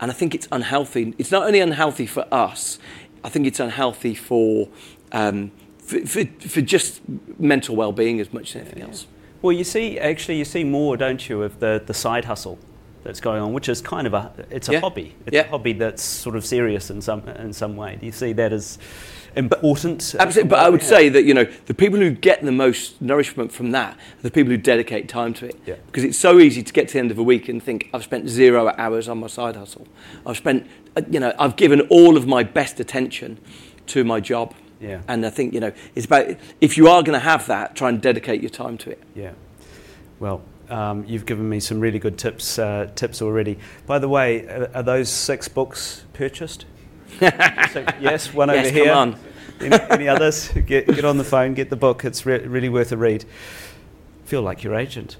and 0.00 0.10
I 0.10 0.14
think 0.14 0.34
it's 0.34 0.48
unhealthy. 0.52 1.14
It's 1.18 1.30
not 1.30 1.46
only 1.46 1.60
unhealthy 1.60 2.06
for 2.06 2.26
us. 2.32 2.78
I 3.24 3.28
think 3.28 3.46
it's 3.46 3.60
unhealthy 3.60 4.14
for 4.14 4.68
um, 5.12 5.50
for, 5.78 6.00
for, 6.06 6.24
for 6.46 6.60
just 6.60 7.00
mental 7.38 7.74
well-being 7.74 8.20
as 8.20 8.32
much 8.32 8.54
as 8.54 8.62
anything 8.62 8.82
else. 8.82 9.06
Well, 9.40 9.52
you 9.52 9.64
see, 9.64 9.98
actually, 9.98 10.36
you 10.36 10.44
see 10.44 10.64
more, 10.64 10.96
don't 10.96 11.28
you, 11.28 11.42
of 11.42 11.60
the, 11.60 11.82
the 11.84 11.94
side 11.94 12.26
hustle 12.26 12.58
that's 13.08 13.20
going 13.20 13.40
on, 13.40 13.54
which 13.54 13.70
is 13.70 13.80
kind 13.80 14.06
of 14.06 14.12
a 14.12 14.30
it's 14.50 14.68
a 14.68 14.72
Yeah. 14.72 14.80
hobby. 14.80 15.14
It's 15.26 15.34
Yeah. 15.34 15.46
a 15.46 15.48
hobby 15.48 15.72
that's 15.72 16.02
sort 16.02 16.36
of 16.36 16.44
serious 16.44 16.90
in 16.90 17.00
some 17.00 17.22
in 17.26 17.54
some 17.54 17.74
way. 17.74 17.96
Do 17.98 18.04
you 18.04 18.12
see 18.12 18.34
that 18.34 18.52
as 18.52 18.78
important? 19.34 20.14
Absolutely, 20.18 20.50
but 20.50 20.58
I 20.58 20.68
would 20.68 20.82
say 20.82 21.08
that 21.08 21.24
you 21.24 21.32
know 21.32 21.46
the 21.66 21.72
people 21.72 21.98
who 21.98 22.10
get 22.10 22.42
the 22.44 22.52
most 22.52 23.00
nourishment 23.00 23.50
from 23.50 23.70
that 23.70 23.94
are 23.94 24.22
the 24.22 24.30
people 24.30 24.50
who 24.50 24.58
dedicate 24.58 25.08
time 25.08 25.32
to 25.34 25.46
it. 25.46 25.56
Yeah. 25.64 25.76
Because 25.86 26.04
it's 26.04 26.18
so 26.18 26.38
easy 26.38 26.62
to 26.62 26.72
get 26.72 26.88
to 26.88 26.92
the 26.94 26.98
end 26.98 27.10
of 27.10 27.18
a 27.18 27.22
week 27.22 27.48
and 27.48 27.62
think 27.62 27.88
I've 27.94 28.04
spent 28.04 28.28
zero 28.28 28.70
hours 28.76 29.08
on 29.08 29.18
my 29.20 29.26
side 29.26 29.56
hustle. 29.56 29.88
I've 30.26 30.36
spent, 30.36 30.66
uh, 30.94 31.00
you 31.10 31.18
know, 31.18 31.32
I've 31.38 31.56
given 31.56 31.80
all 31.88 32.18
of 32.18 32.26
my 32.26 32.42
best 32.42 32.78
attention 32.78 33.38
to 33.86 34.04
my 34.04 34.20
job. 34.20 34.52
Yeah. 34.82 35.00
And 35.08 35.24
I 35.24 35.30
think 35.30 35.54
you 35.54 35.60
know 35.60 35.72
it's 35.94 36.04
about 36.04 36.26
if 36.60 36.76
you 36.76 36.88
are 36.88 37.02
going 37.02 37.18
to 37.18 37.24
have 37.24 37.46
that, 37.46 37.74
try 37.74 37.88
and 37.88 38.02
dedicate 38.02 38.42
your 38.42 38.50
time 38.50 38.76
to 38.78 38.90
it. 38.90 39.02
Yeah. 39.14 39.30
Well, 40.20 40.42
um, 40.70 41.04
you've 41.06 41.26
given 41.26 41.48
me 41.48 41.60
some 41.60 41.80
really 41.80 41.98
good 41.98 42.18
tips 42.18 42.58
uh, 42.58 42.90
tips 42.94 43.22
already. 43.22 43.58
By 43.86 43.98
the 43.98 44.08
way, 44.08 44.46
are, 44.46 44.70
are 44.74 44.82
those 44.82 45.08
six 45.08 45.48
books 45.48 46.04
purchased? 46.12 46.64
So- 47.20 47.84
yes, 48.00 48.32
one 48.32 48.48
Yes, 48.48 48.66
over 48.66 48.76
come 48.76 48.84
here. 48.84 48.92
on. 48.92 49.16
Any, 49.60 49.76
any 49.90 50.08
others? 50.08 50.48
Get, 50.66 50.86
get 50.86 51.04
on 51.04 51.18
the 51.18 51.24
phone, 51.24 51.54
get 51.54 51.68
the 51.68 51.74
book. 51.76 52.04
It's 52.04 52.24
re- 52.24 52.46
really 52.46 52.68
worth 52.68 52.92
a 52.92 52.96
read. 52.96 53.24
Feel 54.24 54.42
like 54.42 54.62
your 54.62 54.74
agent. 54.76 55.16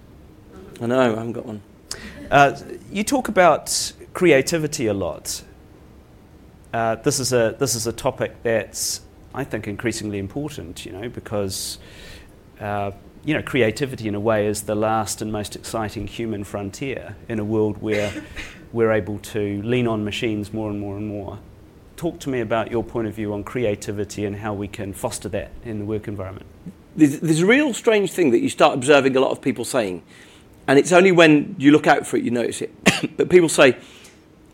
I 0.80 0.86
know 0.86 1.00
I 1.00 1.04
haven't 1.06 1.32
got 1.32 1.44
one. 1.46 1.60
Uh, 2.30 2.56
you 2.92 3.02
talk 3.02 3.26
about 3.28 3.92
creativity 4.12 4.86
a 4.86 4.94
lot. 4.94 5.42
uh, 6.72 6.94
this 6.96 7.18
is 7.18 7.32
a 7.32 7.56
this 7.58 7.74
is 7.74 7.86
a 7.88 7.92
topic 7.92 8.32
that's 8.44 9.00
I 9.34 9.42
think 9.44 9.66
increasingly 9.66 10.18
important. 10.18 10.86
You 10.86 10.92
know, 10.92 11.08
because 11.08 11.78
uh, 12.60 12.92
you 13.24 13.34
know 13.34 13.42
creativity 13.42 14.08
in 14.08 14.14
a 14.14 14.20
way 14.20 14.46
is 14.46 14.62
the 14.62 14.74
last 14.74 15.20
and 15.22 15.32
most 15.32 15.56
exciting 15.56 16.06
human 16.06 16.44
frontier 16.44 17.16
in 17.28 17.38
a 17.38 17.44
world 17.44 17.80
where 17.82 18.12
we're 18.72 18.92
able 18.92 19.18
to 19.18 19.62
lean 19.62 19.86
on 19.86 20.04
machines 20.04 20.52
more 20.52 20.70
and 20.70 20.80
more 20.80 20.96
and 20.96 21.06
more. 21.06 21.38
Talk 21.96 22.20
to 22.20 22.28
me 22.28 22.40
about 22.40 22.70
your 22.70 22.84
point 22.84 23.08
of 23.08 23.14
view 23.14 23.32
on 23.32 23.42
creativity 23.44 24.24
and 24.24 24.36
how 24.36 24.54
we 24.54 24.68
can 24.68 24.92
foster 24.92 25.28
that 25.30 25.50
in 25.64 25.80
the 25.80 25.84
work 25.84 26.06
environment. 26.06 26.46
There's, 26.94 27.20
there's 27.20 27.40
a 27.40 27.46
real 27.46 27.74
strange 27.74 28.12
thing 28.12 28.30
that 28.30 28.40
you 28.40 28.48
start 28.48 28.74
observing 28.74 29.16
a 29.16 29.20
lot 29.20 29.30
of 29.30 29.40
people 29.40 29.64
saying, 29.64 30.02
and 30.66 30.78
it's 30.78 30.92
only 30.92 31.12
when 31.12 31.56
you 31.58 31.72
look 31.72 31.86
out 31.86 32.06
for 32.06 32.16
it 32.16 32.24
you 32.24 32.30
notice 32.30 32.62
it. 32.62 33.16
but 33.16 33.30
people 33.30 33.48
say, 33.48 33.76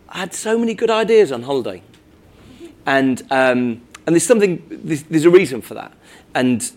I 0.09 0.19
had 0.19 0.33
so 0.33 0.57
many 0.57 0.75
good 0.75 0.91
ideas 0.91 1.33
on 1.33 1.43
holiday. 1.43 1.83
And, 2.87 3.21
um, 3.31 3.83
and 4.07 4.15
there's 4.15 4.27
something, 4.27 4.62
there's, 4.71 5.03
there's, 5.05 5.25
a 5.25 5.31
reason 5.31 5.61
for 5.61 5.75
that. 5.75 5.93
And 6.35 6.71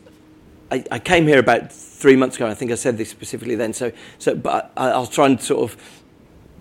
I, 0.71 0.83
I, 0.91 0.99
came 0.99 1.27
here 1.27 1.39
about 1.39 1.71
three 1.71 2.15
months 2.15 2.35
ago, 2.35 2.47
I 2.47 2.53
think 2.53 2.71
I 2.71 2.75
said 2.75 2.97
this 2.97 3.09
specifically 3.09 3.55
then, 3.55 3.73
so, 3.73 3.91
so 4.19 4.35
but 4.35 4.71
I, 4.75 4.89
I'll 4.89 5.07
try 5.07 5.25
and 5.27 5.41
sort 5.41 5.71
of 5.71 5.77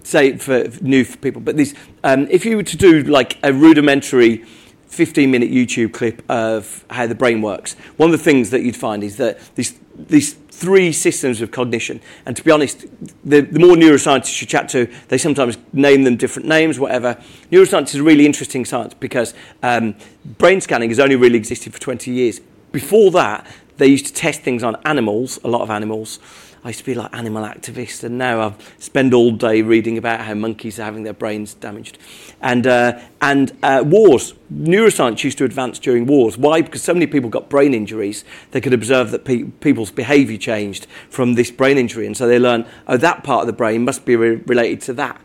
say 0.04 0.28
it 0.28 0.42
for 0.42 0.68
new 0.80 1.04
for 1.04 1.16
people. 1.18 1.40
But 1.42 1.57
this, 1.57 1.74
um, 2.04 2.28
if 2.30 2.44
you 2.44 2.57
were 2.57 2.62
to 2.62 2.76
do 2.76 3.02
like 3.02 3.38
a 3.42 3.52
rudimentary 3.52 4.44
15 4.86 5.30
minute 5.30 5.50
YouTube 5.50 5.92
clip 5.92 6.22
of 6.30 6.84
how 6.90 7.07
the 7.07 7.14
brain 7.14 7.42
works, 7.42 7.74
one 7.96 8.12
of 8.12 8.18
the 8.18 8.24
things 8.24 8.50
that 8.50 8.62
you'd 8.62 8.76
find 8.76 9.02
is 9.02 9.16
that 9.16 9.38
these, 9.57 9.78
these 9.94 10.34
three 10.34 10.92
systems 10.92 11.40
of 11.42 11.50
cognition. 11.50 12.00
And 12.24 12.36
to 12.36 12.42
be 12.42 12.50
honest, 12.50 12.86
the, 13.24 13.40
the 13.40 13.59
more 13.59 13.76
neuroscientists 13.76 14.40
you 14.40 14.46
chat 14.46 14.68
to, 14.70 14.90
they 15.09 15.18
sometimes 15.18 15.59
name 15.72 16.04
them 16.04 16.16
different 16.16 16.48
names, 16.48 16.78
whatever. 16.78 17.20
Neuroscience 17.50 17.88
is 17.88 17.96
a 17.96 18.02
really 18.02 18.24
interesting 18.24 18.64
science 18.64 18.94
because 18.94 19.34
um, 19.62 19.94
brain 20.38 20.61
scanning 20.61 20.88
has 20.88 21.00
only 21.00 21.16
really 21.16 21.36
existed 21.36 21.74
for 21.74 21.80
20 21.80 22.11
years. 22.11 22.40
Before 22.72 23.11
that, 23.11 23.46
they 23.77 23.87
used 23.87 24.07
to 24.07 24.12
test 24.12 24.43
things 24.43 24.62
on 24.62 24.77
animals, 24.85 25.39
a 25.45 25.49
lot 25.49 25.62
of 25.62 25.70
animals, 25.70 26.18
I 26.66 26.70
used 26.70 26.81
to 26.81 26.87
be 26.87 26.95
like 26.95 27.14
animal 27.14 27.45
activist, 27.45 28.03
and 28.03 28.18
now 28.18 28.41
I 28.41 28.55
spend 28.81 29.14
all 29.14 29.31
day 29.31 29.62
reading 29.62 29.99
about 29.99 30.22
how 30.22 30.35
monkeys 30.35 30.81
are 30.81 30.83
having 30.83 31.05
their 31.05 31.12
brains 31.12 31.55
damaged. 31.55 31.97
And, 32.43 32.66
uh, 32.66 32.99
and 33.22 33.57
uh, 33.62 33.85
wars. 33.87 34.35
Neuroscience 34.53 35.22
used 35.22 35.39
to 35.39 35.45
advance 35.45 35.79
during 35.79 36.07
wars. 36.07 36.37
Why? 36.37 36.62
Because 36.62 36.83
so 36.83 36.93
many 36.93 37.07
people 37.07 37.31
got 37.31 37.49
brain 37.49 37.72
injuries, 37.72 38.24
they 38.51 38.61
could 38.61 38.72
observe 38.72 39.12
that 39.12 39.24
pe- 39.24 39.45
people's 39.45 39.93
behaviour 39.93 40.39
changed 40.39 40.89
from 41.09 41.35
this 41.35 41.53
brain 41.53 41.79
injury. 41.79 42.05
And 42.05 42.16
so 42.16 42.27
they 42.27 42.41
learned, 42.41 42.66
oh, 42.89 42.97
that 42.97 43.22
part 43.22 43.43
of 43.43 43.47
the 43.47 43.53
brain 43.53 43.85
must 43.85 44.05
be 44.05 44.16
re- 44.16 44.43
related 44.47 44.81
to 44.83 44.93
that. 44.95 45.20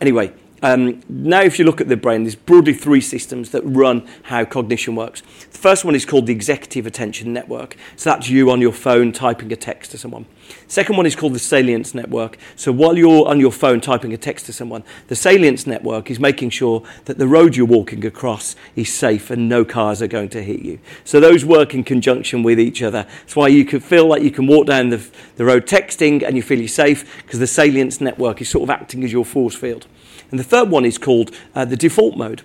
Anyway, 0.00 0.32
um, 0.62 1.00
now, 1.08 1.40
if 1.40 1.58
you 1.58 1.64
look 1.64 1.80
at 1.80 1.88
the 1.88 1.96
brain, 1.96 2.24
there's 2.24 2.34
broadly 2.34 2.74
three 2.74 3.00
systems 3.00 3.50
that 3.50 3.62
run 3.62 4.06
how 4.24 4.44
cognition 4.44 4.94
works. 4.94 5.22
The 5.50 5.58
first 5.58 5.84
one 5.84 5.94
is 5.94 6.04
called 6.04 6.26
the 6.26 6.32
executive 6.32 6.86
attention 6.86 7.32
network. 7.32 7.76
So 7.96 8.10
that's 8.10 8.28
you 8.28 8.50
on 8.50 8.60
your 8.60 8.72
phone 8.72 9.12
typing 9.12 9.52
a 9.52 9.56
text 9.56 9.90
to 9.92 9.98
someone. 9.98 10.26
Second 10.66 10.96
one 10.96 11.06
is 11.06 11.16
called 11.16 11.34
the 11.34 11.38
salience 11.38 11.94
network. 11.94 12.36
So 12.56 12.72
while 12.72 12.98
you're 12.98 13.26
on 13.26 13.40
your 13.40 13.52
phone 13.52 13.80
typing 13.80 14.12
a 14.12 14.18
text 14.18 14.46
to 14.46 14.52
someone, 14.52 14.84
the 15.08 15.16
salience 15.16 15.66
network 15.66 16.10
is 16.10 16.20
making 16.20 16.50
sure 16.50 16.82
that 17.06 17.16
the 17.16 17.26
road 17.26 17.56
you're 17.56 17.66
walking 17.66 18.04
across 18.04 18.54
is 18.76 18.92
safe 18.92 19.30
and 19.30 19.48
no 19.48 19.64
cars 19.64 20.02
are 20.02 20.08
going 20.08 20.28
to 20.30 20.42
hit 20.42 20.60
you. 20.60 20.78
So 21.04 21.20
those 21.20 21.44
work 21.44 21.72
in 21.72 21.84
conjunction 21.84 22.42
with 22.42 22.60
each 22.60 22.82
other. 22.82 23.06
That's 23.20 23.36
why 23.36 23.48
you 23.48 23.64
can 23.64 23.80
feel 23.80 24.06
like 24.06 24.22
you 24.22 24.30
can 24.30 24.46
walk 24.46 24.66
down 24.66 24.90
the, 24.90 25.06
the 25.36 25.44
road 25.44 25.66
texting 25.66 26.22
and 26.22 26.36
you 26.36 26.42
feel 26.42 26.58
you're 26.58 26.68
safe 26.68 27.22
because 27.22 27.38
the 27.38 27.46
salience 27.46 28.00
network 28.00 28.42
is 28.42 28.48
sort 28.48 28.64
of 28.64 28.70
acting 28.70 29.04
as 29.04 29.12
your 29.12 29.24
force 29.24 29.54
field. 29.54 29.86
And 30.30 30.38
the 30.38 30.44
third 30.44 30.70
one 30.70 30.84
is 30.84 30.98
called 30.98 31.30
uh, 31.54 31.64
the 31.64 31.76
default 31.76 32.16
mode. 32.16 32.42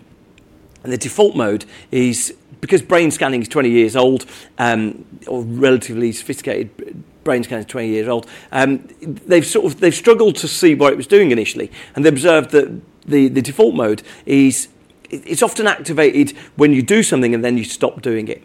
And 0.83 0.91
the 0.91 0.97
default 0.97 1.35
mode 1.35 1.65
is 1.91 2.35
because 2.61 2.81
brain 2.81 3.11
scanning 3.11 3.41
is 3.41 3.47
20 3.47 3.69
years 3.69 3.95
old, 3.95 4.25
um, 4.57 5.05
or 5.27 5.43
relatively 5.43 6.11
sophisticated 6.11 7.03
brain 7.25 7.43
scanning 7.43 7.65
is 7.65 7.71
20 7.71 7.89
years 7.89 8.07
old, 8.07 8.27
um, 8.53 8.87
they've 9.01 9.45
sort 9.45 9.65
of 9.65 9.81
they've 9.81 9.93
struggled 9.93 10.37
to 10.37 10.47
see 10.47 10.73
what 10.73 10.93
it 10.93 10.95
was 10.95 11.07
doing 11.07 11.31
initially, 11.31 11.69
and 11.95 12.05
they 12.05 12.09
observed 12.09 12.51
that 12.51 12.81
the, 13.05 13.27
the 13.27 13.41
default 13.41 13.75
mode 13.75 14.01
is 14.25 14.69
it's 15.09 15.43
often 15.43 15.67
activated 15.67 16.35
when 16.55 16.73
you 16.73 16.81
do 16.81 17.03
something 17.03 17.35
and 17.35 17.43
then 17.43 17.57
you 17.57 17.63
stop 17.63 18.01
doing 18.01 18.27
it. 18.27 18.41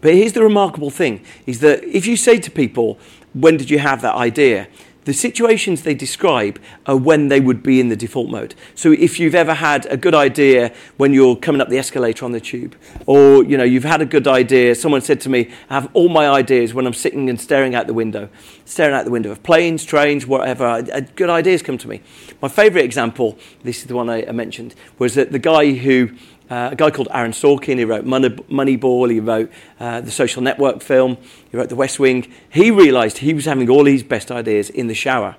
But 0.00 0.14
here's 0.14 0.32
the 0.32 0.42
remarkable 0.42 0.90
thing: 0.90 1.24
is 1.46 1.60
that 1.60 1.84
if 1.84 2.06
you 2.06 2.16
say 2.16 2.38
to 2.38 2.50
people, 2.50 2.98
"When 3.34 3.56
did 3.56 3.70
you 3.70 3.78
have 3.78 4.02
that 4.02 4.14
idea?" 4.16 4.68
The 5.04 5.12
situations 5.12 5.82
they 5.82 5.94
describe 5.94 6.58
are 6.86 6.96
when 6.96 7.28
they 7.28 7.40
would 7.40 7.62
be 7.62 7.78
in 7.78 7.88
the 7.90 7.96
default 7.96 8.30
mode. 8.30 8.54
So 8.74 8.92
if 8.92 9.20
you've 9.20 9.34
ever 9.34 9.54
had 9.54 9.84
a 9.86 9.98
good 9.98 10.14
idea 10.14 10.72
when 10.96 11.12
you're 11.12 11.36
coming 11.36 11.60
up 11.60 11.68
the 11.68 11.78
escalator 11.78 12.24
on 12.24 12.32
the 12.32 12.40
tube, 12.40 12.74
or 13.04 13.44
you 13.44 13.58
know 13.58 13.64
you've 13.64 13.84
had 13.84 14.00
a 14.00 14.06
good 14.06 14.26
idea, 14.26 14.74
someone 14.74 15.02
said 15.02 15.20
to 15.22 15.28
me, 15.28 15.50
"I 15.68 15.74
have 15.74 15.90
all 15.92 16.08
my 16.08 16.26
ideas 16.28 16.72
when 16.72 16.86
I'm 16.86 16.94
sitting 16.94 17.28
and 17.28 17.38
staring 17.38 17.74
out 17.74 17.86
the 17.86 17.94
window, 17.94 18.30
staring 18.64 18.94
out 18.94 19.04
the 19.04 19.10
window 19.10 19.30
of 19.30 19.42
planes, 19.42 19.84
trains, 19.84 20.26
whatever. 20.26 20.64
Uh, 20.64 20.82
uh, 20.92 21.00
good 21.16 21.30
ideas 21.30 21.62
come 21.62 21.76
to 21.78 21.88
me." 21.88 22.00
My 22.40 22.48
favourite 22.48 22.84
example, 22.84 23.38
this 23.62 23.78
is 23.78 23.84
the 23.84 23.94
one 23.94 24.08
I 24.08 24.24
mentioned, 24.32 24.74
was 24.98 25.14
that 25.14 25.32
the 25.32 25.38
guy 25.38 25.72
who 25.72 26.10
uh, 26.50 26.70
a 26.72 26.76
guy 26.76 26.90
called 26.90 27.08
Aaron 27.10 27.32
Sorkin, 27.32 27.78
he 27.78 27.84
wrote 27.84 28.04
Moneyball, 28.04 29.10
he 29.10 29.20
wrote 29.20 29.50
uh, 29.80 30.00
the 30.00 30.10
Social 30.10 30.42
Network 30.42 30.82
film, 30.82 31.16
he 31.50 31.56
wrote 31.56 31.68
The 31.68 31.76
West 31.76 31.98
Wing. 31.98 32.30
He 32.50 32.70
realised 32.70 33.18
he 33.18 33.32
was 33.32 33.46
having 33.46 33.68
all 33.70 33.86
his 33.86 34.02
best 34.02 34.30
ideas 34.30 34.70
in 34.70 34.86
the 34.86 34.94
shower. 34.94 35.36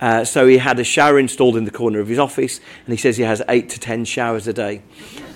Uh, 0.00 0.24
so 0.24 0.46
he 0.46 0.58
had 0.58 0.78
a 0.78 0.84
shower 0.84 1.18
installed 1.18 1.56
in 1.56 1.64
the 1.64 1.70
corner 1.70 2.00
of 2.00 2.08
his 2.08 2.18
office, 2.18 2.60
and 2.84 2.92
he 2.92 2.96
says 2.98 3.16
he 3.16 3.22
has 3.22 3.42
eight 3.48 3.70
to 3.70 3.80
ten 3.80 4.04
showers 4.04 4.46
a 4.46 4.52
day. 4.52 4.82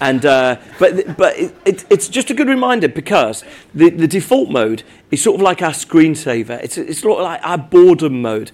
And, 0.01 0.25
uh, 0.25 0.57
but 0.79 1.17
but 1.17 1.37
it, 1.39 1.55
it, 1.65 1.85
it's 1.91 2.09
just 2.09 2.31
a 2.31 2.35
good 2.35 2.49
reminder 2.49 2.89
because 2.89 3.43
the, 3.75 3.89
the 3.89 4.07
default 4.07 4.51
mode 4.51 4.83
is 5.11 5.23
sort 5.23 5.37
of 5.37 5.43
like 5.43 5.63
our 5.63 5.73
screensaver. 5.73 6.63
It's, 6.63 6.77
it's 6.77 7.01
sort 7.01 7.21
of 7.21 7.25
like 7.25 7.41
our 7.43 7.59
boredom 7.59 8.21
mode. 8.21 8.53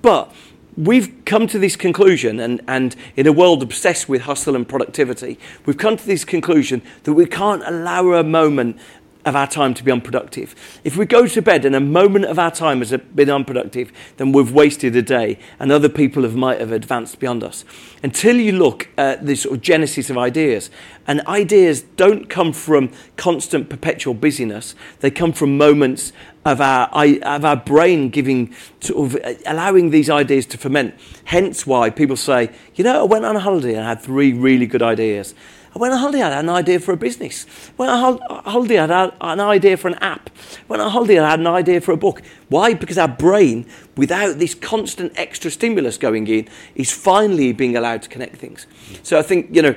But 0.00 0.32
we've 0.76 1.24
come 1.24 1.46
to 1.48 1.58
this 1.58 1.76
conclusion, 1.76 2.40
and, 2.40 2.60
and 2.66 2.96
in 3.16 3.26
a 3.26 3.32
world 3.32 3.62
obsessed 3.62 4.08
with 4.08 4.22
hustle 4.22 4.56
and 4.56 4.68
productivity, 4.68 5.38
we've 5.66 5.76
come 5.76 5.96
to 5.96 6.06
this 6.06 6.24
conclusion 6.24 6.82
that 7.04 7.14
we 7.14 7.26
can't 7.26 7.62
allow 7.66 8.12
a 8.12 8.24
moment 8.24 8.78
of 9.24 9.36
our 9.36 9.46
time 9.46 9.74
to 9.74 9.84
be 9.84 9.92
unproductive. 9.92 10.54
If 10.84 10.96
we 10.96 11.06
go 11.06 11.26
to 11.26 11.42
bed 11.42 11.64
and 11.64 11.76
a 11.76 11.80
moment 11.80 12.24
of 12.24 12.38
our 12.38 12.50
time 12.50 12.80
has 12.80 12.90
been 13.14 13.30
unproductive, 13.30 13.92
then 14.16 14.32
we've 14.32 14.52
wasted 14.52 14.96
a 14.96 15.02
day 15.02 15.38
and 15.60 15.70
other 15.70 15.88
people 15.88 16.24
have, 16.24 16.34
might 16.34 16.60
have 16.60 16.72
advanced 16.72 17.20
beyond 17.20 17.44
us. 17.44 17.64
Until 18.02 18.36
you 18.36 18.52
look 18.52 18.88
at 18.98 19.24
the 19.24 19.36
sort 19.36 19.56
of 19.56 19.62
genesis 19.62 20.10
of 20.10 20.18
ideas, 20.18 20.70
and 21.06 21.20
ideas 21.22 21.82
don't 21.82 22.28
come 22.28 22.52
from 22.52 22.90
constant 23.16 23.68
perpetual 23.68 24.14
busyness, 24.14 24.74
they 25.00 25.10
come 25.10 25.32
from 25.32 25.56
moments 25.56 26.12
of 26.44 26.60
our, 26.60 26.88
of 27.22 27.44
our 27.44 27.56
brain 27.56 28.08
giving, 28.08 28.54
sort 28.80 29.14
of 29.14 29.24
uh, 29.24 29.34
allowing 29.46 29.90
these 29.90 30.10
ideas 30.10 30.46
to 30.46 30.58
ferment. 30.58 30.94
Hence 31.24 31.66
why 31.66 31.90
people 31.90 32.16
say, 32.16 32.50
you 32.74 32.82
know, 32.82 33.00
I 33.00 33.04
went 33.04 33.24
on 33.24 33.36
a 33.36 33.40
holiday 33.40 33.74
and 33.74 33.84
I 33.84 33.90
had 33.90 34.00
three 34.00 34.32
really 34.32 34.66
good 34.66 34.82
ideas. 34.82 35.34
Holiday, 35.74 36.22
I 36.22 36.30
had 36.30 36.44
an 36.44 36.50
idea 36.50 36.80
for 36.80 36.92
a 36.92 36.96
business. 36.96 37.44
When 37.76 37.88
I 37.88 37.98
had 37.98 38.20
had 38.90 39.12
an 39.20 39.40
idea 39.40 39.76
for 39.76 39.88
an 39.88 39.94
app. 39.94 40.30
When 40.66 40.80
I 40.80 40.86
I 40.86 41.30
had 41.30 41.40
an 41.40 41.46
idea 41.46 41.80
for 41.80 41.92
a 41.92 41.96
book. 41.96 42.22
Why? 42.48 42.74
Because 42.74 42.98
our 42.98 43.08
brain, 43.08 43.66
without 43.96 44.38
this 44.38 44.54
constant 44.54 45.12
extra 45.16 45.50
stimulus 45.50 45.96
going 45.96 46.26
in, 46.26 46.48
is 46.74 46.92
finally 46.92 47.52
being 47.52 47.76
allowed 47.76 48.02
to 48.02 48.08
connect 48.08 48.36
things. 48.36 48.66
So 49.02 49.18
I 49.18 49.22
think, 49.22 49.54
you 49.54 49.62
know, 49.62 49.74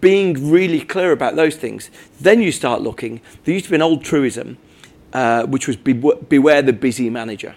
being 0.00 0.50
really 0.50 0.80
clear 0.80 1.12
about 1.12 1.36
those 1.36 1.56
things, 1.56 1.90
then 2.20 2.40
you 2.40 2.52
start 2.52 2.82
looking. 2.82 3.20
There 3.44 3.54
used 3.54 3.66
to 3.66 3.70
be 3.70 3.76
an 3.76 3.82
old 3.82 4.04
truism, 4.04 4.58
uh, 5.12 5.46
which 5.46 5.66
was 5.66 5.76
beware 5.76 6.62
the 6.62 6.72
busy 6.72 7.10
manager. 7.10 7.54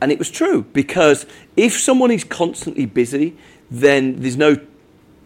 And 0.00 0.10
it 0.10 0.18
was 0.18 0.30
true 0.30 0.62
because 0.72 1.26
if 1.56 1.78
someone 1.78 2.10
is 2.10 2.24
constantly 2.24 2.86
busy, 2.86 3.36
then 3.70 4.20
there's 4.20 4.36
no 4.36 4.56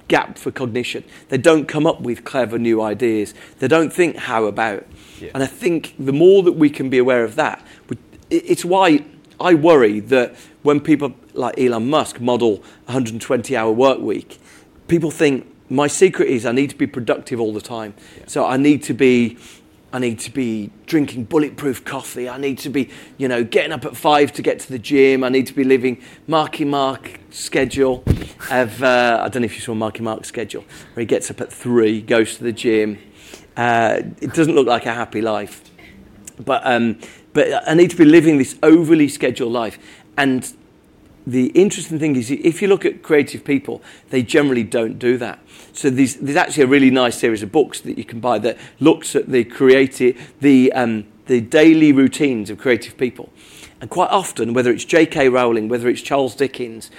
gap 0.08 0.38
for 0.38 0.50
cognition. 0.50 1.04
They 1.28 1.38
don't 1.38 1.66
come 1.66 1.86
up 1.86 2.00
with 2.00 2.24
clever 2.24 2.58
new 2.58 2.80
ideas. 2.82 3.34
They 3.58 3.68
don't 3.68 3.92
think 3.92 4.16
how 4.16 4.44
about. 4.44 4.86
Yeah. 5.20 5.30
And 5.34 5.42
I 5.42 5.46
think 5.46 5.94
the 5.98 6.12
more 6.12 6.42
that 6.42 6.52
we 6.52 6.70
can 6.70 6.90
be 6.90 6.98
aware 6.98 7.24
of 7.24 7.36
that, 7.36 7.64
it's 8.30 8.64
why 8.64 9.04
I 9.40 9.54
worry 9.54 10.00
that 10.00 10.36
when 10.62 10.80
people 10.80 11.14
like 11.34 11.58
Elon 11.58 11.88
Musk 11.88 12.20
model 12.20 12.56
120 12.86 13.56
hour 13.56 13.70
work 13.72 14.00
week, 14.00 14.38
people 14.88 15.10
think 15.10 15.46
my 15.68 15.86
secret 15.86 16.28
is 16.28 16.46
I 16.46 16.52
need 16.52 16.70
to 16.70 16.76
be 16.76 16.86
productive 16.86 17.40
all 17.40 17.52
the 17.52 17.60
time. 17.60 17.94
Yeah. 18.16 18.24
So 18.26 18.46
I 18.46 18.56
need 18.56 18.82
to 18.84 18.94
be 18.94 19.36
I 19.96 19.98
need 19.98 20.18
to 20.20 20.30
be 20.30 20.70
drinking 20.84 21.24
bulletproof 21.24 21.82
coffee. 21.86 22.28
I 22.28 22.36
need 22.36 22.58
to 22.58 22.68
be, 22.68 22.90
you 23.16 23.28
know, 23.28 23.42
getting 23.42 23.72
up 23.72 23.86
at 23.86 23.96
five 23.96 24.30
to 24.34 24.42
get 24.42 24.60
to 24.60 24.68
the 24.68 24.78
gym. 24.78 25.24
I 25.24 25.30
need 25.30 25.46
to 25.46 25.54
be 25.54 25.64
living 25.64 26.02
Marky 26.26 26.66
Mark 26.66 27.18
schedule. 27.30 28.04
Of, 28.50 28.82
uh, 28.82 29.22
I 29.24 29.30
don't 29.30 29.40
know 29.40 29.46
if 29.46 29.54
you 29.54 29.62
saw 29.62 29.72
Marky 29.72 30.02
Mark's 30.02 30.28
schedule, 30.28 30.64
where 30.92 31.00
he 31.00 31.06
gets 31.06 31.30
up 31.30 31.40
at 31.40 31.50
three, 31.50 32.02
goes 32.02 32.36
to 32.36 32.44
the 32.44 32.52
gym. 32.52 32.98
Uh, 33.56 34.02
it 34.20 34.34
doesn't 34.34 34.54
look 34.54 34.66
like 34.66 34.84
a 34.84 34.92
happy 34.92 35.22
life. 35.22 35.62
But, 36.44 36.60
um, 36.66 36.98
but 37.32 37.66
I 37.66 37.72
need 37.72 37.88
to 37.88 37.96
be 37.96 38.04
living 38.04 38.36
this 38.36 38.54
overly 38.62 39.08
scheduled 39.08 39.54
life. 39.54 39.78
And 40.18 40.52
the 41.26 41.46
interesting 41.48 41.98
thing 41.98 42.14
is 42.14 42.30
if 42.30 42.62
you 42.62 42.68
look 42.68 42.84
at 42.84 43.02
creative 43.02 43.44
people, 43.44 43.82
they 44.10 44.22
generally 44.22 44.62
don't 44.62 44.98
do 44.98 45.18
that. 45.18 45.40
So 45.72 45.90
there's, 45.90 46.16
there's 46.16 46.36
actually 46.36 46.62
a 46.64 46.68
really 46.68 46.90
nice 46.90 47.18
series 47.18 47.42
of 47.42 47.50
books 47.50 47.80
that 47.80 47.98
you 47.98 48.04
can 48.04 48.20
buy 48.20 48.38
that 48.38 48.56
looks 48.78 49.16
at 49.16 49.28
the 49.28 49.44
creative, 49.44 50.34
the, 50.40 50.72
um, 50.72 51.06
the 51.26 51.40
daily 51.40 51.92
routines 51.92 52.48
of 52.48 52.58
creative 52.58 52.96
people. 52.96 53.32
And 53.80 53.90
quite 53.90 54.10
often, 54.10 54.54
whether 54.54 54.70
it's 54.70 54.84
J.K. 54.84 55.28
Rowling, 55.28 55.68
whether 55.68 55.88
it's 55.88 56.00
Charles 56.00 56.34
Dickens, 56.34 56.90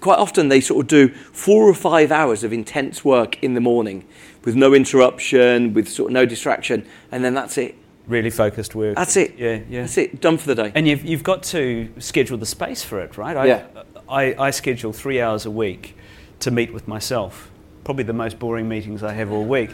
quite 0.00 0.18
often 0.18 0.48
they 0.48 0.60
sort 0.60 0.84
of 0.84 0.88
do 0.88 1.08
four 1.08 1.68
or 1.68 1.74
five 1.74 2.10
hours 2.10 2.42
of 2.42 2.52
intense 2.52 3.04
work 3.04 3.40
in 3.42 3.54
the 3.54 3.60
morning 3.60 4.06
with 4.44 4.56
no 4.56 4.72
interruption, 4.72 5.74
with 5.74 5.88
sort 5.88 6.10
of 6.10 6.14
no 6.14 6.24
distraction, 6.24 6.86
and 7.12 7.22
then 7.22 7.34
that's 7.34 7.58
it. 7.58 7.76
Really 8.10 8.30
focused 8.30 8.74
work. 8.74 8.96
That's 8.96 9.16
it. 9.16 9.38
Yeah, 9.38 9.60
yeah. 9.68 9.82
That's 9.82 9.96
it. 9.96 10.20
Done 10.20 10.36
for 10.36 10.52
the 10.52 10.56
day. 10.56 10.72
And 10.74 10.88
you've, 10.88 11.04
you've 11.04 11.22
got 11.22 11.44
to 11.44 11.88
schedule 11.98 12.36
the 12.38 12.46
space 12.46 12.82
for 12.82 13.00
it, 13.00 13.16
right? 13.16 13.36
I, 13.36 13.44
Yeah. 13.46 13.66
I, 14.08 14.34
I 14.36 14.50
schedule 14.50 14.92
three 14.92 15.20
hours 15.20 15.46
a 15.46 15.50
week 15.50 15.96
to 16.40 16.50
meet 16.50 16.72
with 16.72 16.88
myself. 16.88 17.52
Probably 17.84 18.02
the 18.02 18.12
most 18.12 18.40
boring 18.40 18.68
meetings 18.68 19.04
I 19.04 19.12
have 19.12 19.30
all 19.30 19.44
week. 19.44 19.70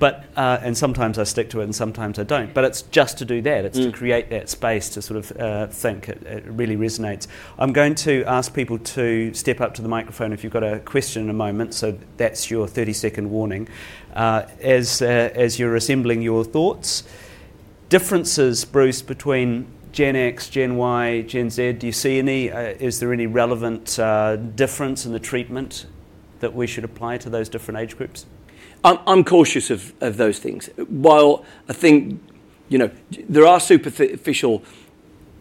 But, 0.00 0.24
uh, 0.36 0.58
and 0.62 0.76
sometimes 0.76 1.16
I 1.16 1.22
stick 1.22 1.48
to 1.50 1.60
it 1.60 1.64
and 1.64 1.74
sometimes 1.74 2.18
I 2.18 2.24
don't. 2.24 2.52
But 2.52 2.64
it's 2.64 2.82
just 2.82 3.18
to 3.18 3.24
do 3.24 3.40
that. 3.42 3.64
It's 3.64 3.78
to 3.78 3.92
create 3.92 4.30
that 4.30 4.48
space 4.48 4.88
to 4.90 5.00
sort 5.00 5.18
of 5.18 5.40
uh, 5.40 5.66
think. 5.68 6.08
It, 6.08 6.22
it 6.24 6.44
really 6.46 6.76
resonates. 6.76 7.28
I'm 7.56 7.72
going 7.72 7.94
to 7.94 8.24
ask 8.24 8.52
people 8.52 8.78
to 8.78 9.32
step 9.32 9.60
up 9.60 9.74
to 9.74 9.82
the 9.82 9.88
microphone 9.88 10.32
if 10.32 10.42
you've 10.42 10.52
got 10.52 10.64
a 10.64 10.80
question 10.80 11.22
in 11.22 11.30
a 11.30 11.34
moment. 11.34 11.72
So 11.72 11.96
that's 12.16 12.50
your 12.50 12.66
30 12.66 12.92
second 12.92 13.30
warning. 13.30 13.68
Uh, 14.12 14.42
as, 14.60 15.00
uh, 15.02 15.30
as 15.34 15.60
you're 15.60 15.76
assembling 15.76 16.20
your 16.20 16.44
thoughts, 16.44 17.04
differences, 17.88 18.64
Bruce, 18.64 19.02
between 19.02 19.66
Gen 19.92 20.16
X, 20.16 20.48
Gen 20.48 20.76
Y, 20.76 21.22
Gen 21.22 21.50
Z? 21.50 21.72
Do 21.72 21.86
you 21.86 21.92
see 21.92 22.18
any? 22.18 22.50
Uh, 22.50 22.74
is 22.78 23.00
there 23.00 23.12
any 23.12 23.26
relevant 23.26 23.98
uh, 23.98 24.36
difference 24.36 25.06
in 25.06 25.12
the 25.12 25.20
treatment 25.20 25.86
that 26.40 26.54
we 26.54 26.66
should 26.66 26.84
apply 26.84 27.18
to 27.18 27.30
those 27.30 27.48
different 27.48 27.78
age 27.78 27.96
groups? 27.96 28.26
I'm, 28.84 28.98
I'm 29.06 29.24
cautious 29.24 29.70
of, 29.70 29.92
of 30.00 30.16
those 30.16 30.38
things. 30.38 30.68
While 30.88 31.44
I 31.68 31.72
think, 31.72 32.22
you 32.68 32.78
know, 32.78 32.90
there 33.28 33.46
are 33.46 33.58
superficial 33.58 34.62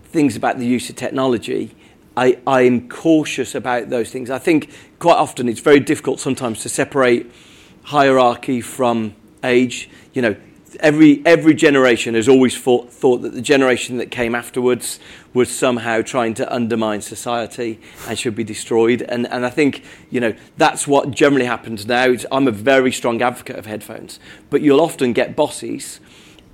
things 0.05 0.35
about 0.35 0.57
the 0.57 0.65
use 0.65 0.89
of 0.89 0.95
technology, 0.95 1.75
I, 2.15 2.39
I'm 2.47 2.87
cautious 2.87 3.55
about 3.55 3.89
those 3.89 4.09
things. 4.09 4.29
I 4.29 4.39
think 4.39 4.71
quite 4.99 5.17
often 5.17 5.49
it's 5.49 5.59
very 5.59 5.81
difficult 5.81 6.19
sometimes 6.19 6.61
to 6.61 6.69
separate 6.69 7.29
hierarchy 7.83 8.61
from 8.61 9.15
age. 9.43 9.89
You 10.13 10.21
know, 10.21 10.35
every, 10.79 11.21
every 11.25 11.53
generation 11.53 12.15
has 12.15 12.27
always 12.29 12.57
thought, 12.57 12.91
thought 12.91 13.17
that 13.23 13.33
the 13.33 13.41
generation 13.41 13.97
that 13.97 14.11
came 14.11 14.35
afterwards 14.35 14.99
was 15.33 15.49
somehow 15.49 16.01
trying 16.01 16.33
to 16.35 16.53
undermine 16.53 17.01
society 17.01 17.79
and 18.07 18.17
should 18.17 18.35
be 18.35 18.43
destroyed. 18.43 19.01
And, 19.01 19.27
and 19.27 19.45
I 19.45 19.49
think, 19.49 19.83
you 20.09 20.19
know, 20.19 20.33
that's 20.57 20.87
what 20.87 21.11
generally 21.11 21.45
happens 21.45 21.85
now. 21.85 22.05
It's, 22.05 22.25
I'm 22.31 22.47
a 22.47 22.51
very 22.51 22.91
strong 22.91 23.21
advocate 23.21 23.57
of 23.57 23.65
headphones, 23.65 24.19
but 24.49 24.61
you'll 24.61 24.81
often 24.81 25.13
get 25.13 25.35
bosses 25.35 25.99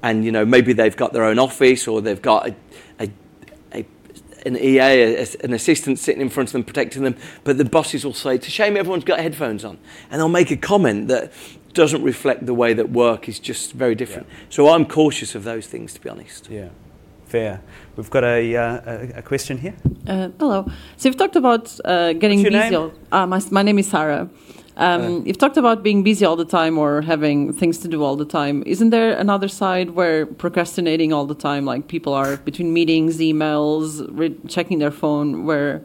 and, 0.04 0.26
you 0.26 0.32
know, 0.32 0.46
maybe 0.46 0.74
they've 0.74 0.98
got 0.98 1.14
their 1.14 1.26
own 1.26 1.38
office 1.38 1.88
or 1.88 2.02
they've 2.02 2.22
got 2.22 2.50
a, 2.50 2.56
a, 3.00 3.12
a 3.74 3.86
an 4.46 4.58
EA, 4.58 4.80
a, 4.80 5.28
an 5.44 5.54
assistant 5.54 6.00
sitting 6.00 6.22
in 6.22 6.30
front 6.30 6.50
of 6.50 6.54
them 6.54 6.64
protecting 6.64 7.04
them, 7.04 7.16
but 7.44 7.58
the 7.58 7.66
bosses 7.66 8.04
will 8.04 8.14
say, 8.14 8.36
It's 8.36 8.48
a 8.48 8.52
shame 8.52 8.76
everyone's 8.78 9.04
got 9.04 9.20
headphones 9.20 9.64
on. 9.64 9.78
And 10.10 10.20
they'll 10.20 10.30
make 10.30 10.50
a 10.50 10.58
comment 10.58 11.08
that 11.10 11.32
doesn't 11.74 12.04
reflect 12.04 12.46
the 12.46 12.54
way 12.54 12.74
that 12.74 12.92
work 12.92 13.28
is 13.28 13.40
just 13.40 13.74
very 13.74 13.96
different. 13.96 14.28
So 14.50 14.70
I'm 14.70 14.86
cautious 14.86 15.36
of 15.36 15.44
those 15.44 15.68
things, 15.68 15.94
to 15.94 16.02
be 16.02 16.10
honest. 16.10 16.50
Yeah, 16.50 16.70
fair. 17.26 17.62
We've 17.96 18.10
got 18.10 18.24
a, 18.24 18.56
uh, 18.56 18.82
a, 18.86 19.20
a 19.20 19.22
question 19.22 19.58
here. 19.58 19.76
Uh, 20.08 20.30
hello. 20.40 20.66
So 20.98 21.10
you've 21.10 21.18
talked 21.18 21.36
about 21.36 21.80
uh, 21.86 22.14
getting 22.14 22.40
What's 22.40 22.52
your 22.52 22.62
busy. 22.62 22.72
name? 22.72 22.92
All, 23.12 23.20
uh, 23.20 23.28
my, 23.28 23.42
my 23.52 23.62
name 23.62 23.80
is 23.80 23.90
Sarah. 23.90 24.30
Um, 24.78 25.26
you've 25.28 25.38
talked 25.38 25.58
about 25.58 25.84
being 25.84 26.02
busy 26.02 26.26
all 26.26 26.38
the 26.38 26.46
time 26.46 26.78
or 26.78 27.02
having 27.02 27.52
things 27.54 27.78
to 27.80 27.88
do 27.88 28.04
all 28.04 28.16
the 28.16 28.26
time. 28.26 28.64
Isn't 28.66 28.90
there 28.90 29.12
another 29.18 29.50
side 29.50 29.92
where 29.92 30.26
procrastinating 30.26 31.12
all 31.14 31.26
the 31.26 31.36
time, 31.36 31.66
like 31.66 31.88
people 31.88 32.14
are 32.14 32.38
between 32.38 32.74
meetings, 32.74 33.20
emails, 33.20 34.08
re- 34.10 34.38
checking 34.48 34.80
their 34.80 34.90
phone, 34.90 35.46
where, 35.46 35.84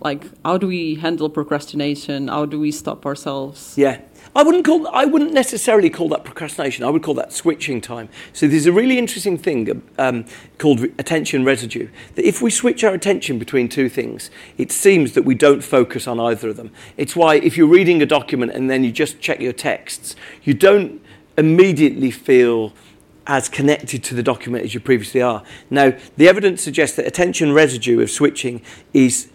like, 0.00 0.24
how 0.44 0.56
do 0.56 0.68
we 0.68 0.94
handle 0.94 1.28
procrastination? 1.28 2.28
How 2.28 2.46
do 2.46 2.60
we 2.60 2.70
stop 2.70 3.04
ourselves? 3.04 3.74
Yeah. 3.76 4.00
I 4.34 4.42
wouldn't 4.42 4.64
call 4.64 4.86
I 4.88 5.04
wouldn't 5.04 5.32
necessarily 5.32 5.90
call 5.90 6.08
that 6.10 6.24
procrastination. 6.24 6.84
I 6.84 6.90
would 6.90 7.02
call 7.02 7.14
that 7.14 7.32
switching 7.32 7.80
time. 7.80 8.08
So 8.32 8.46
there's 8.46 8.66
a 8.66 8.72
really 8.72 8.98
interesting 8.98 9.38
thing 9.38 9.82
um, 9.98 10.24
called 10.58 10.80
attention 10.98 11.44
residue. 11.44 11.88
That 12.14 12.26
if 12.26 12.42
we 12.42 12.50
switch 12.50 12.84
our 12.84 12.94
attention 12.94 13.38
between 13.38 13.68
two 13.68 13.88
things, 13.88 14.30
it 14.56 14.70
seems 14.70 15.12
that 15.14 15.24
we 15.24 15.34
don't 15.34 15.62
focus 15.62 16.06
on 16.06 16.20
either 16.20 16.50
of 16.50 16.56
them. 16.56 16.72
It's 16.96 17.16
why 17.16 17.36
if 17.36 17.56
you're 17.56 17.68
reading 17.68 18.02
a 18.02 18.06
document 18.06 18.52
and 18.52 18.70
then 18.70 18.84
you 18.84 18.92
just 18.92 19.20
check 19.20 19.40
your 19.40 19.52
texts, 19.52 20.16
you 20.42 20.54
don't 20.54 21.00
immediately 21.36 22.10
feel 22.10 22.72
as 23.26 23.48
connected 23.48 24.02
to 24.02 24.14
the 24.14 24.22
document 24.22 24.64
as 24.64 24.72
you 24.72 24.80
previously 24.80 25.20
are. 25.20 25.42
Now, 25.68 25.92
the 26.16 26.28
evidence 26.28 26.62
suggests 26.62 26.96
that 26.96 27.06
attention 27.06 27.52
residue 27.52 28.00
of 28.00 28.10
switching 28.10 28.62
is 28.94 29.28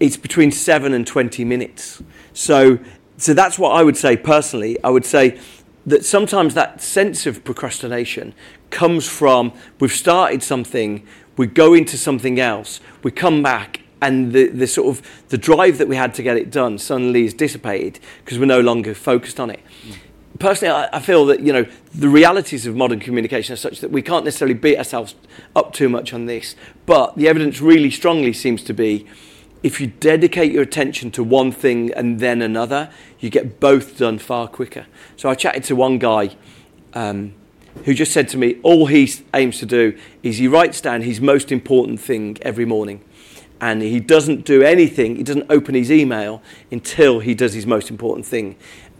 it's 0.00 0.16
between 0.16 0.50
7 0.50 0.92
and 0.92 1.06
20 1.06 1.44
minutes. 1.44 2.02
So 2.34 2.78
so 3.18 3.34
that's 3.34 3.58
what 3.58 3.70
I 3.70 3.82
would 3.82 3.96
say 3.96 4.16
personally. 4.16 4.76
I 4.84 4.90
would 4.90 5.04
say 5.04 5.40
that 5.86 6.04
sometimes 6.04 6.54
that 6.54 6.82
sense 6.82 7.26
of 7.26 7.44
procrastination 7.44 8.34
comes 8.70 9.08
from 9.08 9.52
we've 9.78 9.92
started 9.92 10.42
something, 10.42 11.06
we 11.36 11.46
go 11.46 11.74
into 11.74 11.96
something 11.96 12.40
else, 12.40 12.80
we 13.02 13.10
come 13.10 13.42
back, 13.42 13.80
and 14.02 14.32
the, 14.32 14.48
the 14.48 14.66
sort 14.66 14.88
of 14.88 15.24
the 15.28 15.38
drive 15.38 15.78
that 15.78 15.88
we 15.88 15.96
had 15.96 16.12
to 16.14 16.22
get 16.22 16.36
it 16.36 16.50
done 16.50 16.78
suddenly 16.78 17.24
is 17.24 17.32
dissipated 17.32 17.98
because 18.24 18.38
we're 18.38 18.46
no 18.46 18.60
longer 18.60 18.94
focused 18.94 19.40
on 19.40 19.50
it. 19.50 19.60
Personally, 20.38 20.74
I, 20.74 20.88
I 20.92 21.00
feel 21.00 21.24
that 21.26 21.40
you 21.40 21.52
know 21.52 21.66
the 21.94 22.08
realities 22.08 22.66
of 22.66 22.76
modern 22.76 23.00
communication 23.00 23.54
are 23.54 23.56
such 23.56 23.80
that 23.80 23.90
we 23.90 24.02
can't 24.02 24.24
necessarily 24.24 24.54
beat 24.54 24.76
ourselves 24.76 25.14
up 25.54 25.72
too 25.72 25.88
much 25.88 26.12
on 26.12 26.26
this. 26.26 26.56
But 26.84 27.16
the 27.16 27.28
evidence 27.28 27.60
really 27.60 27.90
strongly 27.90 28.34
seems 28.34 28.62
to 28.64 28.74
be 28.74 29.06
if 29.66 29.80
you 29.80 29.88
dedicate 29.88 30.52
your 30.52 30.62
attention 30.62 31.10
to 31.10 31.24
one 31.24 31.50
thing 31.50 31.92
and 31.94 32.20
then 32.20 32.40
another, 32.40 32.88
you 33.18 33.28
get 33.28 33.58
both 33.58 33.98
done 33.98 34.16
far 34.16 34.46
quicker. 34.46 34.86
So 35.16 35.28
I 35.28 35.34
chatted 35.34 35.64
to 35.64 35.74
one 35.74 35.98
guy 35.98 36.36
um, 36.94 37.34
who 37.84 37.92
just 37.92 38.12
said 38.12 38.28
to 38.28 38.38
me, 38.38 38.60
all 38.62 38.86
he 38.86 39.12
aims 39.34 39.58
to 39.58 39.66
do 39.66 39.98
is 40.22 40.38
he 40.38 40.46
writes 40.46 40.80
down 40.80 41.02
his 41.02 41.20
most 41.20 41.50
important 41.50 41.98
thing 41.98 42.38
every 42.42 42.64
morning. 42.64 43.02
And 43.60 43.82
he 43.82 43.98
doesn't 43.98 44.44
do 44.44 44.62
anything, 44.62 45.16
he 45.16 45.24
doesn't 45.24 45.50
open 45.50 45.74
his 45.74 45.90
email 45.90 46.42
until 46.70 47.18
he 47.18 47.34
does 47.34 47.52
his 47.52 47.66
most 47.66 47.90
important 47.90 48.24
thing. 48.24 48.54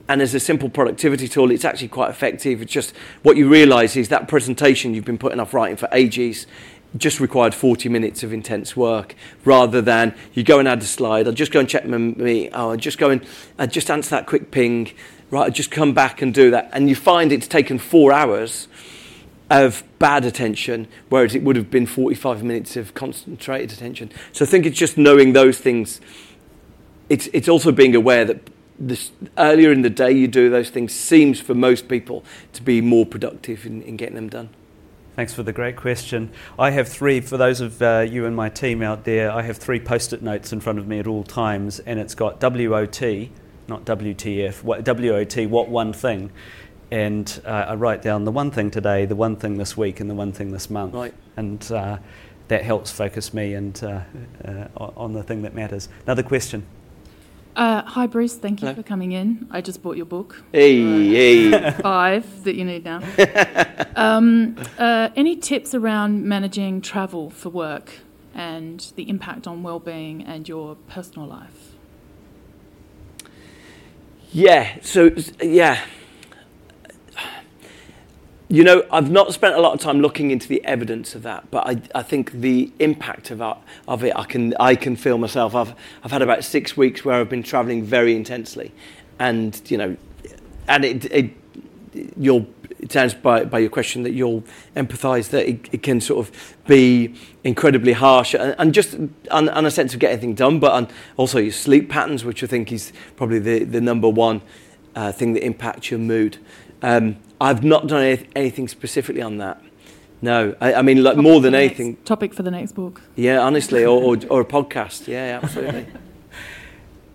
And 0.09 0.21
as 0.21 0.35
a 0.35 0.41
simple 0.41 0.69
productivity 0.69 1.29
tool, 1.29 1.53
it's 1.53 1.65
actually 1.65 1.89
quite 1.89 2.11
effective. 2.11 2.61
It's 2.61 2.73
just 2.73 2.93
what 3.23 3.37
you 3.37 3.49
realize 3.49 3.97
is 3.97 4.09
that 4.09 4.27
presentation 4.27 4.95
you've 4.95 5.05
been 5.05 5.19
putting 5.19 5.39
off 5.39 5.55
writing 5.55 5.77
for 5.77 5.89
ages 5.93 6.49
just 6.97 7.21
required 7.21 7.55
40 7.55 7.89
minutes 7.89 8.23
of 8.23 8.33
intense 8.33 8.77
work 8.77 9.15
rather 9.45 9.81
than 9.81 10.15
you 10.33 10.43
go 10.43 10.59
and 10.59 10.69
add 10.69 10.83
a 10.83 10.87
slide. 10.87 11.27
I'll 11.27 11.33
just 11.33 11.53
go 11.53 11.61
and 11.61 11.69
check 11.69 11.87
my. 11.87 12.51
Oh, 12.53 12.71
I'll 12.71 12.77
just 12.77 12.99
go 12.99 13.11
and 13.11 13.27
I'll 13.59 13.67
just 13.67 13.91
answer 13.91 14.11
that 14.11 14.27
quick 14.27 14.51
ping. 14.51 14.93
Right, 15.31 15.45
I'll 15.45 15.51
just 15.51 15.71
come 15.71 15.93
back 15.93 16.23
and 16.23 16.33
do 16.33 16.51
that. 16.53 16.71
And 16.73 16.89
you 16.89 16.95
find 16.95 17.33
it's 17.33 17.49
taken 17.49 17.79
four 17.79 18.13
hours 18.13 18.69
of 19.51 19.85
bad 19.99 20.25
attention, 20.25 20.89
whereas 21.09 21.35
it 21.35 21.43
would 21.43 21.57
have 21.57 21.71
been 21.71 21.87
45 21.87 22.43
minutes 22.43 22.77
of 22.77 22.95
concentrated 22.95 23.73
attention. 23.73 24.11
So 24.33 24.45
I 24.45 24.49
think 24.49 24.67
it's 24.67 24.79
just 24.79 24.97
knowing 24.97 25.33
those 25.33 25.59
things. 25.59 26.01
It's, 27.09 27.29
it's 27.33 27.49
also 27.49 27.71
being 27.71 27.95
aware 27.95 28.25
that 28.25 28.51
this, 28.79 29.13
earlier 29.39 29.73
in 29.73 29.83
the 29.83 29.91
day 29.91 30.11
you 30.11 30.29
do 30.29 30.51
those 30.51 30.71
things 30.71 30.93
seems 30.93 31.41
for 31.41 31.55
most 31.55 31.89
people 31.89 32.25
to 32.53 32.63
be 32.63 32.81
more 32.81 33.07
productive 33.07 33.65
in, 33.65 33.83
in 33.83 33.97
getting 33.97 34.17
them 34.17 34.29
done. 34.29 34.51
Thanks 35.17 35.33
for 35.33 35.43
the 35.43 35.53
great 35.53 35.77
question. 35.77 36.31
I 36.59 36.71
have 36.73 36.89
three, 36.89 37.23
for 37.23 37.39
those 37.39 37.63
of 37.63 37.81
uh, 37.81 38.05
you 38.07 38.27
and 38.27 38.37
my 38.37 38.51
team 38.51 38.83
out 38.83 39.05
there, 39.05 39.31
I 39.31 39.41
have 39.41 39.57
three 39.57 39.81
post 39.81 40.13
it 40.13 40.21
notes 40.21 40.53
in 40.53 40.61
front 40.61 40.79
of 40.79 40.87
me 40.87 40.99
at 40.99 41.07
all 41.07 41.25
times, 41.25 41.79
and 41.81 41.99
it's 41.99 42.15
got 42.15 42.39
WOT, 42.39 43.01
not 43.67 43.87
WTF, 43.87 44.63
what, 44.63 44.87
WOT, 44.87 45.47
what 45.49 45.71
one 45.71 45.95
thing. 45.95 46.31
And 46.91 47.41
uh, 47.47 47.49
I 47.49 47.75
write 47.77 48.03
down 48.03 48.25
the 48.25 48.31
one 48.31 48.51
thing 48.51 48.71
today, 48.71 49.07
the 49.07 49.17
one 49.17 49.37
thing 49.37 49.57
this 49.57 49.75
week, 49.75 50.01
and 50.01 50.11
the 50.11 50.15
one 50.15 50.33
thing 50.33 50.53
this 50.53 50.69
month. 50.69 50.93
Right. 50.93 51.15
And 51.39 51.73
uh, 51.73 51.97
that 52.49 52.63
helps 52.63 52.91
focus 52.93 53.33
me 53.33 53.55
and, 53.55 53.83
uh, 53.83 54.01
uh, 54.45 54.69
on 54.77 55.15
the 55.15 55.23
thing 55.23 55.41
that 55.43 55.55
matters. 55.55 55.89
Another 56.05 56.23
question. 56.23 56.67
Uh, 57.57 57.81
hi, 57.85 58.07
Bruce. 58.07 58.35
Thank 58.35 58.61
you 58.61 58.69
Hello. 58.69 58.83
for 58.83 58.87
coming 58.87 59.13
in. 59.13 59.49
I 59.51 59.63
just 59.63 59.83
bought 59.83 59.97
your 59.97 60.05
book, 60.05 60.45
Hey, 60.53 61.49
hey. 61.49 61.71
five 61.83 62.45
that 62.45 62.55
you 62.55 62.67
need 62.67 62.85
now. 62.85 63.01
um, 63.95 64.57
uh, 64.79 65.11
any 65.17 65.37
tips 65.37 65.75
around 65.75 66.25
managing 66.25 66.81
travel 66.81 67.31
for 67.31 67.49
work 67.49 68.01
and 68.35 68.93
the 68.97 69.09
impact 69.09 69.47
on 69.47 69.63
well-being 69.63 70.23
and 70.23 70.49
your 70.49 70.77
personal 70.89 71.27
life? 71.27 71.75
Yeah. 74.33 74.79
So 74.83 75.11
yeah, 75.41 75.81
you 78.49 78.63
know, 78.63 78.85
I've 78.93 79.11
not 79.11 79.33
spent 79.33 79.57
a 79.57 79.61
lot 79.61 79.75
of 79.75 79.81
time 79.81 80.01
looking 80.01 80.31
into 80.31 80.47
the 80.47 80.65
evidence 80.65 81.17
of 81.17 81.23
that, 81.25 81.51
but 81.51 81.67
I, 81.67 81.83
I 81.97 82.03
think 82.03 82.31
the 82.31 82.71
impact 82.79 83.33
of, 83.33 83.39
that, 83.39 83.61
of 83.89 84.05
it, 84.05 84.13
I 84.15 84.25
can, 84.25 84.55
I 84.61 84.77
can 84.77 84.95
feel 84.95 85.19
myself. 85.19 85.55
I've, 85.55 85.75
I've 86.05 86.13
had 86.13 86.23
about 86.23 86.45
six 86.45 86.77
weeks 86.77 87.05
where 87.05 87.17
I've 87.21 87.29
been 87.29 87.43
traveling 87.43 87.83
very 87.83 88.15
intensely. 88.15 88.73
And, 89.19 89.61
you 89.67 89.79
know, 89.79 89.97
and 90.69 90.85
it, 90.85 91.05
it 91.07 91.31
you'll, 92.17 92.47
it 92.79 92.93
sounds 92.93 93.15
by, 93.15 93.45
by 93.45 93.59
your 93.59 93.71
question 93.71 94.03
that 94.03 94.13
you'll 94.13 94.45
empathise 94.75 95.31
that 95.31 95.49
it, 95.49 95.69
it 95.73 95.83
can 95.83 96.01
sort 96.01 96.27
of 96.27 96.57
be 96.67 97.15
incredibly 97.45 97.93
harsh 97.93 98.35
and, 98.35 98.55
and 98.59 98.75
just 98.75 98.97
on, 99.31 99.49
on 99.49 99.65
a 99.67 99.71
sense 99.71 99.95
of 99.95 100.01
getting 100.01 100.19
things 100.21 100.39
done, 100.39 100.59
but 100.59 100.73
on 100.73 100.89
also 101.17 101.39
your 101.39 101.53
sleep 101.53 101.89
patterns, 101.89 102.25
which 102.25 102.43
I 102.43 102.47
think 102.47 102.73
is 102.73 102.93
probably 103.17 103.39
the, 103.39 103.65
the 103.65 103.81
number 103.81 104.09
one 104.09 104.43
uh, 104.95 105.13
thing 105.13 105.33
that 105.35 105.45
impacts 105.45 105.91
your 105.91 106.01
mood. 106.01 106.39
Um, 106.83 107.17
I've 107.41 107.65
not 107.65 107.87
done 107.87 108.03
any, 108.03 108.29
anything 108.35 108.69
specifically 108.69 109.23
on 109.23 109.39
that. 109.39 109.63
No, 110.23 110.55
I, 110.61 110.75
I 110.75 110.83
mean, 110.83 111.03
like 111.03 111.15
Topic 111.17 111.23
more 111.23 111.41
than 111.41 111.55
anything. 111.55 111.91
Next, 111.93 112.07
topic 112.07 112.35
for 112.35 112.43
the 112.43 112.51
next 112.51 112.73
book. 112.73 113.03
Yeah, 113.17 113.41
honestly, 113.41 113.85
or, 113.85 114.03
or, 114.03 114.17
or 114.31 114.41
a 114.41 114.45
podcast. 114.45 115.07
Yeah, 115.07 115.41
absolutely. 115.43 115.87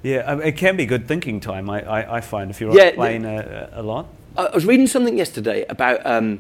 Yeah, 0.03 0.23
I 0.25 0.33
mean, 0.33 0.47
it 0.47 0.57
can 0.57 0.77
be 0.77 0.87
good 0.87 1.07
thinking 1.07 1.39
time. 1.39 1.69
I, 1.69 1.81
I, 1.83 2.17
I 2.17 2.21
find 2.21 2.49
if 2.49 2.59
you're 2.59 2.73
Yeah, 2.75 2.85
on 2.85 2.89
a 2.89 2.93
plane 2.93 3.25
a, 3.25 3.69
a 3.73 3.83
lot. 3.83 4.07
I 4.37 4.49
was 4.53 4.65
reading 4.65 4.87
something 4.87 5.17
yesterday 5.17 5.65
about 5.67 6.05
um, 6.05 6.39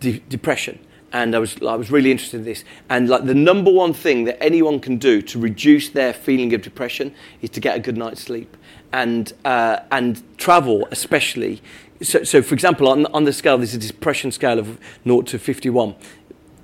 de- 0.00 0.18
depression, 0.28 0.78
and 1.10 1.34
I 1.34 1.38
was 1.38 1.56
I 1.62 1.74
was 1.74 1.90
really 1.90 2.10
interested 2.10 2.38
in 2.38 2.44
this. 2.44 2.64
And 2.90 3.08
like 3.08 3.24
the 3.24 3.34
number 3.34 3.70
one 3.70 3.94
thing 3.94 4.24
that 4.24 4.42
anyone 4.42 4.78
can 4.78 4.98
do 4.98 5.22
to 5.22 5.38
reduce 5.38 5.88
their 5.88 6.12
feeling 6.12 6.52
of 6.52 6.60
depression 6.60 7.14
is 7.40 7.48
to 7.50 7.60
get 7.60 7.76
a 7.76 7.80
good 7.80 7.96
night's 7.96 8.20
sleep, 8.20 8.56
and 8.92 9.32
uh, 9.46 9.80
and 9.90 10.22
travel 10.36 10.86
especially. 10.90 11.62
So, 12.02 12.24
so 12.24 12.42
for 12.42 12.54
example, 12.54 12.88
on 12.88 13.06
on 13.06 13.24
the 13.24 13.32
scale, 13.32 13.56
there's 13.56 13.74
a 13.74 13.78
depression 13.78 14.30
scale 14.30 14.58
of 14.58 14.78
0 15.04 15.22
to 15.22 15.38
51 15.38 15.96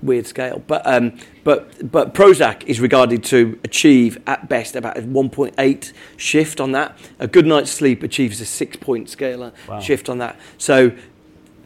weird 0.05 0.26
scale. 0.26 0.62
But 0.66 0.86
um, 0.86 1.18
but 1.42 1.90
but 1.90 2.14
Prozac 2.14 2.62
is 2.64 2.80
regarded 2.80 3.24
to 3.24 3.59
achieve 3.64 4.18
at 4.26 4.48
best 4.48 4.76
about 4.76 4.96
a 4.98 5.02
1.8 5.02 5.92
shift 6.16 6.61
on 6.61 6.72
that. 6.72 6.96
A 7.18 7.26
good 7.26 7.46
night's 7.46 7.70
sleep 7.70 8.02
achieves 8.02 8.40
a 8.40 8.46
six 8.46 8.76
point 8.76 9.09
scale 9.09 9.52
Wow. 9.68 9.80
shift 9.80 10.09
on 10.09 10.18
that. 10.18 10.38
So. 10.59 10.92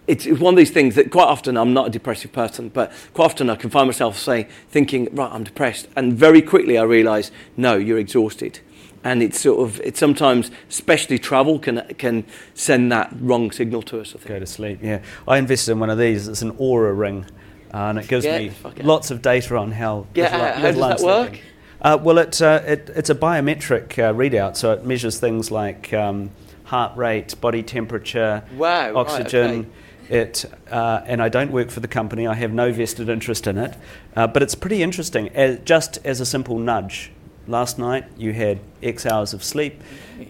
It's, 0.06 0.24
it's 0.24 0.40
one 0.40 0.54
of 0.54 0.56
these 0.56 0.70
things 0.70 0.94
that 0.94 1.10
quite 1.10 1.26
often 1.26 1.58
I'm 1.58 1.74
not 1.74 1.88
a 1.88 1.90
depressive 1.90 2.32
person, 2.32 2.70
but 2.70 2.90
quite 3.12 3.26
often 3.26 3.50
I 3.50 3.56
can 3.56 3.68
find 3.68 3.86
myself 3.88 4.18
saying, 4.18 4.46
thinking, 4.70 5.14
right, 5.14 5.30
I'm 5.30 5.44
depressed, 5.44 5.86
and 5.96 6.14
very 6.14 6.40
quickly 6.40 6.78
I 6.78 6.84
realise, 6.84 7.30
no, 7.58 7.76
you're 7.76 7.98
exhausted, 7.98 8.60
and 9.04 9.22
it's 9.22 9.38
sort 9.38 9.60
of 9.60 9.82
it's 9.82 10.00
sometimes, 10.00 10.50
especially 10.70 11.18
travel, 11.18 11.58
can 11.58 11.82
can 11.98 12.24
send 12.54 12.90
that 12.90 13.14
wrong 13.20 13.50
signal 13.50 13.82
to 13.82 14.00
us. 14.00 14.14
I 14.14 14.18
think. 14.18 14.28
Go 14.28 14.38
to 14.38 14.46
sleep. 14.46 14.78
Yeah, 14.82 15.02
I 15.26 15.36
invested 15.36 15.72
in 15.72 15.78
one 15.80 15.90
of 15.90 15.98
these. 15.98 16.26
It's 16.26 16.40
an 16.40 16.52
Oura 16.52 16.96
ring, 16.98 17.26
and 17.72 17.98
it 17.98 18.08
gives 18.08 18.24
Yeah, 18.24 18.38
me 18.38 18.52
lots 18.82 19.10
of 19.10 19.22
data 19.22 19.56
on 19.56 19.72
how. 19.72 20.06
Yeah, 20.14 20.24
little- 20.24 20.38
how- 20.46 20.62
little 20.62 20.88
does 20.88 21.00
that 21.00 21.06
work? 21.06 21.40
Uh, 21.80 21.96
well, 22.02 22.18
it, 22.18 22.42
uh, 22.42 22.60
it, 22.66 22.90
it's 22.96 23.08
a 23.10 23.14
biometric 23.14 23.92
uh, 23.98 24.12
readout, 24.12 24.56
so 24.56 24.72
it 24.72 24.84
measures 24.84 25.20
things 25.20 25.50
like 25.52 25.92
um, 25.92 26.30
heart 26.64 26.96
rate, 26.96 27.40
body 27.40 27.62
temperature, 27.62 28.42
Wow, 28.56 28.86
right, 28.92 28.96
oxygen. 28.96 29.50
okay. 29.60 29.68
It 30.10 30.46
uh, 30.70 31.02
and 31.04 31.22
I 31.22 31.28
don't 31.28 31.52
work 31.52 31.70
for 31.70 31.80
the 31.80 31.86
company. 31.88 32.26
I 32.26 32.32
have 32.34 32.50
no 32.52 32.72
vested 32.72 33.10
interest 33.10 33.46
in 33.46 33.58
it, 33.58 33.76
uh, 34.16 34.26
but 34.26 34.42
it's 34.42 34.54
pretty 34.54 34.82
interesting. 34.82 35.28
As, 35.36 35.58
just 35.66 35.98
as 36.04 36.20
a 36.22 36.24
simple 36.26 36.58
nudge, 36.58 37.12
last 37.46 37.78
night 37.78 38.06
you 38.16 38.32
had 38.32 38.58
X 38.82 39.04
hours 39.04 39.34
of 39.34 39.44
sleep. 39.44 39.82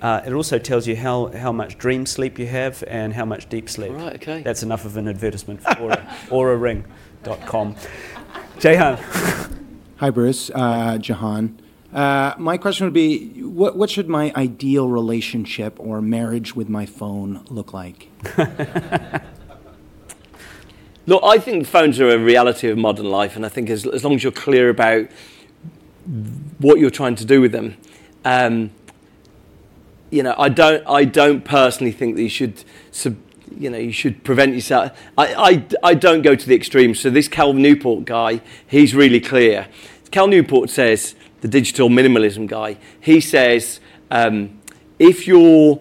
Uh, 0.03 0.20
it 0.26 0.32
also 0.32 0.59
tells 0.59 0.86
you 0.89 0.97
how, 0.97 1.28
how 1.28 1.53
much 1.53 1.78
dream 1.78 2.07
sleep 2.07 2.39
you 2.41 2.47
have 2.49 2.82
and 2.89 3.14
how 3.14 3.24
much 3.24 3.49
deep 3.49 3.70
sleep. 3.70 3.93
Right, 3.93 4.16
okay. 4.16 4.43
That's 4.43 4.62
enough 4.64 4.84
of 4.84 4.97
an 4.97 5.07
advertisement 5.09 5.62
for 5.62 5.93
a 5.93 5.97
Oura, 6.28 6.84
ouraring.com. 7.25 7.77
Jehan. 8.59 8.99
Hi, 9.97 10.11
Bruce. 10.11 10.51
Uh, 10.55 10.99
Jahan. 10.99 11.61
Uh, 11.93 12.35
my 12.39 12.59
question 12.59 12.87
would 12.87 12.93
be 12.93 13.43
what, 13.43 13.77
what 13.77 13.91
should 13.91 14.09
my 14.09 14.33
ideal 14.37 14.89
relationship 14.89 15.75
or 15.81 16.03
marriage 16.03 16.55
with 16.55 16.69
my 16.69 16.85
phone 16.85 17.45
look 17.49 17.73
like? 17.73 18.09
Look, 21.07 21.23
I 21.25 21.39
think 21.39 21.66
phones 21.66 21.99
are 22.01 22.11
a 22.11 22.19
reality 22.19 22.69
of 22.69 22.77
modern 22.77 23.07
life, 23.07 23.35
and 23.35 23.47
I 23.47 23.49
think 23.49 23.71
as, 23.71 23.87
as 23.87 24.05
long 24.05 24.16
as 24.16 24.23
you're 24.23 24.31
clear 24.31 24.69
about 24.69 25.07
what 26.59 26.79
you're 26.79 26.91
trying 26.91 27.14
to 27.14 27.25
do 27.25 27.41
with 27.41 27.53
them, 27.53 27.79
um, 28.27 28.71
you 30.11 30.23
know, 30.23 30.35
I 30.37 30.51
don't, 30.51 30.87
I 30.87 31.07
don't 31.07 31.47
personally 31.47 31.93
think 31.93 32.16
that 32.16 32.23
you 32.23 32.29
should, 32.29 32.62
sub, 32.91 33.16
you 33.59 33.70
know, 33.70 33.78
you 33.78 33.92
should 33.92 34.24
prevent 34.24 34.54
yourself. 34.54 34.92
I, 35.16 35.34
I, 35.34 35.90
I 35.90 35.94
don't 35.94 36.22
go 36.22 36.34
to 36.34 36.46
the 36.46 36.54
extremes. 36.54 37.00
So 37.00 37.11
this 37.11 37.28
Cal 37.28 37.52
Newport 37.52 38.04
guy, 38.04 38.40
he's 38.66 38.94
really 38.94 39.20
clear. 39.20 39.68
Cal 40.11 40.28
Newport 40.28 40.70
says, 40.70 41.14
the 41.40 41.48
digital 41.48 41.88
minimalism 41.88 42.46
guy, 42.46 42.78
he 43.00 43.20
says, 43.20 43.80
um, 44.11 44.59
if 44.98 45.26
your 45.26 45.80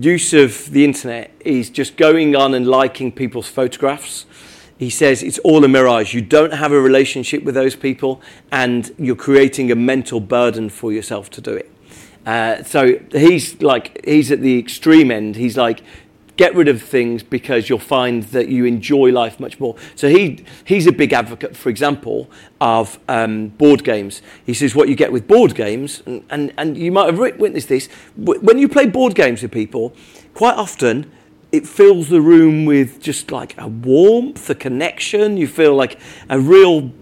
use 0.00 0.32
of 0.32 0.70
the 0.70 0.84
internet 0.84 1.30
is 1.40 1.70
just 1.70 1.96
going 1.96 2.34
on 2.34 2.54
and 2.54 2.66
liking 2.66 3.12
people's 3.12 3.48
photographs, 3.48 4.26
he 4.78 4.90
says 4.90 5.22
it's 5.22 5.38
all 5.40 5.64
a 5.64 5.68
mirage. 5.68 6.14
You 6.14 6.20
don't 6.20 6.52
have 6.52 6.72
a 6.72 6.80
relationship 6.80 7.44
with 7.44 7.54
those 7.54 7.76
people, 7.76 8.20
and 8.50 8.92
you're 8.98 9.14
creating 9.16 9.70
a 9.70 9.76
mental 9.76 10.20
burden 10.20 10.68
for 10.68 10.92
yourself 10.92 11.30
to 11.30 11.40
do 11.40 11.52
it. 11.52 11.70
Uh, 12.26 12.62
so 12.64 12.98
he's 13.12 13.60
like 13.62 14.04
he's 14.04 14.32
at 14.32 14.40
the 14.40 14.58
extreme 14.58 15.10
end. 15.10 15.36
He's 15.36 15.56
like, 15.56 15.82
get 16.36 16.54
rid 16.54 16.68
of 16.68 16.82
things 16.82 17.22
because 17.22 17.68
you'll 17.68 17.78
find 17.78 18.24
that 18.24 18.48
you 18.48 18.64
enjoy 18.64 19.10
life 19.10 19.38
much 19.38 19.60
more. 19.60 19.76
So 19.94 20.08
he 20.08 20.44
he's 20.64 20.86
a 20.86 20.92
big 20.92 21.12
advocate, 21.12 21.56
for 21.56 21.68
example, 21.68 22.30
of 22.60 22.98
um, 23.08 23.48
board 23.48 23.84
games. 23.84 24.22
He 24.44 24.54
says 24.54 24.74
what 24.74 24.88
you 24.88 24.96
get 24.96 25.12
with 25.12 25.28
board 25.28 25.54
games, 25.54 26.02
and 26.06 26.24
and, 26.30 26.52
and 26.56 26.76
you 26.76 26.90
might 26.90 27.06
have 27.06 27.18
witnessed 27.18 27.68
this 27.68 27.88
when 28.16 28.58
you 28.58 28.68
play 28.68 28.86
board 28.86 29.14
games 29.14 29.42
with 29.42 29.52
people. 29.52 29.94
Quite 30.34 30.56
often, 30.56 31.10
it 31.52 31.68
fills 31.68 32.08
the 32.08 32.20
room 32.20 32.64
with 32.64 33.00
just 33.00 33.30
like 33.30 33.54
a 33.56 33.68
warmth, 33.68 34.50
a 34.50 34.54
connection. 34.54 35.36
You 35.36 35.46
feel 35.46 35.74
like 35.76 36.00
a 36.28 36.40
real 36.40 36.92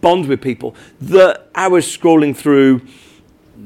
bond 0.00 0.28
with 0.28 0.40
people 0.40 0.76
that 1.00 1.48
hours 1.54 1.86
scrolling 1.86 2.36
through 2.36 2.82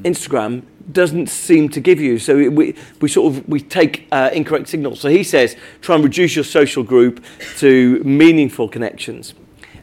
Instagram 0.02 0.62
doesn't 0.93 1.28
seem 1.28 1.68
to 1.70 1.80
give 1.80 2.01
you. 2.01 2.18
So 2.18 2.36
we, 2.51 2.74
we 3.01 3.09
sort 3.09 3.34
of 3.34 3.49
we 3.49 3.61
take 3.61 4.07
uh, 4.12 4.30
incorrect 4.32 4.68
signals. 4.68 5.01
So 5.01 5.09
he 5.09 5.22
says 5.22 5.57
try 5.80 5.95
and 5.95 6.05
reduce 6.05 6.34
your 6.34 6.45
social 6.45 6.82
group 6.82 7.24
to 7.59 8.03
meaningful 8.05 8.68
connections. 8.68 9.34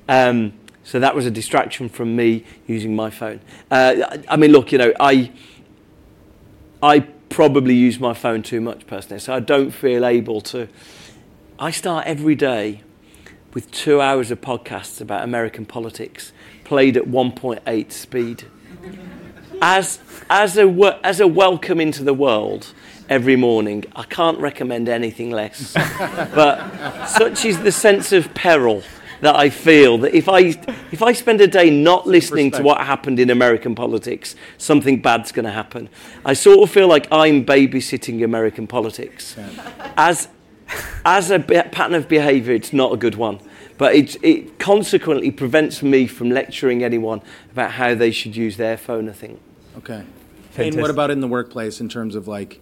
Um, 0.08 0.54
so 0.84 1.00
that 1.00 1.16
was 1.16 1.26
a 1.26 1.32
distraction 1.32 1.90
from 1.90 2.16
me 2.16 2.46
using 2.66 2.96
my 2.96 3.10
phone. 3.10 3.42
Uh, 3.70 4.18
I, 4.30 4.38
mean, 4.38 4.52
look, 4.52 4.72
you 4.72 4.78
know, 4.78 4.94
I 5.00 5.32
I 6.82 7.02
probably 7.30 7.74
use 7.74 8.00
my 8.00 8.14
phone 8.14 8.42
too 8.42 8.62
much 8.62 8.88
personally, 8.88 9.20
so 9.20 9.34
I 9.34 9.42
don't 9.42 9.72
feel 9.72 10.06
able 10.06 10.40
to. 10.42 10.70
I 11.60 11.72
start 11.72 12.08
every 12.08 12.36
day 12.36 12.84
with 13.54 13.70
two 13.72 14.00
hours 14.00 14.32
of 14.32 14.40
podcasts 14.40 15.02
about 15.02 15.24
American 15.24 15.66
politics, 15.66 16.32
played 16.64 16.96
at 16.96 17.04
1.8 17.04 17.92
speed. 17.92 18.46
As, 19.62 20.00
as, 20.30 20.58
a, 20.58 21.00
as 21.04 21.20
a 21.20 21.28
welcome 21.28 21.80
into 21.80 22.04
the 22.04 22.14
world 22.14 22.74
every 23.10 23.36
morning, 23.36 23.86
I 23.96 24.04
can't 24.04 24.40
recommend 24.40 24.90
anything 24.90 25.32
less. 25.32 25.74
but 26.36 27.06
such 27.08 27.46
is 27.46 27.62
the 27.62 27.72
sense 27.72 28.12
of 28.12 28.34
peril 28.34 28.84
that 29.22 29.36
I 29.36 29.50
feel 29.50 29.98
that 30.00 30.16
if 30.16 30.30
I, 30.30 30.40
if 30.92 31.02
I 31.02 31.14
spend 31.14 31.42
a 31.42 31.48
day 31.48 31.72
not 31.72 32.06
listening 32.06 32.52
to 32.52 32.62
what 32.62 32.80
happened 32.82 33.20
in 33.20 33.32
American 33.32 33.74
politics, 33.74 34.36
something 34.58 35.02
bad's 35.02 35.32
going 35.32 35.46
to 35.46 35.52
happen. 35.52 35.90
I 36.24 36.34
sort 36.34 36.60
of 36.60 36.70
feel 36.70 36.88
like 36.88 37.08
I'm 37.12 37.44
babysitting 37.44 38.24
American 38.24 38.68
politics. 38.68 39.36
As, 39.98 40.28
as 41.04 41.32
a 41.32 41.40
pattern 41.40 41.96
of 41.96 42.08
behaviour, 42.08 42.54
it's 42.54 42.74
not 42.74 42.94
a 42.94 42.98
good 42.98 43.16
one. 43.16 43.40
But 43.78 43.96
it, 43.96 44.24
it 44.24 44.60
consequently 44.60 45.32
prevents 45.32 45.84
me 45.84 46.08
from 46.08 46.32
lecturing 46.32 46.84
anyone 46.84 47.22
about 47.52 47.72
how 47.72 47.94
they 47.94 48.12
should 48.12 48.36
use 48.36 48.58
their 48.58 48.78
phone, 48.78 49.08
I 49.08 49.14
think. 49.14 49.40
Okay. 49.78 50.04
And 50.58 50.76
what 50.82 50.90
about 50.90 51.12
in 51.12 51.22
the 51.22 51.28
workplace 51.28 51.80
in 51.80 51.88
terms 51.88 52.16
of 52.16 52.28
like 52.28 52.62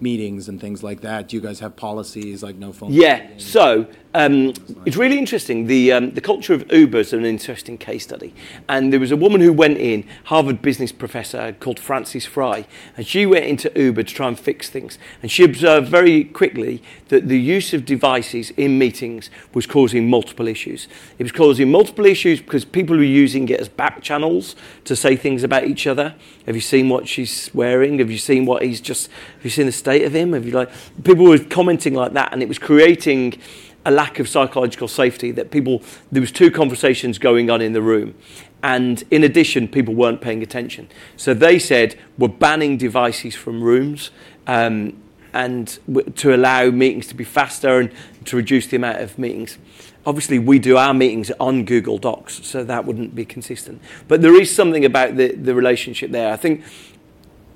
meetings 0.00 0.48
and 0.48 0.60
things 0.60 0.82
like 0.82 1.00
that? 1.02 1.28
Do 1.28 1.36
you 1.36 1.42
guys 1.42 1.60
have 1.60 1.76
policies 1.76 2.42
like 2.42 2.56
no 2.56 2.72
phone? 2.72 2.92
Yeah, 2.92 3.28
so 3.38 3.86
um, 4.12 4.54
it's 4.84 4.96
really 4.96 5.18
interesting. 5.18 5.66
The, 5.68 5.92
um, 5.92 6.10
the 6.12 6.20
culture 6.20 6.52
of 6.52 6.70
Uber 6.72 6.98
is 6.98 7.12
an 7.12 7.24
interesting 7.24 7.78
case 7.78 8.02
study. 8.02 8.34
And 8.68 8.92
there 8.92 8.98
was 8.98 9.12
a 9.12 9.16
woman 9.16 9.40
who 9.40 9.52
went 9.52 9.78
in, 9.78 10.04
Harvard 10.24 10.60
business 10.60 10.90
professor 10.90 11.54
called 11.60 11.78
Frances 11.78 12.26
Frei, 12.26 12.66
and 12.96 13.06
she 13.06 13.24
went 13.24 13.44
into 13.44 13.70
Uber 13.76 14.02
to 14.02 14.14
try 14.14 14.26
and 14.26 14.38
fix 14.38 14.68
things. 14.68 14.98
And 15.22 15.30
she 15.30 15.44
observed 15.44 15.88
very 15.88 16.24
quickly 16.24 16.82
that 17.08 17.28
the 17.28 17.38
use 17.38 17.72
of 17.72 17.84
devices 17.84 18.50
in 18.56 18.78
meetings 18.78 19.30
was 19.54 19.66
causing 19.66 20.10
multiple 20.10 20.48
issues. 20.48 20.88
It 21.18 21.22
was 21.22 21.32
causing 21.32 21.70
multiple 21.70 22.04
issues 22.06 22.40
because 22.40 22.64
people 22.64 22.96
were 22.96 23.04
using 23.04 23.48
it 23.48 23.60
as 23.60 23.68
back 23.68 24.02
channels 24.02 24.56
to 24.86 24.96
say 24.96 25.14
things 25.14 25.44
about 25.44 25.64
each 25.64 25.86
other. 25.86 26.16
Have 26.46 26.56
you 26.56 26.60
seen 26.60 26.88
what 26.88 27.06
she's 27.06 27.48
wearing? 27.54 28.00
Have 28.00 28.10
you 28.10 28.18
seen 28.18 28.44
what 28.44 28.62
he's 28.64 28.80
just? 28.80 29.08
Have 29.36 29.44
you 29.44 29.50
seen 29.50 29.66
the 29.66 29.72
state 29.72 30.04
of 30.04 30.12
him? 30.12 30.32
Have 30.32 30.46
you 30.46 30.52
like 30.52 30.70
people 31.04 31.26
were 31.26 31.38
commenting 31.38 31.94
like 31.94 32.12
that, 32.14 32.32
and 32.32 32.42
it 32.42 32.48
was 32.48 32.58
creating 32.58 33.40
a 33.84 33.90
lack 33.90 34.18
of 34.18 34.28
psychological 34.28 34.88
safety 34.88 35.30
that 35.32 35.50
people 35.50 35.82
there 36.12 36.20
was 36.20 36.32
two 36.32 36.50
conversations 36.50 37.18
going 37.18 37.50
on 37.50 37.60
in 37.62 37.72
the 37.72 37.82
room. 37.82 38.14
And 38.62 39.02
in 39.10 39.24
addition 39.24 39.68
people 39.68 39.94
weren't 39.94 40.20
paying 40.20 40.42
attention. 40.42 40.88
So 41.16 41.32
they 41.34 41.58
said 41.58 41.98
we're 42.18 42.28
banning 42.28 42.76
devices 42.76 43.34
from 43.34 43.62
rooms 43.62 44.10
um, 44.46 45.02
and 45.32 45.78
w- 45.86 46.10
to 46.10 46.34
allow 46.34 46.70
meetings 46.70 47.06
to 47.08 47.14
be 47.14 47.24
faster 47.24 47.80
and 47.80 47.92
to 48.26 48.36
reduce 48.36 48.66
the 48.66 48.76
amount 48.76 49.00
of 49.00 49.18
meetings. 49.18 49.56
Obviously 50.04 50.38
we 50.38 50.58
do 50.58 50.76
our 50.76 50.92
meetings 50.92 51.30
on 51.40 51.64
google 51.64 51.96
docs 51.96 52.46
so 52.46 52.62
that 52.64 52.84
wouldn't 52.84 53.14
be 53.14 53.24
consistent. 53.24 53.80
But 54.08 54.20
there 54.20 54.38
is 54.38 54.54
something 54.54 54.84
about 54.84 55.16
the, 55.16 55.34
the 55.34 55.54
relationship 55.54 56.10
there. 56.10 56.32
I 56.32 56.36
think 56.36 56.64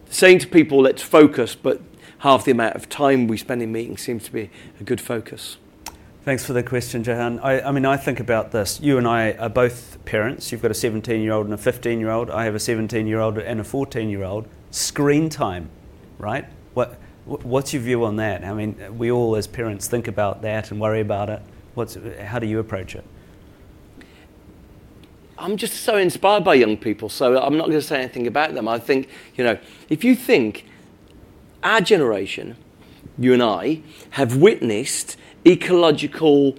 saying 0.08 0.38
to 0.38 0.46
people 0.46 0.80
let's 0.80 1.02
focus 1.02 1.54
but 1.54 1.82
half 2.18 2.46
the 2.46 2.52
amount 2.52 2.76
of 2.76 2.88
time 2.88 3.26
we 3.26 3.36
spend 3.36 3.60
in 3.60 3.70
meetings 3.70 4.00
seems 4.00 4.24
to 4.24 4.32
be 4.32 4.48
a 4.80 4.84
good 4.84 5.00
focus 5.00 5.58
Thanks 6.24 6.42
for 6.42 6.54
the 6.54 6.62
question, 6.62 7.04
Jahan. 7.04 7.38
I, 7.40 7.60
I, 7.60 7.70
mean, 7.70 7.84
I 7.84 7.98
think 7.98 8.18
about 8.18 8.50
this. 8.50 8.80
You 8.80 8.96
and 8.96 9.06
I 9.06 9.32
are 9.32 9.50
both 9.50 10.02
parents. 10.06 10.50
You've 10.50 10.62
got 10.62 10.70
a 10.70 10.74
17 10.74 11.20
year 11.20 11.32
old 11.32 11.44
and 11.44 11.52
a 11.52 11.58
15 11.58 12.00
year 12.00 12.08
old. 12.08 12.30
I 12.30 12.46
have 12.46 12.54
a 12.54 12.58
17 12.58 13.06
year 13.06 13.20
old 13.20 13.36
and 13.36 13.60
a 13.60 13.64
14 13.64 14.08
year 14.08 14.24
old. 14.24 14.48
Screen 14.70 15.28
time, 15.28 15.68
right? 16.18 16.46
What, 16.72 16.98
what's 17.26 17.74
your 17.74 17.82
view 17.82 18.06
on 18.06 18.16
that? 18.16 18.42
I 18.42 18.54
mean, 18.54 18.96
we 18.96 19.10
all 19.10 19.36
as 19.36 19.46
parents 19.46 19.86
think 19.86 20.08
about 20.08 20.40
that 20.40 20.70
and 20.70 20.80
worry 20.80 21.02
about 21.02 21.28
it. 21.28 21.42
What's, 21.74 21.98
how 22.18 22.38
do 22.38 22.46
you 22.46 22.58
approach 22.58 22.94
it? 22.94 23.04
I'm 25.36 25.58
just 25.58 25.74
so 25.82 25.98
inspired 25.98 26.42
by 26.42 26.54
young 26.54 26.78
people, 26.78 27.10
so 27.10 27.38
I'm 27.38 27.58
not 27.58 27.66
going 27.66 27.78
to 27.78 27.86
say 27.86 27.98
anything 27.98 28.26
about 28.26 28.54
them. 28.54 28.66
I 28.66 28.78
think, 28.78 29.10
you 29.36 29.44
know, 29.44 29.58
if 29.90 30.04
you 30.04 30.16
think 30.16 30.64
our 31.62 31.82
generation, 31.82 32.56
you 33.18 33.34
and 33.34 33.42
I, 33.42 33.82
have 34.10 34.36
witnessed 34.36 35.18
ecological 35.46 36.56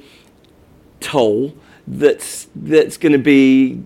toll 0.99 1.55
that's, 1.87 2.47
that's 2.55 2.97
going 2.97 3.11
to 3.11 3.19
be 3.19 3.83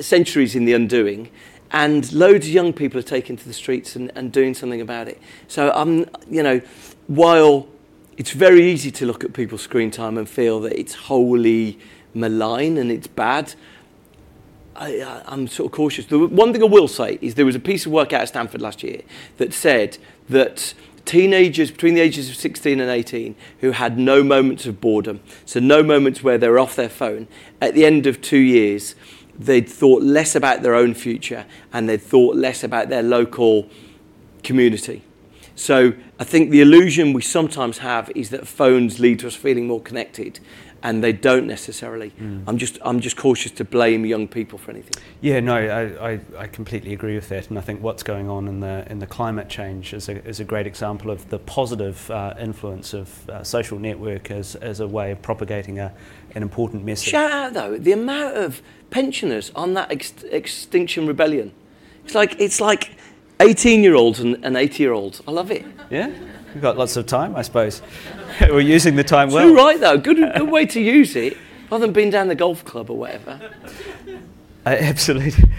centuries 0.00 0.54
in 0.54 0.64
the 0.64 0.72
undoing. 0.72 1.30
And 1.70 2.12
loads 2.12 2.46
of 2.46 2.52
young 2.52 2.72
people 2.72 3.00
are 3.00 3.04
taking 3.04 3.36
to 3.36 3.44
the 3.46 3.54
streets 3.54 3.96
and, 3.96 4.12
and 4.14 4.30
doing 4.30 4.54
something 4.54 4.80
about 4.80 5.08
it. 5.08 5.20
So, 5.48 5.72
I'm, 5.74 6.06
you 6.28 6.42
know, 6.42 6.60
while 7.06 7.66
it's 8.16 8.32
very 8.32 8.62
easy 8.70 8.90
to 8.90 9.06
look 9.06 9.24
at 9.24 9.32
people's 9.32 9.62
screen 9.62 9.90
time 9.90 10.18
and 10.18 10.28
feel 10.28 10.60
that 10.60 10.78
it's 10.78 10.94
wholly 10.94 11.78
malign 12.14 12.76
and 12.76 12.90
it's 12.90 13.06
bad, 13.06 13.54
I, 14.76 15.22
am 15.26 15.48
sort 15.48 15.66
of 15.66 15.72
cautious. 15.72 16.06
The 16.06 16.18
one 16.18 16.52
thing 16.52 16.62
I 16.62 16.66
will 16.66 16.88
say 16.88 17.18
is 17.20 17.34
there 17.34 17.46
was 17.46 17.54
a 17.54 17.60
piece 17.60 17.86
of 17.86 17.92
work 17.92 18.12
out 18.12 18.22
at 18.22 18.28
Stanford 18.28 18.60
last 18.60 18.82
year 18.82 19.02
that 19.38 19.52
said 19.52 19.98
that 20.28 20.74
teenagers 21.04 21.70
between 21.70 21.94
the 21.94 22.00
ages 22.00 22.28
of 22.28 22.36
16 22.36 22.80
and 22.80 22.90
18 22.90 23.34
who 23.60 23.72
had 23.72 23.98
no 23.98 24.22
moments 24.22 24.66
of 24.66 24.80
boredom, 24.80 25.20
so 25.44 25.60
no 25.60 25.82
moments 25.82 26.22
where 26.22 26.38
they 26.38 26.48
were 26.48 26.58
off 26.58 26.76
their 26.76 26.88
phone, 26.88 27.28
at 27.60 27.74
the 27.74 27.84
end 27.84 28.06
of 28.06 28.20
two 28.20 28.38
years, 28.38 28.94
they'd 29.38 29.68
thought 29.68 30.02
less 30.02 30.34
about 30.34 30.62
their 30.62 30.74
own 30.74 30.94
future 30.94 31.46
and 31.72 31.88
they'd 31.88 32.02
thought 32.02 32.36
less 32.36 32.62
about 32.62 32.88
their 32.88 33.02
local 33.02 33.68
community. 34.42 35.02
So 35.54 35.92
I 36.18 36.24
think 36.24 36.50
the 36.50 36.60
illusion 36.60 37.12
we 37.12 37.22
sometimes 37.22 37.78
have 37.78 38.10
is 38.14 38.30
that 38.30 38.46
phones 38.46 38.98
lead 38.98 39.20
to 39.20 39.26
us 39.26 39.34
feeling 39.34 39.66
more 39.66 39.80
connected 39.80 40.40
and 40.82 41.02
they 41.02 41.12
don't 41.12 41.46
necessarily. 41.46 42.10
Mm. 42.10 42.44
I'm 42.46 42.58
just 42.58 42.78
I'm 42.82 43.00
just 43.00 43.16
cautious 43.16 43.52
to 43.52 43.64
blame 43.64 44.04
young 44.04 44.26
people 44.28 44.58
for 44.58 44.70
anything. 44.70 45.02
Yeah, 45.20 45.40
no, 45.40 45.54
I, 45.54 46.12
I, 46.12 46.20
I, 46.36 46.46
completely 46.46 46.92
agree 46.92 47.14
with 47.14 47.28
that, 47.28 47.48
and 47.48 47.58
I 47.58 47.62
think 47.62 47.82
what's 47.82 48.02
going 48.02 48.28
on 48.28 48.48
in 48.48 48.60
the 48.60 48.84
in 48.90 48.98
the 48.98 49.06
climate 49.06 49.48
change 49.48 49.94
is 49.94 50.08
a, 50.08 50.24
is 50.26 50.40
a 50.40 50.44
great 50.44 50.66
example 50.66 51.10
of 51.10 51.28
the 51.30 51.38
positive 51.38 52.10
uh, 52.10 52.34
influence 52.38 52.94
of 52.94 53.30
uh, 53.30 53.44
social 53.44 53.78
network 53.78 54.30
as, 54.30 54.56
as 54.56 54.80
a 54.80 54.88
way 54.88 55.12
of 55.12 55.22
propagating 55.22 55.78
a, 55.78 55.92
an 56.34 56.42
important 56.42 56.84
message. 56.84 57.08
Shout 57.08 57.30
out 57.30 57.52
though 57.54 57.78
the 57.78 57.92
amount 57.92 58.36
of 58.36 58.62
pensioners 58.90 59.50
on 59.54 59.74
that 59.74 59.90
ex- 59.90 60.24
extinction 60.24 61.06
rebellion. 61.06 61.52
It's 62.04 62.14
like 62.14 62.40
it's 62.40 62.60
like 62.60 62.90
18 63.40 63.82
year 63.82 63.94
olds 63.94 64.20
and, 64.20 64.44
and 64.44 64.56
80 64.56 64.82
year 64.82 64.92
olds. 64.92 65.22
I 65.26 65.30
love 65.30 65.50
it. 65.50 65.64
Yeah. 65.90 66.12
We've 66.54 66.62
got 66.62 66.76
lots 66.76 66.96
of 66.96 67.06
time, 67.06 67.34
I 67.34 67.42
suppose. 67.42 67.80
We're 68.40 68.60
using 68.60 68.96
the 68.96 69.04
time 69.04 69.30
well. 69.30 69.46
You're 69.46 69.56
right, 69.56 69.78
though. 69.78 69.98
Good, 69.98 70.16
good 70.16 70.50
way 70.50 70.66
to 70.66 70.80
use 70.80 71.16
it, 71.16 71.36
rather 71.70 71.86
than 71.86 71.92
being 71.92 72.10
down 72.10 72.28
the 72.28 72.34
golf 72.34 72.64
club 72.64 72.90
or 72.90 72.98
whatever. 72.98 73.40
Uh, 74.64 74.76
absolutely. 74.78 75.50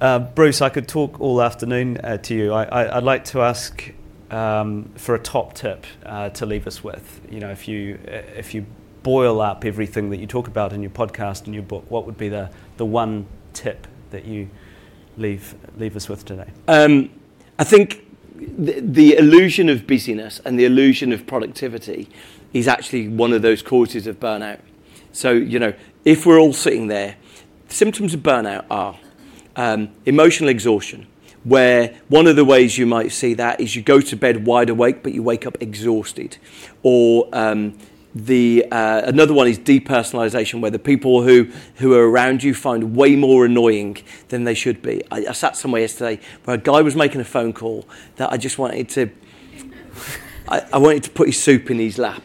Uh, 0.00 0.18
Bruce, 0.18 0.60
I 0.60 0.70
could 0.70 0.88
talk 0.88 1.20
all 1.20 1.40
afternoon 1.40 1.98
uh, 1.98 2.16
to 2.16 2.34
you. 2.34 2.52
I, 2.52 2.96
would 2.96 3.04
like 3.04 3.24
to 3.26 3.42
ask 3.42 3.92
um, 4.32 4.90
for 4.96 5.14
a 5.14 5.20
top 5.20 5.54
tip 5.54 5.86
uh, 6.04 6.30
to 6.30 6.46
leave 6.46 6.66
us 6.66 6.82
with. 6.82 7.20
You 7.30 7.38
know, 7.38 7.50
if 7.50 7.68
you 7.68 8.00
if 8.08 8.52
you 8.52 8.66
boil 9.04 9.40
up 9.40 9.64
everything 9.64 10.10
that 10.10 10.18
you 10.18 10.26
talk 10.26 10.48
about 10.48 10.72
in 10.72 10.82
your 10.82 10.90
podcast 10.90 11.44
and 11.44 11.54
your 11.54 11.62
book, 11.62 11.88
what 11.90 12.06
would 12.06 12.18
be 12.18 12.28
the, 12.28 12.50
the 12.76 12.84
one 12.84 13.26
tip 13.52 13.86
that 14.10 14.24
you 14.24 14.48
leave 15.16 15.54
leave 15.76 15.94
us 15.94 16.08
with 16.08 16.24
today? 16.24 16.50
Um, 16.66 17.10
I 17.58 17.62
think 17.64 18.04
the, 18.40 18.80
the 18.80 19.16
illusion 19.16 19.68
of 19.68 19.86
busyness 19.86 20.40
and 20.44 20.58
the 20.58 20.64
illusion 20.64 21.12
of 21.12 21.26
productivity 21.26 22.08
is 22.52 22.66
actually 22.66 23.08
one 23.08 23.32
of 23.32 23.42
those 23.42 23.62
causes 23.62 24.06
of 24.06 24.18
burnout. 24.18 24.60
So, 25.12 25.32
you 25.32 25.58
know, 25.58 25.74
if 26.04 26.26
we're 26.26 26.38
all 26.38 26.52
sitting 26.52 26.88
there, 26.88 27.16
symptoms 27.68 28.14
of 28.14 28.20
burnout 28.20 28.64
are 28.70 28.98
um, 29.56 29.90
emotional 30.06 30.48
exhaustion, 30.48 31.06
where 31.44 31.98
one 32.08 32.26
of 32.26 32.36
the 32.36 32.44
ways 32.44 32.78
you 32.78 32.86
might 32.86 33.12
see 33.12 33.34
that 33.34 33.60
is 33.60 33.74
you 33.76 33.82
go 33.82 34.00
to 34.00 34.16
bed 34.16 34.46
wide 34.46 34.70
awake, 34.70 35.02
but 35.02 35.12
you 35.12 35.22
wake 35.22 35.46
up 35.46 35.56
exhausted, 35.60 36.36
or 36.82 37.28
um, 37.32 37.76
the 38.14 38.66
uh, 38.72 39.02
another 39.04 39.32
one 39.32 39.46
is 39.46 39.58
depersonalization, 39.58 40.60
where 40.60 40.70
the 40.70 40.78
people 40.78 41.22
who, 41.22 41.44
who 41.76 41.94
are 41.94 42.10
around 42.10 42.42
you 42.42 42.54
find 42.54 42.96
way 42.96 43.14
more 43.16 43.44
annoying 43.44 43.98
than 44.28 44.44
they 44.44 44.54
should 44.54 44.82
be. 44.82 45.02
I, 45.10 45.26
I 45.28 45.32
sat 45.32 45.56
somewhere 45.56 45.82
yesterday 45.82 46.20
where 46.44 46.56
a 46.56 46.60
guy 46.60 46.82
was 46.82 46.96
making 46.96 47.20
a 47.20 47.24
phone 47.24 47.52
call 47.52 47.88
that 48.16 48.32
I 48.32 48.36
just 48.36 48.58
wanted 48.58 48.88
to, 48.90 49.10
I, 50.48 50.66
I 50.72 50.78
wanted 50.78 51.04
to 51.04 51.10
put 51.10 51.28
his 51.28 51.40
soup 51.40 51.70
in 51.70 51.78
his 51.78 51.98
lap. 51.98 52.22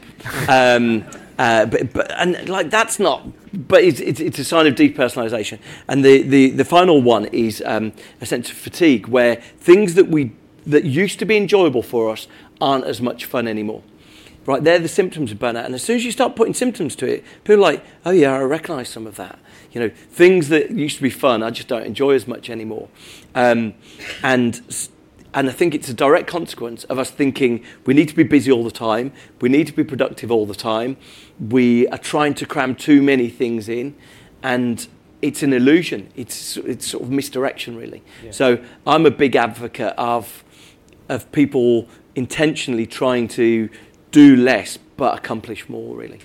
Um, 0.50 1.06
uh, 1.38 1.66
but, 1.66 1.94
but, 1.94 2.12
and 2.12 2.48
like 2.50 2.70
that's 2.70 2.98
not, 2.98 3.28
but 3.54 3.84
it's, 3.84 4.00
it's, 4.00 4.20
it's, 4.20 4.40
a 4.40 4.44
sign 4.44 4.66
of 4.66 4.74
depersonalization. 4.74 5.60
And 5.88 6.04
the, 6.04 6.22
the, 6.24 6.50
the 6.52 6.66
final 6.66 7.02
one 7.02 7.26
is 7.26 7.62
um, 7.66 7.92
a 8.22 8.26
sense 8.26 8.50
of 8.50 8.58
fatigue, 8.58 9.08
where 9.08 9.36
things 9.36 9.96
that 9.96 10.08
we 10.08 10.32
that 10.66 10.84
used 10.84 11.20
to 11.20 11.26
be 11.26 11.38
enjoyable 11.38 11.84
for 11.84 12.10
us 12.12 12.28
aren't 12.60 12.86
as 12.86 13.02
much 13.02 13.26
fun 13.26 13.48
anymore. 13.48 13.84
Right, 14.46 14.64
they're 14.64 14.80
the 14.80 14.88
symptoms 14.88 15.32
of 15.32 15.40
burnout. 15.40 15.66
And 15.66 15.74
as 15.74 15.84
soon 15.84 15.96
as 15.96 16.06
you 16.06 16.12
start 16.12 16.36
putting 16.36 16.54
symptoms 16.54 16.96
to 16.98 17.08
it, 17.08 17.24
people 17.44 17.56
are 17.56 17.72
like, 17.72 17.84
oh 18.06 18.12
yeah, 18.12 18.34
I 18.34 18.42
recognize 18.42 18.90
some 18.90 19.08
of 19.08 19.16
that. 19.16 19.40
You 19.72 19.82
know, 19.82 19.90
things 19.90 20.50
that 20.50 20.70
used 20.72 20.98
to 20.98 21.02
be 21.02 21.10
fun, 21.10 21.42
I 21.42 21.50
just 21.50 21.68
don't 21.68 21.84
enjoy 21.84 22.12
as 22.12 22.28
much 22.28 22.50
anymore. 22.50 22.88
Um, 23.34 23.74
and, 24.24 24.62
and 25.34 25.50
I 25.50 25.52
think 25.52 25.74
it's 25.74 25.90
a 25.90 25.96
direct 25.96 26.28
consequence 26.28 26.84
of 26.86 27.00
us 27.00 27.10
thinking 27.10 27.64
we 27.86 27.96
need 27.96 28.08
to 28.10 28.16
be 28.16 28.24
busy 28.24 28.52
all 28.52 28.64
the 28.64 28.72
time, 28.72 29.14
we 29.42 29.50
need 29.50 29.66
to 29.66 29.74
be 29.74 29.84
productive 29.84 30.32
all 30.32 30.46
the 30.46 30.56
time, 30.56 30.98
we 31.40 31.88
are 31.88 31.98
trying 31.98 32.36
to 32.36 32.46
cram 32.46 32.76
too 32.76 33.02
many 33.02 33.30
things 33.30 33.68
in, 33.68 33.96
and 34.44 34.88
it's 35.22 35.42
an 35.42 35.54
illusion. 35.54 36.10
It's, 36.16 36.58
it's 36.58 36.86
sort 36.86 37.04
of 37.04 37.10
misdirection, 37.10 37.76
really. 37.76 38.04
Yeah. 38.24 38.32
So 38.32 38.64
I'm 38.86 39.08
a 39.08 39.12
big 39.12 39.36
advocate 39.36 39.94
of, 39.98 40.44
of 41.10 41.32
people 41.32 41.90
intentionally 42.16 42.86
trying 42.86 43.28
to 43.28 43.70
do 44.16 44.38
less 44.38 44.80
but 44.96 45.18
accomplish 45.18 45.68
more, 45.68 45.94
really. 45.94 46.22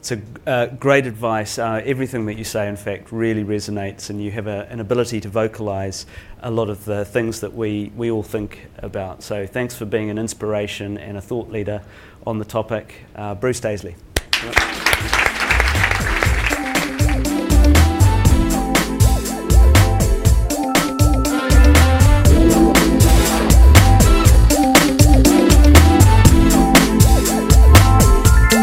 It's 0.00 0.10
a 0.10 0.20
uh, 0.46 0.66
great 0.66 1.06
advice. 1.06 1.60
Uh, 1.60 1.80
everything 1.84 2.26
that 2.26 2.36
you 2.36 2.42
say, 2.42 2.66
in 2.66 2.74
fact, 2.74 3.12
really 3.12 3.44
resonates, 3.44 4.10
and 4.10 4.20
you 4.20 4.32
have 4.32 4.48
a, 4.48 4.66
an 4.68 4.80
ability 4.80 5.20
to 5.20 5.28
vocalize 5.28 6.06
a 6.42 6.50
lot 6.50 6.68
of 6.68 6.84
the 6.86 7.04
things 7.04 7.40
that 7.40 7.54
we, 7.54 7.92
we 7.94 8.10
all 8.10 8.24
think 8.24 8.66
about. 8.78 9.22
So, 9.22 9.46
thanks 9.46 9.76
for 9.76 9.84
being 9.84 10.10
an 10.10 10.18
inspiration 10.18 10.98
and 10.98 11.16
a 11.16 11.20
thought 11.20 11.50
leader 11.50 11.82
on 12.26 12.38
the 12.38 12.44
topic. 12.44 13.04
Uh, 13.14 13.36
Bruce 13.36 13.60
Daisley. 13.60 13.94
Yep. 14.42 15.19